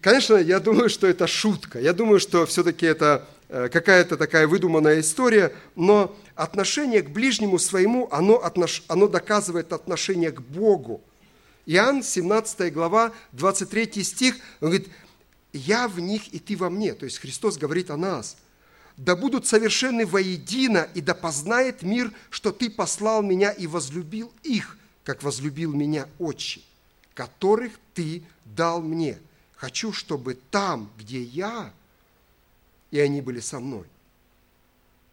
Конечно, 0.00 0.36
я 0.36 0.60
думаю, 0.60 0.88
что 0.88 1.06
это 1.06 1.26
шутка. 1.26 1.78
Я 1.78 1.92
думаю, 1.92 2.20
что 2.20 2.46
все-таки 2.46 2.86
это 2.86 3.28
какая-то 3.48 4.16
такая 4.16 4.46
выдуманная 4.46 5.00
история, 5.00 5.54
но 5.74 6.16
отношение 6.34 7.02
к 7.02 7.10
ближнему 7.10 7.58
своему, 7.58 8.08
оно, 8.10 8.42
отнош, 8.42 8.82
оно 8.88 9.08
доказывает 9.08 9.72
отношение 9.72 10.30
к 10.30 10.40
Богу. 10.40 11.02
Иоанн, 11.66 12.02
17 12.02 12.72
глава, 12.72 13.12
23 13.32 14.02
стих, 14.02 14.36
он 14.60 14.68
говорит, 14.68 14.88
«Я 15.52 15.88
в 15.88 15.98
них, 16.00 16.28
и 16.28 16.38
ты 16.38 16.56
во 16.56 16.70
мне». 16.70 16.94
То 16.94 17.04
есть 17.04 17.18
Христос 17.18 17.56
говорит 17.56 17.90
о 17.90 17.96
нас. 17.96 18.36
«Да 18.96 19.16
будут 19.16 19.46
совершенны 19.46 20.06
воедино, 20.06 20.88
и 20.94 21.00
да 21.00 21.14
познает 21.14 21.82
мир, 21.82 22.12
что 22.30 22.52
ты 22.52 22.68
послал 22.68 23.22
меня 23.22 23.50
и 23.50 23.66
возлюбил 23.66 24.32
их, 24.42 24.76
как 25.04 25.22
возлюбил 25.22 25.72
меня 25.72 26.08
Отче, 26.18 26.60
которых 27.14 27.72
ты 27.94 28.22
дал 28.44 28.82
мне. 28.82 29.18
Хочу, 29.56 29.92
чтобы 29.92 30.38
там, 30.50 30.90
где 30.98 31.22
я, 31.22 31.72
и 32.90 33.00
они 33.00 33.20
были 33.20 33.40
со 33.40 33.60
мной. 33.60 33.86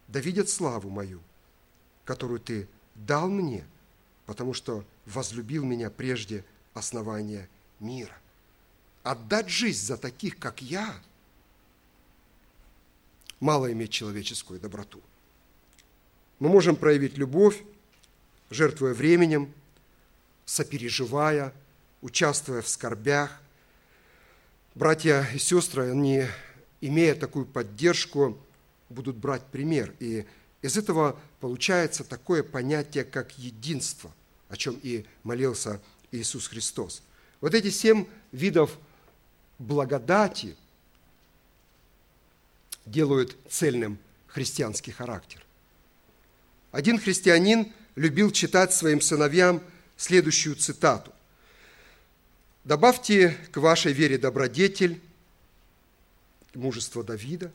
Да 0.08 0.20
видят 0.20 0.48
славу 0.48 0.88
мою, 0.88 1.20
которую 2.04 2.40
ты 2.40 2.68
дал 2.94 3.28
мне, 3.28 3.64
потому 4.24 4.54
что 4.54 4.84
возлюбил 5.04 5.64
меня 5.64 5.90
прежде 5.90 6.44
основания 6.74 7.48
мира. 7.80 8.16
Отдать 9.02 9.48
жизнь 9.48 9.84
за 9.84 9.96
таких, 9.96 10.38
как 10.38 10.62
я, 10.62 10.94
мало 13.40 13.70
иметь 13.72 13.90
человеческую 13.90 14.60
доброту. 14.60 15.00
Мы 16.38 16.48
можем 16.48 16.76
проявить 16.76 17.16
любовь, 17.16 17.62
жертвуя 18.50 18.94
временем, 18.94 19.52
сопереживая, 20.44 21.52
участвуя 22.02 22.62
в 22.62 22.68
скорбях. 22.68 23.40
Братья 24.74 25.26
и 25.34 25.38
сестры, 25.38 25.90
они 25.90 26.26
имея 26.86 27.14
такую 27.14 27.46
поддержку, 27.46 28.38
будут 28.88 29.16
брать 29.16 29.44
пример. 29.46 29.94
И 30.00 30.24
из 30.62 30.76
этого 30.76 31.18
получается 31.40 32.04
такое 32.04 32.42
понятие, 32.42 33.04
как 33.04 33.38
единство, 33.38 34.12
о 34.48 34.56
чем 34.56 34.78
и 34.82 35.04
молился 35.22 35.80
Иисус 36.12 36.48
Христос. 36.48 37.02
Вот 37.40 37.54
эти 37.54 37.70
семь 37.70 38.06
видов 38.32 38.78
благодати 39.58 40.56
делают 42.84 43.36
цельным 43.48 43.98
христианский 44.28 44.92
характер. 44.92 45.44
Один 46.72 46.98
христианин 46.98 47.72
любил 47.94 48.30
читать 48.30 48.72
своим 48.72 49.00
сыновьям 49.00 49.62
следующую 49.96 50.56
цитату. 50.56 51.12
«Добавьте 52.64 53.36
к 53.52 53.56
вашей 53.58 53.92
вере 53.92 54.18
добродетель, 54.18 55.00
мужество 56.56 57.04
Давида, 57.04 57.52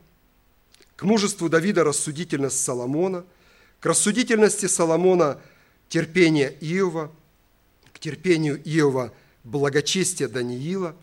к 0.96 1.04
мужеству 1.04 1.50
Давида 1.50 1.84
рассудительность 1.84 2.64
Соломона, 2.64 3.26
к 3.80 3.86
рассудительности 3.86 4.68
Соломона 4.68 5.40
терпение 5.90 6.56
Иова, 6.62 7.12
к 7.94 8.00
терпению 8.00 8.62
Иова 8.64 9.14
благочестие 9.44 10.28
Даниила, 10.28 10.96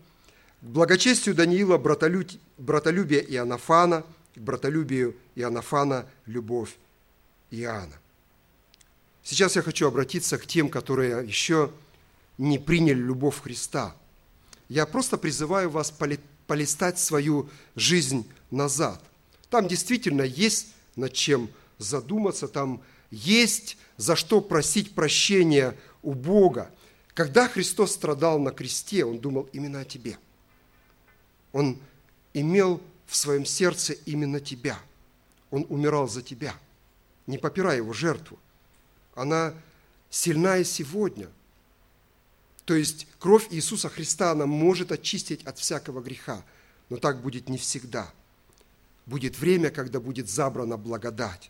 к 0.61 0.65
благочестию 0.65 1.35
Даниила 1.35 1.77
братолюбие 1.77 3.25
Иоаннафана, 3.33 4.03
к 4.35 4.39
братолюбию 4.39 5.15
Иоаннафана 5.35 6.05
любовь 6.25 6.75
Иоанна. 7.51 7.95
Сейчас 9.23 9.55
я 9.55 9.61
хочу 9.61 9.87
обратиться 9.87 10.37
к 10.37 10.47
тем, 10.47 10.69
которые 10.69 11.25
еще 11.27 11.71
не 12.37 12.57
приняли 12.57 12.99
любовь 12.99 13.41
Христа. 13.41 13.95
Я 14.69 14.85
просто 14.85 15.17
призываю 15.17 15.69
вас 15.69 15.91
полистать 16.49 16.97
свою 16.97 17.47
жизнь 17.75 18.27
назад. 18.49 18.99
Там 19.51 19.67
действительно 19.67 20.23
есть 20.23 20.73
над 20.95 21.13
чем 21.13 21.47
задуматься, 21.77 22.47
там 22.47 22.81
есть 23.11 23.77
за 23.97 24.15
что 24.15 24.41
просить 24.41 24.95
прощения 24.95 25.77
у 26.01 26.15
Бога. 26.15 26.71
Когда 27.13 27.47
Христос 27.47 27.91
страдал 27.91 28.39
на 28.39 28.49
кресте, 28.49 29.05
Он 29.05 29.19
думал 29.19 29.47
именно 29.53 29.81
о 29.81 29.85
тебе. 29.85 30.17
Он 31.51 31.77
имел 32.33 32.81
в 33.05 33.15
своем 33.15 33.45
сердце 33.45 33.93
именно 33.93 34.39
тебя. 34.39 34.79
Он 35.51 35.67
умирал 35.69 36.09
за 36.09 36.23
тебя. 36.23 36.55
Не 37.27 37.37
попирай 37.37 37.77
его 37.77 37.93
жертву. 37.93 38.39
Она 39.13 39.53
сильна 40.09 40.57
и 40.57 40.63
сегодня– 40.63 41.27
то 42.69 42.75
есть 42.75 43.07
кровь 43.17 43.47
Иисуса 43.49 43.89
Христа, 43.89 44.29
она 44.29 44.45
может 44.45 44.91
очистить 44.91 45.43
от 45.43 45.57
всякого 45.57 46.01
греха, 46.01 46.45
но 46.89 46.97
так 46.97 47.23
будет 47.23 47.49
не 47.49 47.57
всегда. 47.57 48.13
Будет 49.07 49.39
время, 49.39 49.71
когда 49.71 49.99
будет 49.99 50.29
забрана 50.29 50.77
благодать. 50.77 51.49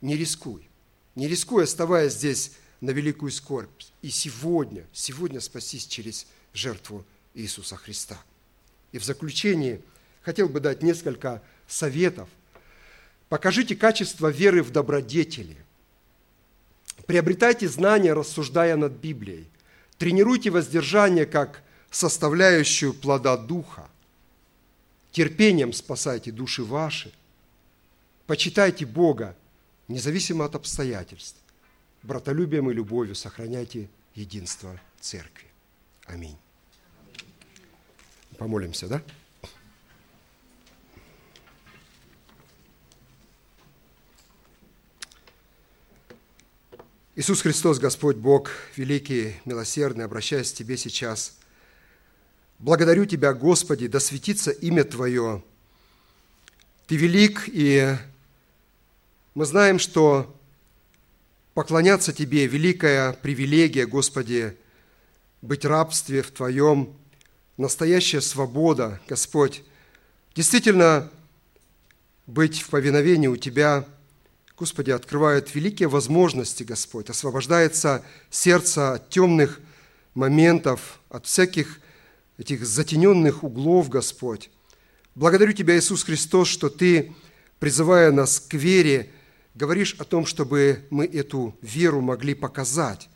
Не 0.00 0.16
рискуй. 0.16 0.68
Не 1.14 1.28
рискуй, 1.28 1.62
оставаясь 1.62 2.14
здесь 2.14 2.54
на 2.80 2.90
великую 2.90 3.30
скорбь. 3.30 3.70
И 4.02 4.10
сегодня, 4.10 4.84
сегодня 4.92 5.40
спастись 5.40 5.86
через 5.86 6.26
жертву 6.52 7.04
Иисуса 7.34 7.76
Христа. 7.76 8.20
И 8.90 8.98
в 8.98 9.04
заключение 9.04 9.80
хотел 10.22 10.48
бы 10.48 10.58
дать 10.58 10.82
несколько 10.82 11.40
советов. 11.68 12.28
Покажите 13.28 13.76
качество 13.76 14.26
веры 14.26 14.64
в 14.64 14.72
добродетели. 14.72 15.56
Приобретайте 17.06 17.68
знания, 17.68 18.12
рассуждая 18.12 18.74
над 18.74 18.94
Библией. 18.94 19.46
Тренируйте 20.02 20.50
воздержание 20.50 21.26
как 21.26 21.62
составляющую 21.92 22.92
плода 22.92 23.36
духа. 23.36 23.88
Терпением 25.12 25.72
спасайте 25.72 26.32
души 26.32 26.64
ваши. 26.64 27.12
Почитайте 28.26 28.84
Бога, 28.84 29.36
независимо 29.86 30.44
от 30.44 30.56
обстоятельств. 30.56 31.38
Братолюбием 32.02 32.68
и 32.68 32.74
любовью 32.74 33.14
сохраняйте 33.14 33.88
единство 34.16 34.76
церкви. 34.98 35.46
Аминь. 36.06 36.36
Помолимся, 38.38 38.88
да? 38.88 39.02
Иисус 47.14 47.42
Христос, 47.42 47.78
Господь 47.78 48.16
Бог, 48.16 48.48
великий, 48.74 49.34
милосердный, 49.44 50.06
обращаясь 50.06 50.50
к 50.50 50.54
Тебе 50.54 50.78
сейчас, 50.78 51.36
благодарю 52.58 53.04
Тебя, 53.04 53.34
Господи, 53.34 53.86
да 53.86 54.00
светится 54.00 54.50
имя 54.50 54.82
Твое. 54.82 55.44
Ты 56.86 56.96
велик, 56.96 57.42
и 57.48 57.94
мы 59.34 59.44
знаем, 59.44 59.78
что 59.78 60.34
поклоняться 61.52 62.14
Тебе– 62.14 62.46
великая 62.48 63.12
привилегия, 63.12 63.86
Господи, 63.86 64.56
быть 65.42 65.66
рабстве 65.66 66.22
в 66.22 66.30
Твоем, 66.30 66.96
настоящая 67.58 68.22
свобода, 68.22 69.02
Господь. 69.06 69.62
Действительно, 70.34 71.12
быть 72.26 72.62
в 72.62 72.70
повиновении 72.70 73.28
у 73.28 73.36
Тебя, 73.36 73.86
Господи, 74.62 74.92
открывает 74.92 75.56
великие 75.56 75.88
возможности, 75.88 76.62
Господь. 76.62 77.10
Освобождается 77.10 78.04
сердце 78.30 78.92
от 78.92 79.10
темных 79.10 79.58
моментов, 80.14 81.00
от 81.08 81.26
всяких 81.26 81.80
этих 82.38 82.64
затененных 82.64 83.42
углов, 83.42 83.88
Господь. 83.88 84.50
Благодарю 85.16 85.52
Тебя, 85.52 85.76
Иисус 85.76 86.04
Христос, 86.04 86.46
что 86.46 86.68
Ты, 86.68 87.12
призывая 87.58 88.12
нас 88.12 88.38
к 88.38 88.54
вере, 88.54 89.10
говоришь 89.56 89.96
о 89.98 90.04
том, 90.04 90.26
чтобы 90.26 90.86
мы 90.90 91.06
эту 91.06 91.58
веру 91.60 92.00
могли 92.00 92.34
показать. 92.34 93.08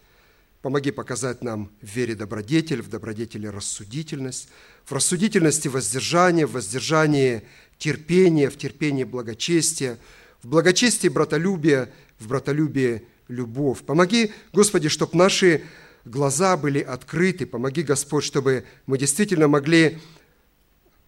Помоги 0.63 0.91
показать 0.91 1.45
нам 1.45 1.71
в 1.81 1.87
вере 1.87 2.17
добродетель, 2.17 2.83
в 2.83 2.89
добродетели 2.89 3.47
рассудительность, 3.47 4.49
в 4.85 4.91
рассудительности 4.91 5.69
воздержание, 5.69 6.45
в 6.45 6.55
воздержании 6.55 7.45
терпение, 7.79 8.51
в 8.51 8.59
терпении 8.59 9.05
благочестие, 9.05 9.99
в 10.47 10.49
благочестии 10.49 11.09
братолюбие, 11.09 11.93
в 12.21 12.29
братолюбии 12.29 13.03
любовь. 13.27 13.83
Помоги, 13.83 14.33
Господи, 14.53 14.89
чтобы 14.89 15.17
наши 15.17 15.65
глаза 16.05 16.57
были 16.57 16.79
открыты. 16.79 17.47
Помоги, 17.47 17.83
Господь, 17.83 18.23
чтобы 18.23 18.65
мы 18.87 18.97
действительно 18.97 19.49
могли 19.49 19.99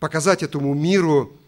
показать 0.00 0.42
этому 0.42 0.74
миру 0.74 1.38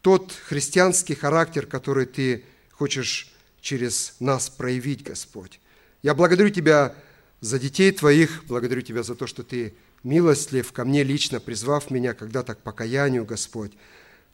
тот 0.00 0.32
христианский 0.32 1.14
характер, 1.14 1.66
который 1.66 2.06
Ты 2.06 2.44
хочешь 2.70 3.30
через 3.60 4.14
нас 4.18 4.48
проявить, 4.48 5.02
Господь. 5.02 5.60
Я 6.02 6.14
благодарю 6.14 6.48
Тебя 6.48 6.94
за 7.42 7.58
детей 7.58 7.92
Твоих, 7.92 8.42
благодарю 8.48 8.80
Тебя 8.80 9.02
за 9.02 9.16
то, 9.16 9.26
что 9.26 9.42
Ты 9.42 9.74
милостлив 10.02 10.72
ко 10.72 10.86
мне 10.86 11.02
лично, 11.02 11.40
призвав 11.40 11.90
меня 11.90 12.14
когда-то 12.14 12.54
к 12.54 12.62
покаянию, 12.62 13.26
Господь. 13.26 13.72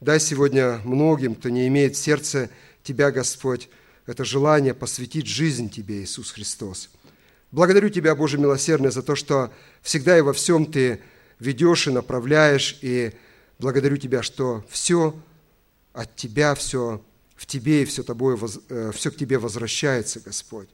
Дай 0.01 0.21
сегодня 0.21 0.81
многим, 0.85 1.35
кто 1.35 1.49
не 1.49 1.67
имеет 1.67 1.97
в 1.97 1.99
сердце 1.99 2.51
Тебя, 2.89 3.11
Господь, 3.11 3.69
это 4.07 4.25
желание 4.25 4.73
посвятить 4.73 5.27
жизнь 5.27 5.69
Тебе, 5.69 6.03
Иисус 6.03 6.31
Христос. 6.31 6.89
Благодарю 7.53 7.91
Тебя, 7.91 8.15
Боже 8.15 8.39
милосердный, 8.39 8.91
за 8.91 9.03
то, 9.03 9.15
что 9.15 9.53
всегда 9.83 10.17
и 10.17 10.23
во 10.23 10.33
всем 10.33 10.65
Ты 10.65 11.03
ведешь 11.39 11.87
и 11.87 11.91
направляешь, 11.91 12.79
и 12.81 13.13
благодарю 13.59 13.99
Тебя, 13.99 14.23
что 14.23 14.65
все 14.71 15.15
от 15.93 16.17
Тебя, 16.17 16.55
все 16.55 17.03
в 17.37 17.45
Тебе 17.45 17.83
и 17.83 17.85
все, 17.85 18.03
тобой, 18.03 18.39
э, 18.71 18.91
все 18.95 19.11
к 19.11 19.17
Тебе 19.17 19.37
возвращается, 19.37 20.21
Господь. 20.21 20.71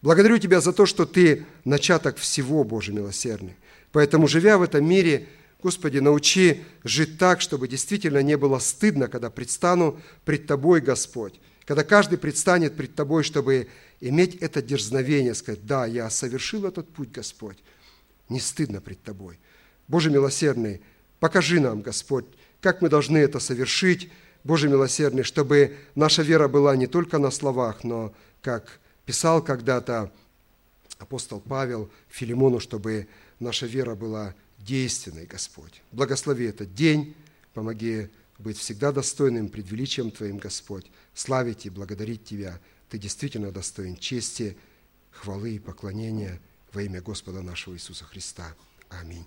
Благодарю 0.00 0.38
Тебя 0.38 0.62
за 0.62 0.72
то, 0.72 0.86
что 0.86 1.04
Ты 1.04 1.44
начаток 1.66 2.16
всего, 2.16 2.64
Боже 2.64 2.94
милосердный. 2.94 3.56
Поэтому, 3.92 4.26
живя 4.26 4.56
в 4.56 4.62
этом 4.62 4.88
мире, 4.88 5.28
Господи, 5.62 5.98
научи 5.98 6.64
жить 6.82 7.18
так, 7.18 7.42
чтобы 7.42 7.68
действительно 7.68 8.22
не 8.22 8.38
было 8.38 8.58
стыдно, 8.58 9.08
когда 9.08 9.28
предстану 9.28 10.00
пред 10.24 10.46
Тобой, 10.46 10.80
Господь. 10.80 11.38
Когда 11.68 11.84
каждый 11.84 12.16
предстанет 12.16 12.76
пред 12.76 12.94
Тобой, 12.94 13.22
чтобы 13.22 13.68
иметь 14.00 14.36
это 14.36 14.62
дерзновение, 14.62 15.34
сказать, 15.34 15.66
да, 15.66 15.84
я 15.84 16.08
совершил 16.08 16.64
этот 16.64 16.88
путь, 16.88 17.12
Господь. 17.12 17.58
Не 18.30 18.40
стыдно 18.40 18.80
пред 18.80 19.02
Тобой. 19.02 19.38
Боже 19.86 20.10
милосердный, 20.10 20.80
покажи 21.20 21.60
нам, 21.60 21.82
Господь, 21.82 22.24
как 22.62 22.80
мы 22.80 22.88
должны 22.88 23.18
это 23.18 23.38
совершить, 23.38 24.10
Боже 24.44 24.70
милосердный, 24.70 25.24
чтобы 25.24 25.76
наша 25.94 26.22
вера 26.22 26.48
была 26.48 26.74
не 26.74 26.86
только 26.86 27.18
на 27.18 27.30
словах, 27.30 27.84
но, 27.84 28.14
как 28.40 28.80
писал 29.04 29.44
когда-то 29.44 30.10
апостол 30.96 31.38
Павел 31.38 31.90
Филимону, 32.08 32.60
чтобы 32.60 33.08
наша 33.40 33.66
вера 33.66 33.94
была 33.94 34.34
действенной, 34.56 35.26
Господь. 35.26 35.82
Благослови 35.92 36.46
этот 36.46 36.74
день, 36.74 37.14
помоги 37.52 38.08
быть 38.38 38.58
всегда 38.58 38.92
достойным 38.92 39.48
пред 39.48 39.70
величием 39.70 40.10
Твоим, 40.10 40.38
Господь, 40.38 40.86
славить 41.14 41.66
и 41.66 41.70
благодарить 41.70 42.24
Тебя. 42.24 42.60
Ты 42.88 42.98
действительно 42.98 43.52
достоин 43.52 43.96
чести, 43.96 44.56
хвалы 45.10 45.56
и 45.56 45.58
поклонения 45.58 46.40
во 46.72 46.82
имя 46.82 47.02
Господа 47.02 47.42
нашего 47.42 47.74
Иисуса 47.74 48.04
Христа. 48.04 48.54
Аминь. 48.88 49.26